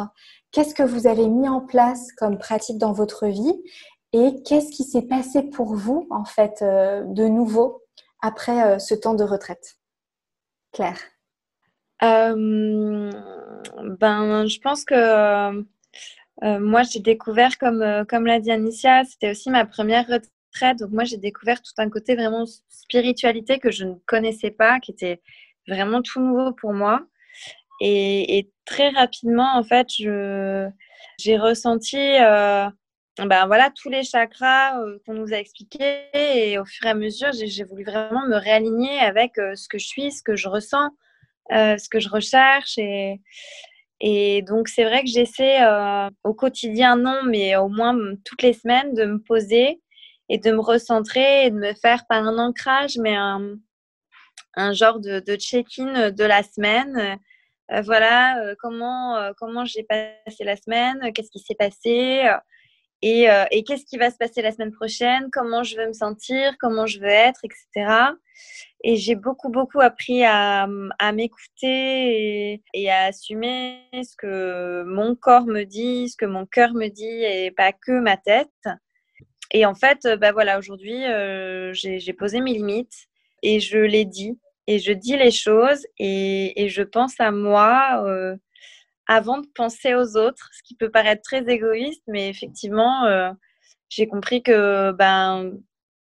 Qu'est-ce 0.56 0.74
que 0.74 0.82
vous 0.82 1.06
avez 1.06 1.28
mis 1.28 1.46
en 1.50 1.60
place 1.60 2.12
comme 2.12 2.38
pratique 2.38 2.78
dans 2.78 2.94
votre 2.94 3.26
vie 3.26 3.62
et 4.14 4.42
qu'est-ce 4.46 4.70
qui 4.74 4.84
s'est 4.84 5.06
passé 5.06 5.42
pour 5.42 5.74
vous, 5.74 6.06
en 6.08 6.24
fait, 6.24 6.62
euh, 6.62 7.02
de 7.04 7.26
nouveau 7.26 7.82
après 8.22 8.62
euh, 8.62 8.78
ce 8.78 8.94
temps 8.94 9.12
de 9.12 9.22
retraite? 9.22 9.76
Claire 10.72 10.98
euh, 12.02 13.10
ben, 14.00 14.46
Je 14.46 14.58
pense 14.60 14.86
que 14.86 15.62
moi, 16.40 16.82
j'ai 16.84 17.00
découvert, 17.00 17.58
comme, 17.58 18.06
comme 18.08 18.24
l'a 18.24 18.40
dit 18.40 18.50
Anicia, 18.50 19.04
c'était 19.04 19.32
aussi 19.32 19.50
ma 19.50 19.66
première 19.66 20.06
retraite. 20.06 20.78
Donc, 20.78 20.90
moi, 20.90 21.04
j'ai 21.04 21.18
découvert 21.18 21.60
tout 21.60 21.74
un 21.76 21.90
côté 21.90 22.16
vraiment 22.16 22.46
spiritualité 22.70 23.58
que 23.58 23.70
je 23.70 23.84
ne 23.84 23.96
connaissais 24.06 24.52
pas, 24.52 24.80
qui 24.80 24.92
était 24.92 25.20
vraiment 25.68 26.00
tout 26.00 26.22
nouveau 26.22 26.52
pour 26.52 26.72
moi. 26.72 27.02
Et, 27.80 28.50
très 28.64 28.88
rapidement, 28.90 29.56
en 29.56 29.62
fait, 29.62 29.86
j'ai 29.88 31.38
ressenti 31.38 31.98
euh, 33.18 33.26
ben 33.26 33.46
voilà, 33.46 33.70
tous 33.70 33.88
les 33.88 34.02
chakras 34.02 34.78
euh, 34.80 34.98
qu'on 35.06 35.14
nous 35.14 35.32
a 35.32 35.38
expliqués. 35.38 36.04
Et 36.12 36.58
au 36.58 36.64
fur 36.64 36.86
et 36.86 36.90
à 36.90 36.94
mesure, 36.94 37.30
j'ai 37.32 37.64
voulu 37.64 37.84
vraiment 37.84 38.26
me 38.26 38.36
réaligner 38.36 38.98
avec 39.00 39.38
euh, 39.38 39.54
ce 39.54 39.68
que 39.68 39.78
je 39.78 39.86
suis, 39.86 40.12
ce 40.12 40.22
que 40.22 40.36
je 40.36 40.48
ressens, 40.48 40.90
ce 41.50 41.88
que 41.88 42.00
je 42.00 42.08
recherche. 42.08 42.76
Et, 42.78 43.20
et 44.00 44.42
donc, 44.42 44.68
c'est 44.68 44.84
vrai 44.84 45.02
que 45.02 45.10
j'essaie 45.10 45.60
au 46.24 46.34
quotidien, 46.34 46.96
non, 46.96 47.22
mais 47.24 47.56
au 47.56 47.68
moins 47.68 47.96
toutes 48.24 48.42
les 48.42 48.52
semaines, 48.52 48.94
de 48.94 49.04
me 49.04 49.18
poser 49.18 49.80
et 50.28 50.38
de 50.38 50.50
me 50.50 50.60
recentrer 50.60 51.46
et 51.46 51.50
de 51.50 51.56
me 51.56 51.72
faire 51.74 52.04
pas 52.08 52.16
un 52.16 52.36
ancrage, 52.36 52.98
mais 52.98 53.14
un, 53.14 53.54
un 54.56 54.72
genre 54.72 54.98
de, 54.98 55.20
de 55.20 55.36
check-in 55.36 56.10
de 56.10 56.24
la 56.24 56.42
semaine 56.42 57.18
euh, 57.72 57.80
voilà 57.82 58.40
euh, 58.42 58.54
comment, 58.60 59.16
euh, 59.16 59.32
comment 59.38 59.64
j'ai 59.64 59.82
passé 59.82 60.44
la 60.44 60.56
semaine, 60.56 61.12
qu'est-ce 61.12 61.30
qui 61.30 61.40
s'est 61.40 61.54
passé 61.54 62.24
et, 63.02 63.26
et 63.50 63.62
qu'est-ce 63.62 63.84
qui 63.84 63.98
va 63.98 64.10
se 64.10 64.16
passer 64.16 64.40
la 64.40 64.52
semaine 64.52 64.72
prochaine, 64.72 65.28
comment 65.30 65.62
je 65.62 65.76
veux 65.76 65.86
me 65.86 65.92
sentir, 65.92 66.56
comment 66.58 66.86
je 66.86 66.98
veux 66.98 67.06
être, 67.06 67.40
etc. 67.44 68.14
Et 68.82 68.96
j'ai 68.96 69.14
beaucoup, 69.14 69.50
beaucoup 69.50 69.80
appris 69.80 70.24
à, 70.24 70.66
à 70.98 71.12
m'écouter 71.12 72.62
et, 72.72 72.90
à 72.90 73.04
assumer 73.04 73.82
ce 73.92 74.16
que 74.16 74.82
mon 74.84 75.14
corps 75.14 75.46
me 75.46 75.64
dit, 75.64 76.08
ce 76.08 76.16
que 76.16 76.24
mon 76.24 76.46
cœur 76.46 76.72
me 76.72 76.88
dit 76.88 77.22
et 77.22 77.50
pas 77.50 77.72
que 77.72 78.00
ma 78.00 78.16
tête. 78.16 78.48
Et 79.52 79.66
en 79.66 79.74
fait, 79.74 80.08
bah 80.18 80.32
voilà, 80.32 80.58
aujourd'hui, 80.58 81.02
j'ai 81.74 82.12
posé 82.14 82.40
mes 82.40 82.54
limites 82.54 83.08
et 83.42 83.60
je 83.60 83.78
l'ai 83.78 84.06
dit 84.06 84.38
et 84.66 84.78
je 84.78 84.92
dis 84.92 85.16
les 85.16 85.30
choses 85.30 85.86
et, 85.98 86.68
je 86.68 86.82
pense 86.82 87.20
à 87.20 87.30
moi 87.30 88.02
euh, 88.04 88.36
avant 89.06 89.38
de 89.38 89.46
penser 89.54 89.94
aux 89.94 90.16
autres, 90.16 90.50
ce 90.52 90.62
qui 90.62 90.74
peut 90.74 90.90
paraître 90.90 91.22
très 91.22 91.48
égoïste, 91.48 92.02
mais 92.08 92.28
effectivement, 92.28 93.04
euh, 93.04 93.30
j'ai 93.88 94.08
compris 94.08 94.42
que 94.42 94.90
ben, 94.92 95.52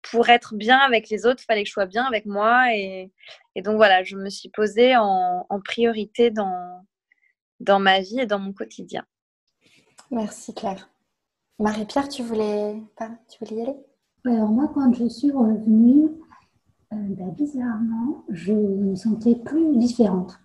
pour 0.01 0.29
être 0.29 0.55
bien 0.55 0.77
avec 0.77 1.09
les 1.09 1.25
autres, 1.25 1.41
il 1.43 1.45
fallait 1.45 1.63
que 1.63 1.67
je 1.67 1.73
sois 1.73 1.85
bien 1.85 2.05
avec 2.05 2.25
moi. 2.25 2.73
Et, 2.73 3.11
donc 3.57 3.75
voilà, 3.75 4.03
je 4.03 4.15
me 4.15 4.29
suis 4.29 4.49
posée 4.49 4.95
en, 4.95 5.45
priorité 5.65 6.31
dans, 6.31 6.85
dans 7.59 7.79
ma 7.79 7.99
vie 7.99 8.21
et 8.21 8.25
dans 8.25 8.39
mon 8.39 8.53
quotidien. 8.53 9.05
Merci 10.11 10.53
Claire. 10.53 10.89
Marie-Pierre, 11.59 12.09
tu 12.09 12.23
voulais, 12.23 12.75
tu 13.29 13.45
voulais 13.45 13.61
y 13.61 13.63
aller? 13.63 13.77
Alors 14.25 14.49
moi, 14.49 14.71
quand 14.73 14.93
je 14.93 15.07
suis 15.09 15.31
revenue, 15.31 16.09
euh, 16.93 17.15
bah, 17.17 17.31
bizarrement, 17.35 18.23
je 18.29 18.53
me 18.53 18.95
sentais 18.95 19.35
plus 19.35 19.75
différente. 19.77 20.39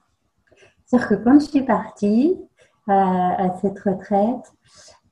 C'est-à-dire 0.84 1.08
que 1.08 1.14
quand 1.24 1.38
je 1.38 1.46
suis 1.46 1.62
partie 1.62 2.36
euh, 2.88 2.92
à, 2.92 3.54
cette 3.60 3.78
retraite, 3.78 4.52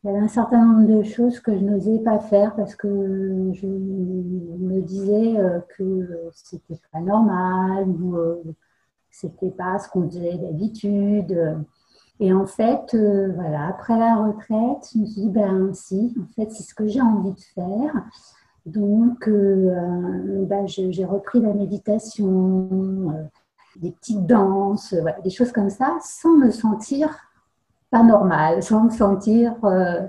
il 0.03 0.07
y 0.07 0.11
avait 0.11 0.25
un 0.25 0.29
certain 0.29 0.65
nombre 0.65 0.99
de 0.99 1.03
choses 1.03 1.41
que 1.41 1.57
je 1.57 1.65
n'osais 1.65 1.99
pas 1.99 2.19
faire 2.19 2.55
parce 2.55 2.75
que 2.75 2.89
je 3.53 3.67
me 3.67 4.81
disais 4.81 5.39
euh, 5.39 5.61
que 5.77 6.31
c'était 6.33 6.81
pas 6.93 7.01
normal 7.01 7.89
ou 7.89 8.17
c'était 9.11 9.51
pas 9.51 9.79
ce 9.79 9.89
qu'on 9.89 10.09
faisait 10.09 10.39
d'habitude. 10.39 11.37
Et 12.21 12.33
en 12.33 12.47
fait, 12.47 12.97
voilà, 13.35 13.67
après 13.67 13.99
la 13.99 14.17
retraite, 14.17 14.91
je 14.95 15.01
me 15.01 15.07
suis 15.07 15.23
dit, 15.23 15.29
ben 15.29 15.75
si, 15.75 16.15
en 16.23 16.27
fait, 16.35 16.51
c'est 16.51 16.63
ce 16.63 16.75
que 16.75 16.87
j'ai 16.87 17.03
envie 17.03 17.33
de 17.33 17.41
faire. 17.55 17.93
Donc, 18.67 19.29
euh, 19.29 20.45
bah, 20.47 20.67
j'ai 20.67 21.05
repris 21.05 21.41
la 21.41 21.55
méditation, 21.55 22.69
euh, 23.15 23.23
des 23.77 23.93
petites 23.93 24.27
danses, 24.27 24.93
des 25.23 25.31
choses 25.31 25.53
comme 25.53 25.71
ça, 25.71 25.97
sans 26.03 26.37
me 26.37 26.51
sentir 26.51 27.17
pas 27.91 28.03
normale, 28.03 28.65
sans 28.65 28.85
me 28.85 28.91
sentir 28.91 29.55
euh, 29.65 30.01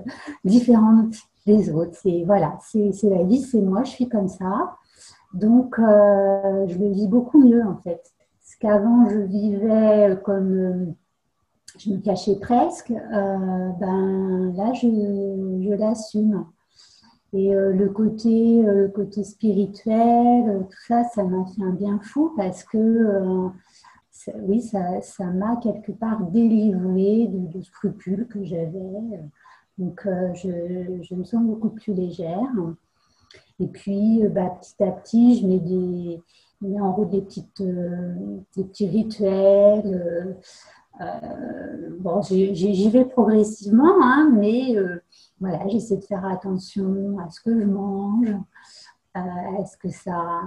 différente 0.44 1.14
des 1.46 1.70
autres. 1.70 1.96
C'est 2.02 2.24
voilà, 2.26 2.58
c'est 2.60 2.92
la 3.04 3.22
vie, 3.22 3.40
c'est 3.40 3.60
moi, 3.60 3.84
je 3.84 3.90
suis 3.90 4.08
comme 4.08 4.28
ça. 4.28 4.76
Donc, 5.34 5.76
je 5.78 6.78
le 6.78 6.90
vis 6.90 7.06
beaucoup 7.06 7.38
mieux 7.38 7.64
en 7.64 7.76
fait. 7.76 8.02
Parce 8.40 8.56
qu'avant, 8.60 9.08
je 9.08 9.18
vivais 9.18 10.18
comme 10.24 10.94
je 11.78 11.90
me 11.90 11.98
cachais 11.98 12.36
presque. 12.40 12.90
ben 12.90 14.52
là, 14.56 14.72
je 14.72 15.74
l'assume. 15.74 16.44
Et 17.34 17.54
euh, 17.54 17.72
le, 17.72 17.90
côté, 17.90 18.66
euh, 18.66 18.84
le 18.84 18.88
côté 18.88 19.22
spirituel, 19.22 20.48
euh, 20.48 20.60
tout 20.60 20.82
ça, 20.86 21.04
ça 21.04 21.24
m'a 21.24 21.44
fait 21.44 21.62
un 21.62 21.72
bien 21.72 22.00
fou 22.02 22.32
parce 22.36 22.64
que, 22.64 23.50
oui, 24.42 24.62
ça, 24.62 25.00
ça 25.02 25.24
m'a 25.24 25.56
quelque 25.56 25.92
part 25.92 26.22
délivré 26.26 27.28
de, 27.28 27.60
scrupules 27.62 28.26
que 28.28 28.44
j'avais. 28.44 29.20
Donc, 29.78 30.06
je, 30.34 31.02
je, 31.02 31.14
me 31.14 31.24
sens 31.24 31.42
beaucoup 31.44 31.70
plus 31.70 31.94
légère. 31.94 32.52
Et 33.60 33.68
puis, 33.68 34.22
bah, 34.28 34.58
petit 34.60 34.82
à 34.82 34.90
petit, 34.90 35.38
je 35.38 35.46
mets 35.46 35.60
des, 35.60 36.20
met 36.60 36.80
en 36.80 36.92
route 36.92 37.10
des, 37.10 37.22
petites, 37.22 37.62
des 37.62 38.64
petits 38.64 38.88
rituels. 38.88 40.36
Bon, 42.00 42.22
j'y 42.22 42.90
vais 42.90 43.04
progressivement, 43.04 44.02
hein, 44.02 44.30
mais 44.32 44.76
voilà, 45.40 45.66
j'essaie 45.68 45.96
de 45.96 46.04
faire 46.04 46.24
attention 46.24 47.18
à 47.18 47.30
ce 47.30 47.40
que 47.40 47.60
je 47.60 47.66
mange. 47.66 48.34
est-ce 49.60 49.76
que 49.76 49.88
ça, 49.88 50.42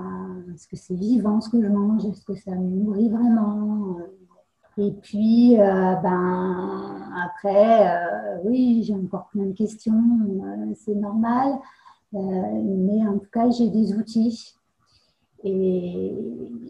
est-ce 0.54 0.68
que 0.68 0.76
c'est 0.76 0.96
vivant 0.96 1.42
ce 1.42 1.50
que 1.50 1.62
je 1.62 1.68
mange? 1.68 2.06
Est-ce 2.06 2.24
que 2.26 2.36
ça 2.36 2.52
me 2.52 2.84
nourrit 2.84 3.10
vraiment? 3.10 3.98
Et 4.78 4.92
puis, 4.92 5.60
euh, 5.60 5.96
ben, 5.96 7.12
après, 7.26 7.88
euh, 7.88 8.38
oui, 8.46 8.84
j'ai 8.86 8.96
encore 8.96 9.28
plein 9.28 9.46
de 9.46 9.54
questions, 9.54 9.94
euh, 9.94 10.74
c'est 10.76 10.96
normal. 10.96 11.60
mais 12.14 13.06
en 13.08 13.18
tout 13.20 13.30
cas, 13.32 13.50
j'ai 13.50 13.70
des 13.70 13.94
outils. 13.94 14.56
Et 15.44 16.14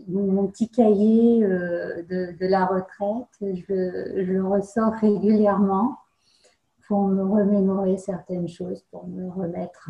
mon, 0.07 0.47
petit 0.47 0.69
cahier 0.69 1.41
de, 1.41 2.47
la 2.47 2.65
retraite, 2.65 3.27
je, 3.41 4.21
le 4.21 4.45
ressors 4.45 4.93
régulièrement 4.93 5.97
pour 6.87 7.07
me 7.07 7.23
remémorer 7.23 7.97
certaines 7.97 8.47
choses, 8.47 8.83
pour 8.91 9.07
me 9.07 9.29
remettre 9.29 9.89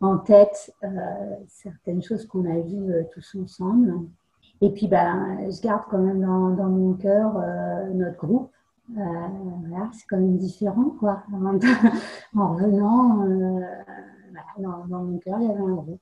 en 0.00 0.18
tête 0.18 0.74
certaines 1.48 2.02
choses 2.02 2.26
qu'on 2.26 2.44
a 2.44 2.60
vues 2.60 3.06
tous 3.12 3.36
ensemble. 3.42 3.94
Et 4.60 4.70
puis, 4.70 4.88
ben, 4.88 5.50
je 5.50 5.60
garde 5.60 5.82
quand 5.90 5.98
même 5.98 6.20
dans, 6.20 6.68
mon 6.68 6.94
cœur 6.94 7.36
euh, 7.36 7.90
notre 7.92 8.16
groupe. 8.26 8.50
Euh, 8.96 9.02
voilà, 9.66 9.90
c'est 9.92 10.06
quand 10.08 10.16
même 10.16 10.38
différent, 10.38 10.90
quoi. 10.98 11.22
en 12.36 12.54
revenant, 12.54 13.26
euh, 13.26 13.60
dans, 14.58 14.86
dans, 14.86 15.04
mon 15.04 15.18
cœur, 15.18 15.38
il 15.40 15.48
y 15.48 15.50
avait 15.50 15.60
un 15.60 15.74
groupe. 15.74 16.00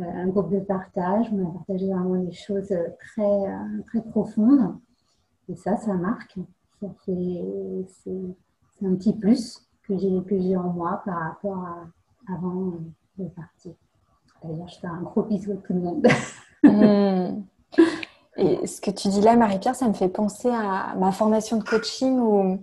Un 0.00 0.26
groupe 0.28 0.50
de 0.50 0.60
partage. 0.60 1.26
On 1.32 1.48
a 1.48 1.52
partagé 1.52 1.86
vraiment 1.86 2.16
des 2.16 2.32
choses 2.32 2.72
très, 2.98 3.82
très 3.86 4.02
profondes. 4.02 4.76
Et 5.48 5.56
ça, 5.56 5.76
ça 5.76 5.94
marque. 5.94 6.38
C'est 6.80 8.84
un 8.84 8.94
petit 8.94 9.12
plus 9.12 9.66
que 9.82 9.96
j'ai 9.98 10.56
en 10.56 10.72
moi 10.72 11.02
par 11.04 11.18
rapport 11.18 11.58
à 11.58 11.86
avant 12.28 12.74
de 13.18 13.28
partir. 13.28 13.72
D'ailleurs, 14.42 14.68
je 14.68 14.78
fais 14.78 14.86
un 14.86 15.02
gros 15.02 15.22
bisou 15.22 15.52
à 15.52 15.56
tout 15.56 15.72
le 15.72 15.80
monde. 15.80 16.06
Hmm. 16.64 17.42
Et 18.36 18.68
ce 18.68 18.80
que 18.80 18.92
tu 18.92 19.08
dis 19.08 19.20
là, 19.20 19.34
Marie-Pierre, 19.34 19.74
ça 19.74 19.88
me 19.88 19.94
fait 19.94 20.08
penser 20.08 20.48
à 20.48 20.94
ma 20.96 21.10
formation 21.10 21.56
de 21.56 21.64
coaching 21.64 22.20
où, 22.20 22.60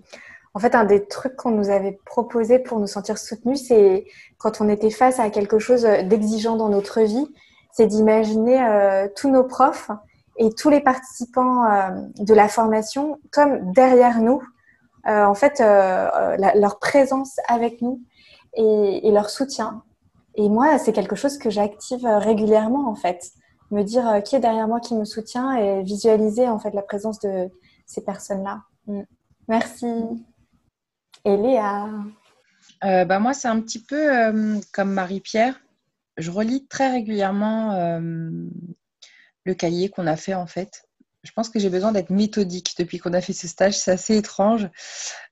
en 0.54 0.60
fait, 0.60 0.76
un 0.76 0.84
des 0.84 1.06
trucs 1.06 1.36
qu'on 1.36 1.52
nous 1.52 1.70
avait 1.70 2.00
proposé 2.06 2.60
pour 2.60 2.80
nous 2.80 2.88
sentir 2.88 3.18
soutenus, 3.18 3.68
c'est 3.68 4.06
quand 4.38 4.62
on 4.62 4.70
était 4.70 4.90
face 4.90 5.20
à 5.20 5.30
quelque 5.30 5.60
chose 5.60 5.84
d'exigeant 5.84 6.56
dans 6.56 6.70
notre 6.70 7.02
vie, 7.02 7.28
c'est 7.72 7.88
d'imaginer 7.88 8.62
euh, 8.64 9.08
tous 9.16 9.30
nos 9.30 9.44
profs 9.44 9.92
et 10.38 10.52
tous 10.52 10.70
les 10.70 10.82
participants 10.82 11.66
euh, 11.66 11.90
de 12.18 12.34
la 12.34 12.48
formation 12.48 13.20
comme 13.32 13.72
derrière 13.74 14.20
nous, 14.22 14.42
euh, 15.08 15.24
en 15.26 15.36
fait, 15.36 15.60
leur 15.60 16.80
présence 16.80 17.40
avec 17.48 17.82
nous 17.82 18.02
et, 18.56 19.12
leur 19.12 19.30
soutien. 19.30 19.84
Et 20.36 20.50
moi, 20.50 20.78
c'est 20.80 20.94
quelque 20.94 21.16
chose 21.16 21.38
que 21.38 21.50
j'active 21.50 22.06
régulièrement, 22.06 22.90
en 22.90 22.96
fait 22.96 23.32
me 23.72 23.84
dire 23.84 24.24
qui 24.26 24.36
est 24.36 24.40
derrière 24.40 24.68
moi 24.68 24.80
qui 24.80 24.96
me 24.96 25.06
soutient 25.06 25.56
et 25.56 25.84
visualiser 25.84 26.48
en 26.48 26.58
fait 26.58 26.72
la 26.72 26.82
présence 26.82 27.20
de 27.20 27.50
ces 27.86 28.04
personnes-là. 28.04 28.64
Mm. 28.88 29.02
Merci. 29.48 29.86
Et 31.26 31.38
Léa 31.38 31.90
euh, 32.84 33.06
bah 33.06 33.20
Moi, 33.20 33.34
c'est 33.34 33.48
un 33.48 33.60
petit 33.62 33.84
peu 33.84 34.16
euh, 34.16 34.60
comme 34.74 34.92
Marie-Pierre. 34.92 35.60
Je 36.18 36.32
relis 36.32 36.68
très 36.68 36.92
régulièrement 36.92 38.00
le 39.46 39.54
cahier 39.54 39.90
qu'on 39.90 40.06
a 40.06 40.18
fait 40.18 40.34
en 40.34 40.48
fait. 40.48 40.84
Je 41.24 41.32
pense 41.32 41.50
que 41.50 41.60
j'ai 41.60 41.70
besoin 41.70 41.94
d'être 41.94 42.10
méthodique 42.10 42.76
depuis 42.78 42.98
qu'on 42.98 43.14
a 43.14 43.22
fait 43.22 43.34
ce 43.34 43.48
stage. 43.48 43.78
C'est 43.78 43.92
assez 43.92 44.18
étrange. 44.18 44.70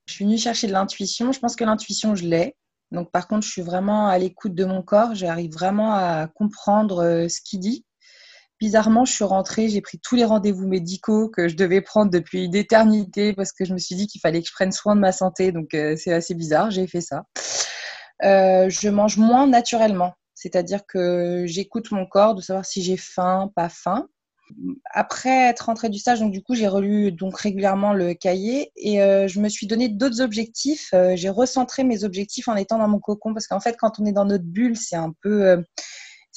Je 0.06 0.14
suis 0.14 0.24
venue 0.24 0.38
chercher 0.38 0.68
de 0.68 0.72
l'intuition. 0.72 1.34
Je 1.34 1.40
pense 1.40 1.58
que 1.58 1.66
l'intuition, 1.66 2.16
je 2.16 2.26
l'ai. 2.26 2.56
Donc, 2.92 3.12
par 3.12 3.28
contre, 3.28 3.46
je 3.46 3.52
suis 3.52 3.62
vraiment 3.62 4.08
à 4.08 4.18
l'écoute 4.18 4.56
de 4.56 4.64
mon 4.64 4.82
corps. 4.82 5.14
J'arrive 5.14 5.52
vraiment 5.52 5.94
à 5.94 6.28
comprendre 6.28 7.28
ce 7.30 7.42
qu'il 7.42 7.60
dit. 7.60 7.86
Bizarrement, 8.60 9.06
je 9.06 9.14
suis 9.14 9.24
rentrée, 9.24 9.70
j'ai 9.70 9.82
pris 9.82 10.00
tous 10.00 10.16
les 10.16 10.26
rendez-vous 10.26 10.68
médicaux 10.68 11.30
que 11.30 11.48
je 11.48 11.56
devais 11.56 11.82
prendre 11.82 12.10
depuis 12.10 12.46
une 12.46 12.56
éternité 12.56 13.34
parce 13.34 13.52
que 13.52 13.66
je 13.66 13.74
me 13.74 13.78
suis 13.78 13.96
dit 13.96 14.08
qu'il 14.08 14.20
fallait 14.20 14.42
que 14.42 14.48
je 14.48 14.54
prenne 14.54 14.72
soin 14.72 14.96
de 14.96 15.00
ma 15.00 15.12
santé. 15.12 15.52
Donc, 15.52 15.76
euh, 15.76 15.96
c'est 15.96 16.12
assez 16.12 16.34
bizarre, 16.34 16.72
j'ai 16.72 16.88
fait 16.88 17.02
ça. 17.02 17.26
Euh, 18.24 18.68
je 18.68 18.90
mange 18.90 19.18
moins 19.18 19.46
naturellement, 19.46 20.14
c'est-à-dire 20.34 20.88
que 20.88 21.44
j'écoute 21.46 21.92
mon 21.92 22.08
corps 22.08 22.34
de 22.34 22.42
savoir 22.42 22.66
si 22.66 22.82
j'ai 22.82 22.98
faim, 22.98 23.52
pas 23.56 23.70
faim. 23.70 24.08
Après 24.92 25.50
être 25.50 25.66
rentrée 25.66 25.90
du 25.90 26.00
stage, 26.00 26.20
donc 26.22 26.32
du 26.32 26.42
coup, 26.42 26.56
j'ai 26.56 26.68
relu 26.68 27.12
donc 27.12 27.38
régulièrement 27.38 27.94
le 27.94 28.16
cahier 28.16 28.72
et 28.76 29.04
euh, 29.04 29.28
je 29.28 29.40
me 29.40 29.50
suis 29.50 29.68
donné 29.68 29.88
d'autres 29.88 30.22
objectifs. 30.22 30.96
j'ai 31.14 31.30
recentré 31.30 31.84
mes 31.84 32.04
objectifs 32.04 32.48
en 32.48 32.56
étant 32.56 32.80
dans 32.80 32.88
mon 32.88 33.00
cocon 33.00 33.36
parce 33.36 33.46
qu'en 33.46 33.60
fait, 33.60 33.76
quand 33.78 34.00
on 34.00 34.06
est 34.06 34.14
dans 34.14 34.26
notre 34.26 34.46
bulle, 34.46 34.78
c'est 34.78 34.96
un 34.96 35.14
peu 35.22 35.64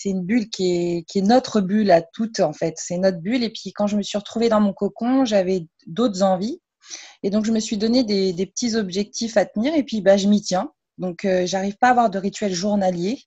c'est 0.00 0.08
une 0.08 0.24
bulle 0.24 0.48
qui 0.48 1.04
est, 1.14 1.20
notre 1.20 1.60
bulle 1.60 1.90
à 1.90 2.00
toutes, 2.00 2.40
en 2.40 2.54
fait. 2.54 2.72
C'est 2.78 2.96
notre 2.96 3.18
bulle. 3.18 3.44
Et 3.44 3.50
puis, 3.50 3.74
quand 3.74 3.86
je 3.86 3.98
me 3.98 4.02
suis 4.02 4.16
retrouvée 4.16 4.48
dans 4.48 4.60
mon 4.60 4.72
cocon, 4.72 5.26
j'avais 5.26 5.66
d'autres 5.86 6.22
envies. 6.22 6.58
Et 7.22 7.28
donc, 7.28 7.44
je 7.44 7.52
me 7.52 7.60
suis 7.60 7.76
donné 7.76 8.02
des, 8.02 8.46
petits 8.46 8.76
objectifs 8.76 9.36
à 9.36 9.44
tenir. 9.44 9.74
Et 9.74 9.82
puis, 9.82 10.00
bah, 10.00 10.16
je 10.16 10.26
m'y 10.26 10.40
tiens. 10.40 10.72
Donc, 10.96 11.26
euh, 11.26 11.44
j'arrive 11.44 11.76
pas 11.76 11.88
à 11.88 11.90
avoir 11.90 12.08
de 12.08 12.18
rituel 12.18 12.54
journalier. 12.54 13.18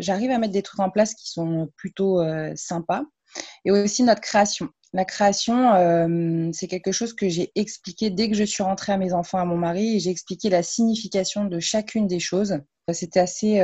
J'arrive 0.00 0.32
à 0.32 0.38
mettre 0.38 0.52
des 0.52 0.62
trucs 0.62 0.80
en 0.80 0.90
place 0.90 1.14
qui 1.14 1.30
sont 1.30 1.68
plutôt 1.76 2.20
euh, 2.20 2.52
sympas. 2.56 3.02
Et 3.64 3.70
aussi 3.70 4.02
notre 4.02 4.20
création. 4.20 4.68
La 4.92 5.04
création, 5.04 5.74
euh, 5.74 6.50
c'est 6.52 6.66
quelque 6.66 6.90
chose 6.90 7.14
que 7.14 7.28
j'ai 7.28 7.52
expliqué 7.54 8.10
dès 8.10 8.28
que 8.28 8.36
je 8.36 8.42
suis 8.42 8.64
rentrée 8.64 8.90
à 8.90 8.96
mes 8.96 9.12
enfants, 9.12 9.38
à 9.38 9.44
mon 9.44 9.56
mari, 9.56 10.00
j'ai 10.00 10.10
expliqué 10.10 10.50
la 10.50 10.64
signification 10.64 11.44
de 11.44 11.60
chacune 11.60 12.08
des 12.08 12.18
choses. 12.18 12.58
C'était 12.92 13.20
assez 13.20 13.60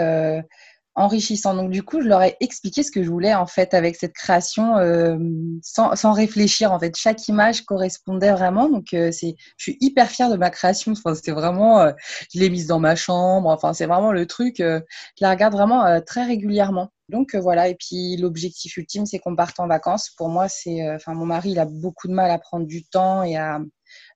enrichissant. 0.96 1.54
Donc 1.54 1.70
du 1.70 1.82
coup, 1.82 2.00
je 2.00 2.08
leur 2.08 2.22
ai 2.22 2.36
expliqué 2.40 2.82
ce 2.82 2.90
que 2.90 3.02
je 3.02 3.10
voulais 3.10 3.34
en 3.34 3.46
fait 3.46 3.74
avec 3.74 3.96
cette 3.96 4.14
création 4.14 4.78
euh, 4.78 5.18
sans, 5.62 6.12
réfléchir. 6.12 6.72
En 6.72 6.80
fait, 6.80 6.96
chaque 6.96 7.28
image 7.28 7.62
correspondait 7.62 8.32
vraiment. 8.32 8.68
Donc 8.68 8.94
euh, 8.94 9.12
c'est, 9.12 9.36
je 9.58 9.62
suis 9.62 9.76
hyper 9.80 10.08
fière 10.10 10.30
de 10.30 10.36
ma 10.36 10.50
création. 10.50 10.92
Enfin, 10.92 11.14
c'était 11.14 11.32
vraiment, 11.32 11.80
euh, 11.80 11.92
je 12.34 12.40
l'ai 12.40 12.48
mise 12.50 12.66
dans 12.66 12.80
ma 12.80 12.96
chambre. 12.96 13.48
Enfin, 13.50 13.74
c'est 13.74 13.86
vraiment 13.86 14.10
le 14.10 14.26
truc. 14.26 14.56
je 14.58 14.80
la 15.20 15.30
regarde 15.30 15.52
vraiment 15.52 16.00
très 16.00 16.24
régulièrement. 16.24 16.90
Donc 17.10 17.34
voilà. 17.36 17.68
Et 17.68 17.76
puis 17.76 18.16
l'objectif 18.16 18.76
ultime, 18.76 19.06
c'est 19.06 19.18
qu'on 19.18 19.36
parte 19.36 19.60
en 19.60 19.68
vacances. 19.68 20.10
Pour 20.16 20.28
moi, 20.30 20.48
c'est, 20.48 20.90
enfin, 20.94 21.14
mon 21.14 21.26
mari, 21.26 21.50
il 21.50 21.58
a 21.58 21.66
beaucoup 21.66 22.08
de 22.08 22.14
mal 22.14 22.30
à 22.30 22.38
prendre 22.38 22.66
du 22.66 22.84
temps 22.84 23.22
et 23.22 23.36
à 23.36 23.60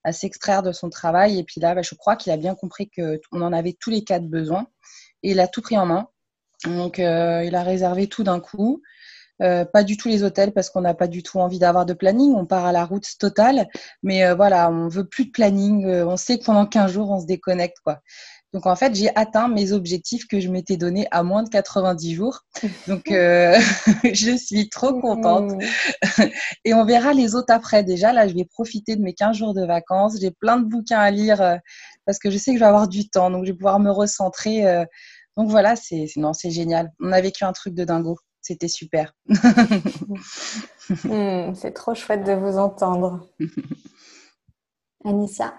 à 0.03 0.13
s'extraire 0.13 0.63
de 0.63 0.73
son 0.73 0.91
travail. 0.91 1.39
Et 1.39 1.45
puis 1.45 1.61
là, 1.61 1.75
bah, 1.75 1.83
je 1.83 1.95
crois 1.95 2.17
qu'il 2.17 2.33
a 2.33 2.37
bien 2.37 2.55
compris 2.55 2.91
qu'on 2.91 3.43
en 3.43 3.53
avait 3.53 3.77
tous 3.79 3.91
les 3.91 4.03
quatre 4.03 4.27
besoin. 4.27 4.67
Et 5.23 5.33
il 5.33 5.41
a 5.41 5.47
tout 5.47 5.61
pris 5.61 5.77
en 5.77 5.87
main. 5.87 6.09
Donc, 6.67 6.99
euh, 6.99 7.45
il 7.45 7.55
a 7.55 7.63
réservé 7.63 8.07
tout 8.07 8.23
d'un 8.23 8.41
coup. 8.41 8.83
Euh, 9.43 9.65
pas 9.65 9.85
du 9.85 9.97
tout 9.97 10.09
les 10.09 10.23
hôtels 10.23 10.53
parce 10.53 10.69
qu'on 10.69 10.83
n'a 10.83 10.93
pas 10.93 11.07
du 11.07 11.23
tout 11.23 11.39
envie 11.39 11.59
d'avoir 11.59 11.87
de 11.87 11.95
planning. 11.95 12.35
On 12.35 12.45
part 12.45 12.67
à 12.67 12.73
la 12.73 12.85
route 12.85 13.07
totale. 13.19 13.69
Mais 14.03 14.25
euh, 14.25 14.35
voilà, 14.35 14.71
on 14.71 14.89
veut 14.89 15.07
plus 15.07 15.27
de 15.27 15.31
planning. 15.31 15.87
on 15.87 16.17
sait 16.17 16.39
que 16.39 16.45
pendant 16.45 16.67
15 16.67 16.93
jours, 16.93 17.11
on 17.11 17.21
se 17.21 17.27
déconnecte. 17.27 17.79
quoi. 17.83 18.01
Donc 18.53 18.67
en 18.67 18.75
fait, 18.77 18.95
j'ai 18.95 19.17
atteint 19.17 19.49
mes 19.49 19.73
objectifs 19.73 20.27
que 20.27 20.41
je 20.41 20.49
m'étais 20.49 20.77
donné 20.77 21.07
à 21.13 21.23
moins 21.23 21.45
de 21.45 21.49
90 21.49 22.15
jours. 22.15 22.41
Donc 22.87 23.05
je 23.09 24.37
suis 24.37 24.69
trop 24.69 25.01
contente. 25.01 25.53
Et 26.65 26.75
on 26.75 26.85
verra 26.85 27.15
les 27.15 27.35
autres 27.35 27.55
après. 27.55 27.83
Déjà, 27.83 28.13
là, 28.13 28.29
je 28.29 28.35
vais 28.35 28.45
profiter 28.45 28.97
de 28.97 29.03
mes 29.03 29.15
15 29.15 29.37
jours 29.37 29.55
de 29.55 29.65
vacances. 29.65 30.19
J'ai 30.21 30.33
plein 30.33 30.59
de 30.59 30.67
bouquins 30.67 30.99
à 30.99 31.11
lire 31.11 31.59
parce 32.05 32.19
que 32.19 32.29
je 32.31 32.37
sais 32.37 32.51
que 32.51 32.59
je 32.59 32.65
vais 32.65 32.69
avoir 32.69 32.89
du 32.89 33.09
temps. 33.09 33.31
Donc 33.31 33.47
je 33.47 33.53
vais 33.53 33.57
pouvoir 33.57 33.79
me 33.79 33.91
recentrer 33.91 34.85
donc 35.37 35.49
voilà, 35.49 35.77
c'est 35.77 36.07
non, 36.17 36.33
c'est 36.33 36.51
génial. 36.51 36.93
On 37.01 37.13
a 37.13 37.21
vécu 37.21 37.45
un 37.45 37.53
truc 37.53 37.75
de 37.75 37.85
dingo. 37.85 38.17
C'était 38.41 38.69
super. 38.69 39.15
Hmm, 41.05 41.55
c'est 41.55 41.71
trop 41.71 41.95
chouette 41.95 42.25
de 42.25 42.33
vous 42.33 42.59
entendre. 42.59 43.25
Anissa? 45.05 45.55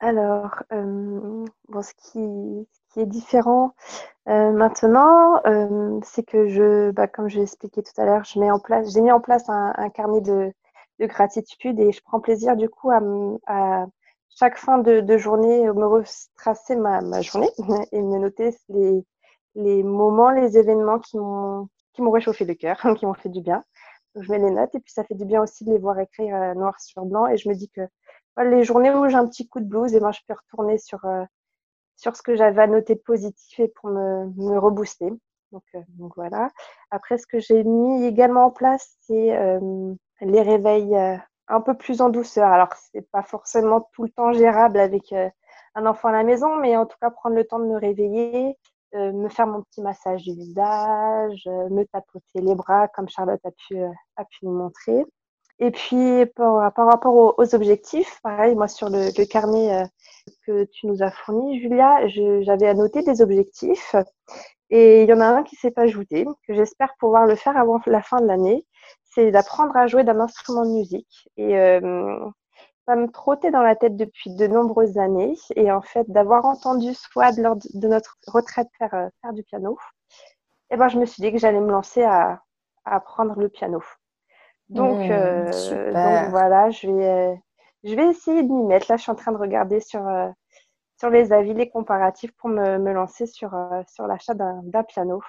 Alors, 0.00 0.62
euh, 0.72 1.44
bon, 1.68 1.82
ce, 1.82 1.94
qui, 1.94 2.68
qui, 2.92 3.00
est 3.00 3.06
différent 3.06 3.72
euh, 4.28 4.52
maintenant, 4.52 5.40
euh, 5.46 5.98
c'est 6.04 6.22
que 6.22 6.48
je, 6.48 6.90
bah, 6.90 7.08
comme 7.08 7.28
j'ai 7.28 7.42
expliqué 7.42 7.82
tout 7.82 7.98
à 7.98 8.04
l'heure, 8.04 8.24
je 8.24 8.38
mets 8.38 8.50
en 8.50 8.60
place, 8.60 8.92
j'ai 8.92 9.00
mis 9.00 9.10
en 9.10 9.20
place 9.20 9.48
un, 9.48 9.90
carnet 9.90 10.20
de, 10.20 10.52
de, 11.00 11.06
gratitude 11.06 11.80
et 11.80 11.90
je 11.90 12.02
prends 12.02 12.20
plaisir 12.20 12.56
du 12.56 12.68
coup 12.68 12.90
à, 12.90 13.00
à 13.46 13.86
chaque 14.30 14.56
fin 14.56 14.78
de, 14.78 15.18
journée, 15.18 15.66
me 15.66 15.86
retracer 15.86 16.76
ma, 16.76 17.00
journée 17.22 17.50
et 17.92 18.02
me 18.02 18.18
noter 18.18 18.54
les, 19.54 19.82
moments, 19.82 20.30
les 20.30 20.58
événements 20.58 20.98
qui 20.98 21.18
m'ont 21.18 21.68
réchauffé 21.98 22.44
le 22.44 22.54
cœur, 22.54 22.78
qui 22.98 23.06
m'ont 23.06 23.14
fait 23.14 23.28
du 23.28 23.40
bien. 23.40 23.64
je 24.14 24.30
mets 24.30 24.38
les 24.38 24.50
notes 24.50 24.74
et 24.74 24.80
puis 24.80 24.92
ça 24.92 25.04
fait 25.04 25.14
du 25.14 25.24
bien 25.24 25.42
aussi 25.42 25.64
de 25.64 25.72
les 25.72 25.78
voir 25.78 25.98
écrire 25.98 26.34
euh, 26.36 26.54
noir 26.54 26.78
sur 26.80 27.04
blanc. 27.04 27.26
Et 27.26 27.36
je 27.36 27.48
me 27.48 27.54
dis 27.54 27.68
que 27.68 27.82
les 28.38 28.62
journées 28.62 28.92
où 28.92 29.08
j'ai 29.08 29.16
un 29.16 29.26
petit 29.26 29.48
coup 29.48 29.60
de 29.60 29.66
blues, 29.66 29.94
et 29.94 30.00
ben, 30.00 30.12
je 30.12 30.20
peux 30.26 30.34
retourner 30.34 30.78
sur, 30.78 31.04
euh, 31.04 31.24
sur 31.96 32.14
ce 32.14 32.22
que 32.22 32.36
j'avais 32.36 32.62
à 32.62 32.66
noter 32.68 32.94
de 32.94 33.00
positif 33.00 33.58
et 33.58 33.68
pour 33.68 33.90
me, 33.90 34.26
me 34.36 34.58
rebooster. 34.58 35.10
Donc, 35.50 36.12
voilà. 36.14 36.50
Après, 36.90 37.16
ce 37.16 37.26
que 37.26 37.38
j'ai 37.38 37.64
mis 37.64 38.04
également 38.04 38.44
en 38.44 38.50
place, 38.50 38.96
c'est 39.00 39.38
les 40.20 40.42
réveils 40.42 40.94
un 41.48 41.60
peu 41.60 41.74
plus 41.74 42.00
en 42.00 42.08
douceur. 42.08 42.48
Alors, 42.48 42.68
c'est 42.92 43.08
pas 43.10 43.22
forcément 43.22 43.88
tout 43.92 44.04
le 44.04 44.10
temps 44.10 44.32
gérable 44.32 44.78
avec 44.78 45.12
un 45.74 45.86
enfant 45.86 46.08
à 46.08 46.12
la 46.12 46.24
maison, 46.24 46.56
mais 46.56 46.76
en 46.76 46.86
tout 46.86 46.96
cas, 47.00 47.10
prendre 47.10 47.36
le 47.36 47.44
temps 47.44 47.58
de 47.58 47.66
me 47.66 47.78
réveiller, 47.78 48.56
me 48.94 49.28
faire 49.28 49.46
mon 49.46 49.62
petit 49.62 49.82
massage 49.82 50.22
du 50.22 50.32
visage, 50.32 51.44
me 51.46 51.84
tapoter 51.84 52.40
les 52.40 52.54
bras, 52.54 52.88
comme 52.88 53.08
Charlotte 53.08 53.40
a 53.44 53.50
pu, 53.50 53.78
a 54.16 54.24
pu 54.24 54.38
nous 54.42 54.52
montrer. 54.52 55.04
Et 55.60 55.70
puis, 55.70 56.24
par, 56.36 56.72
par 56.72 56.86
rapport 56.86 57.34
aux, 57.38 57.54
objectifs, 57.54 58.20
pareil, 58.22 58.54
moi, 58.54 58.68
sur 58.68 58.88
le, 58.88 59.06
le 59.16 59.24
carnet 59.26 59.84
que 60.46 60.64
tu 60.64 60.86
nous 60.86 61.02
as 61.02 61.10
fourni, 61.10 61.60
Julia, 61.60 62.06
j'avais 62.08 62.68
annoté 62.68 63.02
des 63.02 63.22
objectifs. 63.22 63.94
Et 64.70 65.02
il 65.02 65.08
y 65.08 65.12
en 65.12 65.20
a 65.20 65.26
un 65.26 65.42
qui 65.42 65.56
s'est 65.56 65.70
pas 65.70 65.82
ajouté, 65.82 66.26
que 66.46 66.54
j'espère 66.54 66.94
pouvoir 66.98 67.26
le 67.26 67.36
faire 67.36 67.56
avant 67.56 67.80
la 67.86 68.02
fin 68.02 68.20
de 68.20 68.26
l'année. 68.26 68.66
C'est 69.18 69.32
d'apprendre 69.32 69.76
à 69.76 69.88
jouer 69.88 70.04
d'un 70.04 70.20
instrument 70.20 70.64
de 70.64 70.70
musique. 70.70 71.28
Et 71.36 71.58
euh, 71.58 72.20
ça 72.86 72.94
me 72.94 73.10
trottait 73.10 73.50
dans 73.50 73.62
la 73.62 73.74
tête 73.74 73.96
depuis 73.96 74.32
de 74.32 74.46
nombreuses 74.46 74.96
années. 74.96 75.34
Et 75.56 75.72
en 75.72 75.82
fait, 75.82 76.08
d'avoir 76.08 76.44
entendu 76.44 76.94
Swad 76.94 77.36
lors 77.38 77.56
de 77.56 77.88
notre 77.88 78.16
retraite 78.28 78.68
faire, 78.78 78.94
euh, 78.94 79.08
faire 79.20 79.32
du 79.32 79.42
piano, 79.42 79.76
et 80.70 80.74
eh 80.74 80.76
ben, 80.76 80.86
je 80.86 81.00
me 81.00 81.04
suis 81.04 81.20
dit 81.20 81.32
que 81.32 81.38
j'allais 81.38 81.58
me 81.58 81.72
lancer 81.72 82.04
à, 82.04 82.42
à 82.84 82.94
apprendre 82.94 83.40
le 83.40 83.48
piano. 83.48 83.82
Donc, 84.68 84.98
mmh, 84.98 85.10
euh, 85.10 85.92
donc 85.92 86.30
voilà, 86.30 86.70
je 86.70 86.86
vais, 86.86 87.08
euh, 87.08 87.34
je 87.82 87.96
vais 87.96 88.06
essayer 88.10 88.44
de 88.44 88.52
m'y 88.52 88.66
mettre. 88.66 88.86
Là, 88.88 88.98
je 88.98 89.02
suis 89.02 89.10
en 89.10 89.16
train 89.16 89.32
de 89.32 89.38
regarder 89.38 89.80
sur, 89.80 90.06
euh, 90.06 90.28
sur 90.96 91.10
les 91.10 91.32
avis, 91.32 91.54
les 91.54 91.68
comparatifs 91.68 92.30
pour 92.36 92.50
me, 92.50 92.78
me 92.78 92.92
lancer 92.92 93.26
sur, 93.26 93.50
sur 93.88 94.06
l'achat 94.06 94.34
d'un 94.34 94.84
piano. 94.84 95.20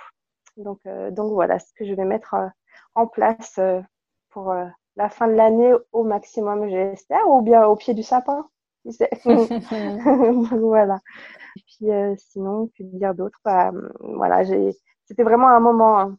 Donc, 0.58 0.82
donc 1.12 1.34
voilà 1.34 1.58
ce 1.58 1.74
que 1.74 1.86
je 1.86 1.94
vais 1.96 2.06
mettre 2.06 2.36
en 2.96 3.08
place 3.08 3.60
pour 4.30 4.54
la 4.96 5.10
fin 5.10 5.28
de 5.28 5.34
l'année 5.34 5.74
au 5.92 6.04
maximum, 6.04 6.70
j'espère, 6.70 7.28
ou 7.30 7.42
bien 7.42 7.66
au 7.66 7.76
pied 7.76 7.94
du 7.94 8.04
sapin. 8.04 8.50
voilà. 8.86 11.00
Et 11.56 11.62
puis 11.62 11.88
sinon, 12.18 12.70
que 12.78 12.84
dire 12.84 13.14
d'autre? 13.16 13.40
Bah, 13.44 13.72
voilà, 14.00 14.44
c'était 15.06 15.24
vraiment 15.24 15.50
un 15.50 15.60
moment 15.60 16.00
hein, 16.00 16.18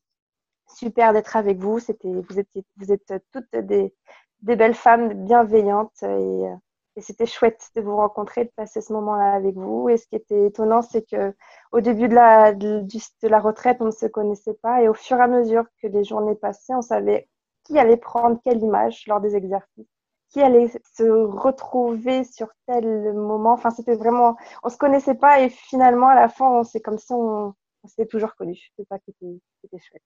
super 0.66 1.12
d'être 1.12 1.36
avec 1.36 1.58
vous. 1.58 1.78
C'était, 1.78 2.12
vous, 2.12 2.38
étiez, 2.38 2.64
vous 2.76 2.92
êtes 2.92 3.12
toutes 3.32 3.56
des, 3.56 3.94
des 4.42 4.56
belles 4.56 4.74
femmes 4.74 5.24
bienveillantes 5.24 6.02
et, 6.02 6.06
euh, 6.06 6.54
et 6.96 7.00
c'était 7.00 7.26
chouette 7.26 7.70
de 7.76 7.80
vous 7.80 7.96
rencontrer, 7.96 8.44
de 8.44 8.50
passer 8.56 8.80
ce 8.80 8.92
moment-là 8.92 9.32
avec 9.32 9.54
vous. 9.54 9.88
Et 9.88 9.96
ce 9.96 10.06
qui 10.06 10.16
était 10.16 10.46
étonnant, 10.46 10.82
c'est 10.82 11.08
que 11.08 11.34
au 11.72 11.80
début 11.80 12.08
de 12.08 12.14
la, 12.14 12.52
de, 12.52 12.80
de 12.80 13.28
la 13.28 13.40
retraite, 13.40 13.78
on 13.80 13.86
ne 13.86 13.90
se 13.90 14.06
connaissait 14.06 14.54
pas 14.54 14.82
et 14.82 14.88
au 14.88 14.94
fur 14.94 15.16
et 15.18 15.22
à 15.22 15.28
mesure 15.28 15.64
que 15.80 15.86
les 15.86 16.04
journées 16.04 16.34
passaient, 16.34 16.74
on 16.74 16.82
savait 16.82 17.28
qui 17.64 17.78
allait 17.78 17.96
prendre 17.96 18.40
quelle 18.42 18.62
image 18.62 19.06
lors 19.06 19.20
des 19.20 19.36
exercices, 19.36 19.86
qui 20.30 20.42
allait 20.42 20.68
se 20.96 21.04
retrouver 21.04 22.24
sur 22.24 22.48
tel 22.66 23.12
moment. 23.12 23.52
Enfin, 23.52 23.70
c'était 23.70 23.94
vraiment, 23.94 24.36
on 24.64 24.68
se 24.68 24.76
connaissait 24.76 25.14
pas 25.14 25.40
et 25.40 25.50
finalement 25.50 26.08
à 26.08 26.14
la 26.14 26.28
fin, 26.28 26.64
c'est 26.64 26.80
comme 26.80 26.98
si 26.98 27.12
on, 27.12 27.54
on 27.82 27.88
s'était 27.88 28.06
toujours 28.06 28.34
connus. 28.34 28.72
C'est 28.76 28.86
ça 28.88 28.98
qui 28.98 29.10
était, 29.10 29.40
qui 29.60 29.66
était 29.66 29.78
chouette. 29.78 30.02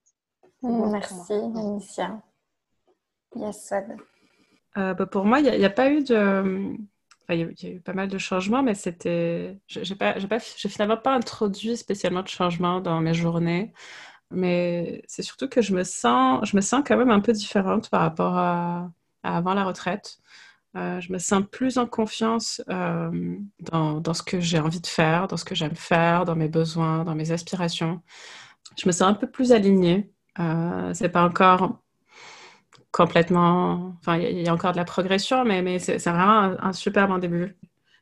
Merci, 0.62 1.32
Anicia. 1.32 2.20
Yes, 3.37 3.72
euh, 4.79 4.95
bah, 4.95 5.07
pour 5.07 5.25
moi, 5.25 5.41
il 5.41 5.59
n'y 5.59 5.64
a, 5.64 5.70
pas 5.70 5.91
eu 5.91 6.03
de. 6.03 6.77
il 7.31 7.37
y, 7.37 7.66
a 7.66 7.70
eu 7.70 7.81
pas 7.81 7.93
mal 7.95 8.09
de 8.09 8.18
changements, 8.18 8.62
mais 8.62 8.75
c'était. 8.75 9.59
Je 9.68 9.81
n'ai 9.81 9.97
pas, 9.97 10.39
finalement 10.41 10.97
pas 10.97 11.14
introduit 11.14 11.77
spécialement 11.77 12.22
de 12.22 12.29
changements 12.29 12.81
dans 12.81 13.01
mes 13.01 13.14
journées. 13.14 13.72
Mais 14.31 15.03
c'est 15.07 15.22
surtout 15.22 15.49
que 15.49 15.62
je 15.62 15.75
me, 15.75 15.85
sens, 15.85 16.49
je 16.49 16.57
me 16.57 16.61
sens 16.61 16.83
quand 16.87 16.97
même 16.97 17.11
un 17.11 17.20
peu 17.20 17.33
différente 17.33 17.91
par 17.91 18.01
rapport 18.01 18.37
à, 18.37 18.91
avant 19.22 19.55
la 19.55 19.64
retraite. 19.64 20.18
Euh, 20.77 21.01
je 21.01 21.12
me 21.12 21.18
sens 21.18 21.45
plus 21.51 21.79
en 21.79 21.87
confiance 21.87 22.61
euh, 22.68 23.37
dans, 23.61 24.01
dans, 24.01 24.14
ce 24.14 24.22
que 24.25 24.41
j'ai 24.41 24.59
envie 24.59 24.81
de 24.81 24.87
faire, 24.89 25.29
dans 25.29 25.37
ce 25.37 25.45
que 25.45 25.55
j'aime 25.55 25.77
faire, 25.77 26.25
dans 26.25 26.35
mes 26.35 26.49
besoins, 26.49 27.05
dans 27.05 27.14
mes 27.14 27.31
aspirations. 27.31 28.03
Je 28.77 28.87
me 28.89 28.93
sens 28.93 29.03
un 29.09 29.14
peu 29.14 29.31
plus 29.31 29.53
alignée. 29.53 30.11
Euh, 30.41 30.93
c'est 30.95 31.11
pas 31.11 31.25
encore 31.25 31.79
complètement. 32.95 33.97
Enfin, 33.99 34.18
il 34.18 34.40
y, 34.40 34.49
a 34.49 34.55
encore 34.55 34.70
de 34.70 34.76
la 34.76 34.84
progression, 34.84 35.45
mais, 35.45 35.80
c'est 35.80 35.99
vraiment 35.99 36.55
un, 36.61 36.72
super 36.72 37.09
bon 37.09 37.18
début. 37.18 37.57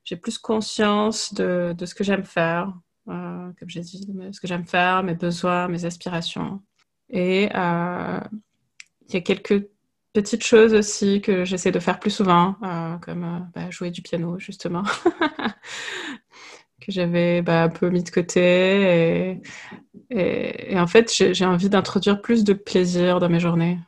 J'ai 0.04 0.16
plus 0.16 0.36
conscience 0.36 1.32
de, 1.32 1.74
ce 1.82 1.94
que 1.94 2.04
j'aime 2.04 2.24
faire, 2.24 2.74
euh, 3.08 3.50
comme 3.58 3.70
j'ai 3.70 3.80
dit, 3.80 4.06
ce 4.32 4.38
que 4.38 4.46
j'aime 4.46 4.66
faire, 4.66 5.02
mes 5.02 5.14
besoins, 5.14 5.66
mes 5.68 5.86
aspirations. 5.86 6.60
Et 7.08 7.48
euh, 7.54 8.20
il 9.08 9.14
y 9.14 9.16
a 9.16 9.22
quelques 9.22 9.66
petites 10.12 10.44
choses 10.44 10.74
aussi 10.74 11.22
que 11.22 11.46
j'essaie 11.46 11.72
de 11.72 11.80
faire 11.80 11.98
plus 11.98 12.10
souvent, 12.10 12.56
euh, 12.62 12.98
comme 12.98 13.48
bah, 13.54 13.70
jouer 13.70 13.90
du 13.90 14.02
piano, 14.02 14.38
justement, 14.38 14.82
que 16.82 16.92
j'avais 16.92 17.40
bah, 17.40 17.62
un 17.62 17.70
peu 17.70 17.88
mis 17.88 18.02
de 18.02 18.10
côté. 18.10 19.40
Et, 20.10 20.78
en 20.78 20.86
fait, 20.86 21.10
j'ai 21.32 21.46
envie 21.46 21.70
d'introduire 21.70 22.20
plus 22.20 22.44
de 22.44 22.52
plaisir 22.52 23.20
dans 23.20 23.30
mes 23.30 23.40
journées. 23.40 23.78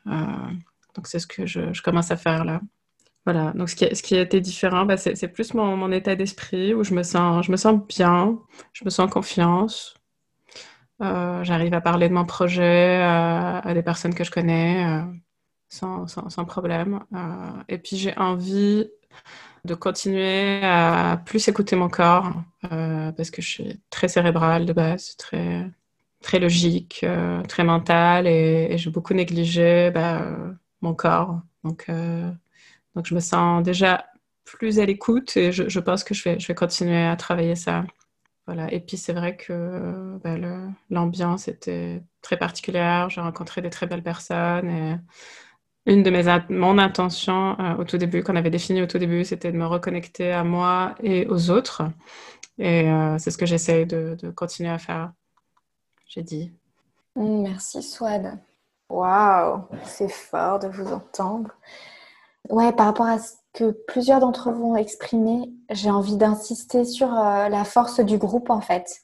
Donc, 0.94 1.06
c'est 1.06 1.18
ce 1.18 1.26
que 1.26 1.46
je, 1.46 1.82
commence 1.82 2.10
à 2.10 2.16
faire 2.16 2.44
là. 2.44 2.60
Voilà, 3.26 3.52
donc 3.52 3.70
ce 3.70 3.76
qui, 3.76 3.96
ce 3.96 4.02
qui 4.02 4.16
a 4.16 4.20
été 4.20 4.40
différent, 4.40 4.84
bah, 4.84 4.98
c'est 4.98 5.28
plus 5.28 5.54
mon, 5.54 5.90
état 5.92 6.14
d'esprit 6.14 6.74
où 6.74 6.84
je 6.84 6.92
me, 6.94 7.02
sens, 7.02 7.46
je 7.46 7.50
me 7.52 7.56
sens 7.56 7.80
bien, 7.88 8.38
je 8.74 8.84
me 8.84 8.90
sens 8.90 9.06
en 9.06 9.08
confiance. 9.08 9.94
Euh, 11.02 11.42
j'arrive 11.42 11.74
à 11.74 11.80
parler 11.80 12.08
de 12.08 12.14
mon 12.14 12.24
projet 12.24 13.00
à, 13.02 13.72
des 13.74 13.82
personnes 13.82 14.14
que 14.14 14.24
je 14.24 14.30
connais 14.30 14.86
euh, 14.86 15.02
sans, 15.68 16.06
sans, 16.06 16.44
problème. 16.44 17.00
Euh, 17.14 17.62
et 17.68 17.78
puis 17.78 17.96
j'ai 17.96 18.16
envie 18.16 18.88
de 19.64 19.74
continuer 19.74 20.60
à 20.62 21.20
plus 21.24 21.48
écouter 21.48 21.76
mon 21.76 21.88
corps 21.88 22.32
parce 22.70 23.30
que 23.30 23.42
je 23.42 23.48
suis 23.48 23.80
très 23.90 24.08
cérébrale 24.08 24.66
de 24.66 24.72
base, 24.72 25.16
très, 25.16 25.70
très 26.22 26.38
logique, 26.38 27.04
très 27.48 27.64
mentale 27.64 28.26
et, 28.26 28.76
j'ai 28.78 28.90
beaucoup 28.90 29.14
négligé 29.14 29.90
bah, 29.90 30.26
mon 30.84 30.94
corps. 30.94 31.40
Donc, 31.64 31.86
euh, 31.88 32.30
donc, 32.94 33.06
je 33.06 33.14
me 33.14 33.20
sens 33.20 33.62
déjà 33.62 34.06
plus 34.44 34.78
à 34.78 34.86
l'écoute 34.86 35.36
et 35.36 35.52
je, 35.52 35.80
pense 35.80 36.04
que 36.04 36.14
je 36.14 36.22
vais, 36.24 36.38
je 36.38 36.46
vais 36.46 36.54
continuer 36.54 37.04
à 37.04 37.16
travailler 37.16 37.56
ça. 37.56 37.84
Voilà. 38.46 38.72
Et 38.72 38.80
puis, 38.80 38.96
c'est 38.96 39.14
vrai 39.14 39.36
que 39.36 40.18
bah, 40.22 40.36
l'ambiance 40.90 41.48
était 41.48 42.02
très 42.22 42.36
particulière. 42.36 43.10
J'ai 43.10 43.20
rencontré 43.20 43.62
des 43.62 43.70
très 43.70 43.86
belles 43.86 44.02
personnes 44.02 44.68
et 44.70 44.96
une 45.86 46.02
de 46.02 46.10
mes 46.10 46.24
mon 46.48 46.78
intention 46.78 47.58
euh, 47.60 47.76
au 47.76 47.84
tout 47.84 47.98
début, 47.98 48.22
qu'on 48.22 48.36
avait 48.36 48.50
défini 48.50 48.80
au 48.82 48.86
tout 48.86 48.98
début, 48.98 49.24
c'était 49.24 49.52
de 49.52 49.58
me 49.58 49.66
reconnecter 49.66 50.32
à 50.32 50.44
moi 50.44 50.94
et 51.02 51.26
aux 51.26 51.50
autres. 51.50 51.82
Et 52.58 52.88
euh, 52.88 53.18
c'est 53.18 53.30
ce 53.30 53.38
que 53.38 53.46
j'essaie 53.46 53.84
de, 53.84 54.16
de, 54.20 54.30
continuer 54.30 54.70
à 54.70 54.78
faire. 54.78 55.12
J'ai 56.06 56.22
dit. 56.22 56.52
Merci, 57.16 57.82
Swad. 57.82 58.38
Waouh, 58.94 59.62
c'est 59.82 60.08
fort 60.08 60.60
de 60.60 60.68
vous 60.68 60.92
entendre. 60.92 61.50
Ouais, 62.48 62.72
par 62.72 62.86
rapport 62.86 63.06
à 63.06 63.18
ce 63.18 63.32
que 63.52 63.72
plusieurs 63.88 64.20
d'entre 64.20 64.52
vous 64.52 64.66
ont 64.66 64.76
exprimé, 64.76 65.52
j'ai 65.68 65.90
envie 65.90 66.16
d'insister 66.16 66.84
sur 66.84 67.12
euh, 67.12 67.48
la 67.48 67.64
force 67.64 67.98
du 67.98 68.18
groupe 68.18 68.50
en 68.50 68.60
fait. 68.60 69.00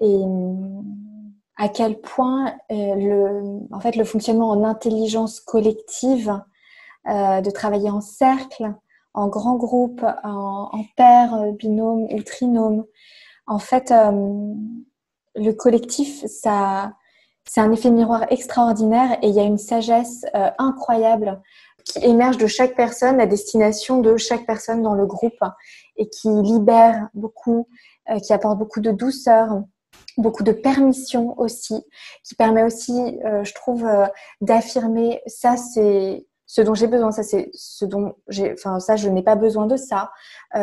Et 0.00 0.22
à 1.58 1.68
quel 1.68 2.00
point 2.00 2.54
euh, 2.72 2.94
le, 2.94 3.60
en 3.72 3.80
fait, 3.80 3.94
le 3.96 4.04
fonctionnement 4.04 4.48
en 4.48 4.64
intelligence 4.64 5.40
collective, 5.40 6.40
euh, 7.06 7.42
de 7.42 7.50
travailler 7.50 7.90
en 7.90 8.00
cercle, 8.00 8.74
en 9.12 9.28
grand 9.28 9.56
groupe, 9.56 10.02
en, 10.24 10.70
en 10.72 10.84
paire, 10.96 11.52
binôme 11.58 12.04
ou 12.10 12.22
trinôme, 12.22 12.86
en 13.46 13.58
fait, 13.58 13.92
le 15.34 15.52
collectif, 15.52 16.24
ça, 16.24 16.94
c'est 17.48 17.60
un 17.60 17.72
effet 17.72 17.90
miroir 17.90 18.26
extraordinaire 18.30 19.18
et 19.22 19.28
il 19.28 19.34
y 19.34 19.40
a 19.40 19.44
une 19.44 19.58
sagesse 19.58 20.24
euh, 20.34 20.50
incroyable 20.58 21.40
qui 21.84 21.98
émerge 22.04 22.36
de 22.36 22.46
chaque 22.46 22.76
personne, 22.76 23.16
la 23.16 23.26
destination 23.26 24.00
de 24.00 24.16
chaque 24.16 24.46
personne 24.46 24.82
dans 24.82 24.94
le 24.94 25.06
groupe 25.06 25.42
et 25.96 26.08
qui 26.08 26.28
libère 26.28 27.08
beaucoup, 27.14 27.66
euh, 28.10 28.18
qui 28.18 28.32
apporte 28.32 28.58
beaucoup 28.58 28.80
de 28.80 28.90
douceur, 28.92 29.62
beaucoup 30.16 30.42
de 30.42 30.52
permission 30.52 31.38
aussi, 31.40 31.82
qui 32.22 32.34
permet 32.34 32.62
aussi, 32.62 33.18
euh, 33.24 33.42
je 33.42 33.54
trouve, 33.54 33.88
d'affirmer 34.40 35.20
ça 35.26 35.56
c'est 35.56 36.26
ce 36.46 36.62
dont 36.62 36.74
j'ai 36.74 36.88
besoin, 36.88 37.12
ça 37.12 37.22
c'est 37.22 37.50
ce 37.54 37.84
dont 37.84 38.14
j'ai, 38.28 38.52
enfin 38.52 38.80
ça 38.80 38.96
je 38.96 39.08
n'ai 39.08 39.22
pas 39.22 39.36
besoin 39.36 39.66
de 39.66 39.76
ça, 39.76 40.10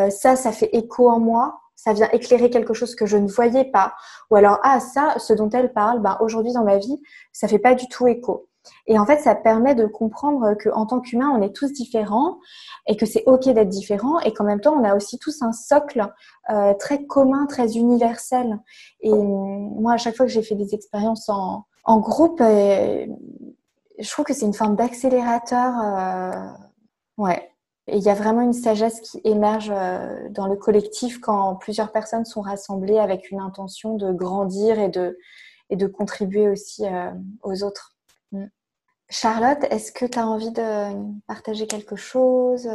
ça 0.10 0.36
ça 0.36 0.52
fait 0.52 0.70
écho 0.74 1.10
en 1.10 1.20
moi, 1.20 1.62
ça 1.78 1.94
vient 1.94 2.10
éclairer 2.12 2.50
quelque 2.50 2.74
chose 2.74 2.96
que 2.96 3.06
je 3.06 3.16
ne 3.16 3.30
voyais 3.30 3.64
pas. 3.66 3.94
Ou 4.30 4.36
alors, 4.36 4.60
ah, 4.64 4.82
ça, 4.82 5.14
ce 5.20 5.32
dont 5.32 5.50
elle 5.52 5.72
parle, 5.72 6.02
ben, 6.02 6.18
aujourd'hui 6.20 6.52
dans 6.52 6.66
ma 6.66 6.78
vie, 6.78 7.02
ça 7.32 7.48
fait 7.48 7.60
pas 7.60 7.76
du 7.76 7.88
tout 7.88 8.08
écho. 8.08 8.50
Et 8.88 9.00
en 9.00 9.06
fait, 9.06 9.20
ça 9.20 9.36
permet 9.36 9.76
de 9.76 9.86
comprendre 9.86 10.54
qu'en 10.56 10.86
tant 10.86 11.00
qu'humain, 11.00 11.30
on 11.30 11.42
est 11.42 11.56
tous 11.56 11.72
différents 11.72 12.40
et 12.88 12.98
que 12.98 13.06
c'est 13.06 13.24
OK 13.26 13.48
d'être 13.48 13.70
différent 13.70 14.20
et 14.20 14.34
qu'en 14.34 14.44
même 14.44 14.60
temps, 14.60 14.74
on 14.74 14.84
a 14.84 14.96
aussi 14.96 15.20
tous 15.20 15.42
un 15.42 15.54
socle 15.54 16.12
euh, 16.50 16.74
très 16.74 17.06
commun, 17.06 17.46
très 17.46 17.78
universel. 17.78 18.60
Et 19.02 19.14
moi, 19.14 19.94
à 19.94 19.98
chaque 19.98 20.18
fois 20.18 20.26
que 20.26 20.32
j'ai 20.32 20.44
fait 20.44 20.56
des 20.56 20.74
expériences 20.74 21.30
en, 21.30 21.66
en 21.86 22.00
groupe, 22.00 22.42
euh, 22.42 23.06
je 24.00 24.12
trouve 24.12 24.26
que 24.26 24.34
c'est 24.34 24.46
une 24.46 24.54
forme 24.54 24.76
d'accélérateur. 24.76 25.74
Euh, 25.82 27.24
ouais. 27.24 27.52
Et 27.88 27.98
il 27.98 28.04
y 28.04 28.10
a 28.10 28.14
vraiment 28.14 28.42
une 28.42 28.54
sagesse 28.54 29.00
qui 29.00 29.22
émerge 29.24 29.72
euh, 29.74 30.28
dans 30.30 30.48
le 30.48 30.58
collectif 30.58 31.20
quand 31.20 31.56
plusieurs 31.56 31.94
personnes 31.94 32.26
sont 32.26 32.42
rassemblées 32.42 33.00
avec 33.00 33.32
une 33.32 33.40
intention 33.40 33.96
de 33.96 34.12
grandir 34.12 34.78
et 34.78 34.90
de, 34.90 35.18
et 35.70 35.78
de 35.78 35.88
contribuer 35.88 36.50
aussi 36.50 36.86
euh, 36.86 37.12
aux 37.44 37.64
autres. 37.64 37.96
Mm. 38.34 38.48
Charlotte, 39.10 39.64
est-ce 39.72 39.94
que 39.94 40.06
tu 40.06 40.20
as 40.20 40.28
envie 40.28 40.52
de 40.52 41.22
partager 41.28 41.66
quelque 41.66 41.96
chose 41.96 42.70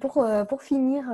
pour, 0.00 0.26
pour 0.48 0.62
finir, 0.62 1.04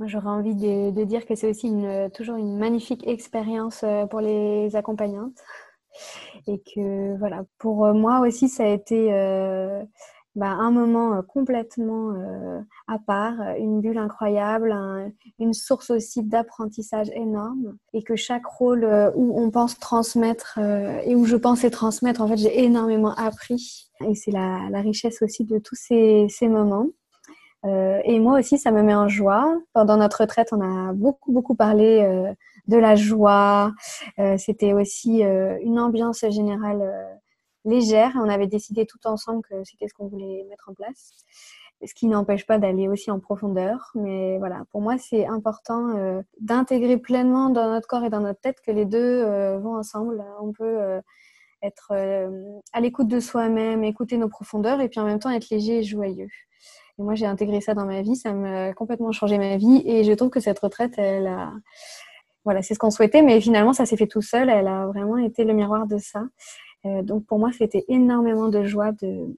j'aurais 0.00 0.28
envie 0.28 0.54
de, 0.54 0.90
de, 0.90 1.04
dire 1.04 1.26
que 1.26 1.34
c'est 1.34 1.50
aussi 1.50 1.68
une, 1.68 2.10
toujours 2.12 2.36
une 2.36 2.56
magnifique 2.56 3.06
expérience 3.06 3.84
pour 4.08 4.20
les 4.20 4.74
accompagnantes. 4.74 5.36
Et 6.46 6.62
que 6.62 7.14
voilà, 7.18 7.44
pour 7.58 7.92
moi 7.92 8.20
aussi, 8.20 8.48
ça 8.48 8.64
a 8.64 8.68
été 8.68 9.10
bah, 10.36 10.48
un 10.48 10.72
moment 10.72 11.14
euh, 11.14 11.22
complètement 11.22 12.10
euh, 12.10 12.60
à 12.88 12.98
part, 12.98 13.40
une 13.56 13.80
bulle 13.80 13.98
incroyable, 13.98 14.74
une 15.38 15.52
source 15.52 15.90
aussi 15.90 16.24
d'apprentissage 16.24 17.08
énorme, 17.14 17.76
et 17.92 18.02
que 18.02 18.16
chaque 18.16 18.44
rôle 18.44 18.82
euh, 18.84 19.12
où 19.14 19.40
on 19.40 19.50
pense 19.50 19.78
transmettre 19.78 20.58
et 20.58 21.14
où 21.14 21.24
je 21.24 21.36
pensais 21.36 21.70
transmettre, 21.70 22.20
en 22.20 22.28
fait, 22.28 22.36
j'ai 22.36 22.64
énormément 22.64 23.14
appris. 23.14 23.90
Et 24.08 24.16
c'est 24.16 24.32
la, 24.32 24.68
la, 24.70 24.80
richesse 24.80 25.22
aussi 25.22 25.44
de 25.44 25.58
tous 25.58 25.76
ces, 25.76 26.26
ces 26.28 26.48
moments. 26.48 26.88
et 27.64 28.18
moi 28.18 28.38
aussi, 28.38 28.58
ça 28.58 28.72
me 28.72 28.82
met 28.82 28.94
en 28.94 29.08
joie. 29.08 29.56
Pendant 29.72 29.96
notre 29.96 30.22
retraite, 30.22 30.48
on 30.52 30.60
a 30.60 30.92
beaucoup, 30.92 31.32
beaucoup 31.32 31.54
parlé 31.54 32.34
de 32.66 32.76
la 32.76 32.96
joie. 32.96 33.72
C'était 34.36 34.72
aussi 34.74 35.22
une 35.22 35.78
ambiance 35.78 36.24
générale 36.28 36.82
légère. 37.64 38.12
On 38.16 38.28
avait 38.28 38.46
décidé 38.46 38.86
tout 38.86 39.06
ensemble 39.06 39.42
que 39.42 39.64
c'était 39.64 39.88
ce 39.88 39.94
qu'on 39.94 40.06
voulait 40.06 40.44
mettre 40.48 40.68
en 40.68 40.74
place. 40.74 41.12
Ce 41.84 41.92
qui 41.92 42.06
n'empêche 42.06 42.46
pas 42.46 42.58
d'aller 42.58 42.88
aussi 42.88 43.10
en 43.10 43.20
profondeur. 43.20 43.90
Mais 43.94 44.38
voilà, 44.38 44.64
pour 44.70 44.80
moi, 44.80 44.96
c'est 44.96 45.26
important 45.26 45.96
euh, 45.96 46.22
d'intégrer 46.40 46.96
pleinement 46.96 47.50
dans 47.50 47.68
notre 47.68 47.86
corps 47.86 48.04
et 48.04 48.10
dans 48.10 48.20
notre 48.20 48.40
tête 48.40 48.60
que 48.60 48.70
les 48.70 48.86
deux 48.86 49.22
euh, 49.22 49.58
vont 49.58 49.76
ensemble. 49.76 50.24
On 50.40 50.52
peut 50.52 50.64
euh, 50.64 51.00
être 51.62 51.92
à 52.72 52.80
l'écoute 52.80 53.08
de 53.08 53.20
soi-même, 53.20 53.84
écouter 53.84 54.18
nos 54.18 54.28
profondeurs 54.28 54.80
et 54.80 54.88
puis 54.88 55.00
en 55.00 55.04
même 55.04 55.18
temps 55.18 55.30
être 55.30 55.48
léger 55.50 55.78
et 55.78 55.82
joyeux. 55.82 56.28
Et 56.98 57.02
moi, 57.02 57.14
j'ai 57.14 57.26
intégré 57.26 57.60
ça 57.60 57.74
dans 57.74 57.86
ma 57.86 58.02
vie. 58.02 58.16
Ça 58.16 58.32
m'a 58.32 58.72
complètement 58.74 59.12
changé 59.12 59.38
ma 59.38 59.56
vie. 59.56 59.82
Et 59.86 60.04
je 60.04 60.12
trouve 60.12 60.30
que 60.30 60.40
cette 60.40 60.58
retraite, 60.58 60.94
elle 60.98 61.28
voilà, 62.44 62.60
c'est 62.60 62.74
ce 62.74 62.78
qu'on 62.78 62.90
souhaitait, 62.90 63.22
mais 63.22 63.40
finalement, 63.40 63.72
ça 63.72 63.86
s'est 63.86 63.96
fait 63.96 64.06
tout 64.06 64.20
seul. 64.20 64.50
Elle 64.50 64.68
a 64.68 64.86
vraiment 64.86 65.16
été 65.16 65.44
le 65.44 65.54
miroir 65.54 65.86
de 65.86 65.96
ça. 65.98 66.24
Euh, 66.86 67.02
donc 67.02 67.26
pour 67.26 67.38
moi, 67.38 67.50
c'était 67.52 67.84
énormément 67.88 68.48
de 68.48 68.64
joie 68.64 68.92
de 68.92 69.36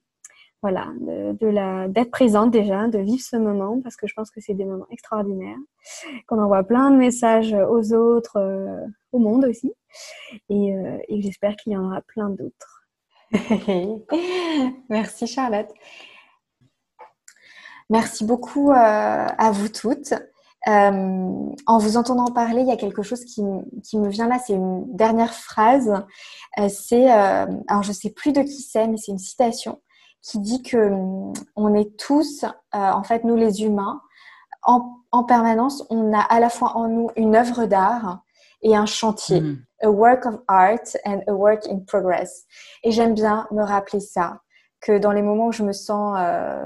voilà, 0.63 0.87
de, 0.99 1.47
la 1.47 1.87
d'être 1.87 2.09
présente 2.09 2.49
déjà, 2.49 2.87
de 2.87 2.97
vivre 2.97 3.21
ce 3.21 3.35
moment 3.37 3.79
parce 3.81 3.95
que 3.95 4.07
je 4.07 4.13
pense 4.15 4.31
que 4.31 4.41
c'est 4.41 4.55
des 4.55 4.65
moments 4.65 4.87
extraordinaires, 4.89 5.59
qu'on 6.27 6.41
envoie 6.41 6.63
plein 6.63 6.89
de 6.89 6.97
messages 6.97 7.53
aux 7.53 7.93
autres, 7.93 8.37
euh, 8.37 8.85
au 9.11 9.19
monde 9.19 9.45
aussi, 9.45 9.71
euh, 10.51 10.97
et 11.07 11.21
j'espère 11.21 11.55
qu'il 11.55 11.73
y 11.73 11.77
en 11.77 11.85
aura 11.85 12.01
plein 12.01 12.29
d'autres. 12.29 12.87
Merci 14.89 15.27
Charlotte. 15.27 15.69
Merci 17.89 18.25
beaucoup 18.25 18.71
à 18.73 19.51
vous 19.51 19.69
toutes. 19.69 20.13
Euh, 20.67 21.53
en 21.65 21.77
vous 21.77 21.95
entendant 21.95 22.25
parler, 22.25 22.61
il 22.61 22.67
y 22.67 22.71
a 22.71 22.77
quelque 22.77 23.01
chose 23.01 23.23
qui, 23.23 23.41
qui 23.83 23.97
me 23.97 24.09
vient 24.09 24.27
là, 24.27 24.37
c'est 24.37 24.53
une 24.53 24.83
dernière 24.93 25.33
phrase. 25.33 26.03
Euh, 26.59 26.67
c'est, 26.67 27.11
euh, 27.11 27.45
alors 27.67 27.83
je 27.83 27.93
sais 27.93 28.09
plus 28.09 28.33
de 28.33 28.41
qui 28.41 28.61
c'est, 28.61 28.87
mais 28.87 28.97
c'est 28.97 29.13
une 29.13 29.17
citation 29.17 29.81
qui 30.21 30.39
dit 30.39 30.61
que 30.61 30.91
on 31.55 31.73
est 31.73 31.97
tous, 31.97 32.43
en 32.73 33.03
fait, 33.03 33.23
nous 33.23 33.37
les 33.37 33.63
humains, 33.63 34.01
en, 34.63 34.97
en, 35.11 35.23
permanence, 35.23 35.85
on 35.89 36.11
a 36.11 36.19
à 36.19 36.41
la 36.41 36.49
fois 36.49 36.75
en 36.75 36.89
nous 36.89 37.09
une 37.15 37.35
œuvre 37.35 37.65
d'art 37.65 38.23
et 38.61 38.75
un 38.75 38.85
chantier, 38.85 39.39
mm. 39.39 39.63
a 39.83 39.89
work 39.89 40.25
of 40.25 40.39
art 40.49 40.97
and 41.05 41.21
a 41.27 41.33
work 41.33 41.65
in 41.67 41.79
progress. 41.87 42.45
Et 42.83 42.91
j'aime 42.91 43.13
bien 43.13 43.47
me 43.51 43.63
rappeler 43.63 44.01
ça 44.01 44.41
que 44.81 44.97
dans 44.97 45.13
les 45.13 45.21
moments 45.21 45.47
où 45.47 45.51
je 45.53 45.63
me 45.63 45.71
sens 45.71 46.17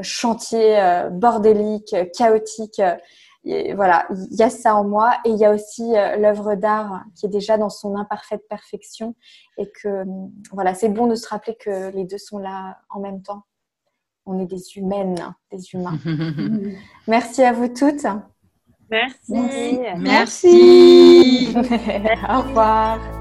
chantier, 0.01 1.07
bordélique, 1.11 1.95
chaotique, 2.17 2.81
voilà, 3.43 4.05
il 4.11 4.35
y 4.35 4.43
a 4.43 4.49
ça 4.49 4.75
en 4.75 4.83
moi 4.83 5.13
et 5.25 5.29
il 5.29 5.37
y 5.37 5.45
a 5.45 5.51
aussi 5.51 5.95
euh, 5.95 6.17
l'œuvre 6.17 6.55
d'art 6.55 7.03
qui 7.15 7.25
est 7.25 7.29
déjà 7.29 7.57
dans 7.57 7.69
son 7.69 7.95
imparfaite 7.95 8.47
perfection 8.47 9.15
et 9.57 9.71
que 9.81 10.03
hum, 10.03 10.31
voilà, 10.51 10.73
c'est 10.75 10.89
bon 10.89 11.07
de 11.07 11.15
se 11.15 11.27
rappeler 11.27 11.55
que 11.55 11.91
les 11.91 12.05
deux 12.05 12.19
sont 12.19 12.37
là 12.37 12.77
en 12.89 12.99
même 12.99 13.21
temps. 13.21 13.45
On 14.25 14.39
est 14.39 14.45
des 14.45 14.77
humaines, 14.77 15.33
des 15.51 15.73
humains. 15.73 15.97
Merci 17.07 17.43
à 17.43 17.53
vous 17.53 17.67
toutes. 17.67 18.05
Merci. 18.91 19.79
Merci. 19.97 21.53
Au 22.29 22.41
revoir. 22.41 23.20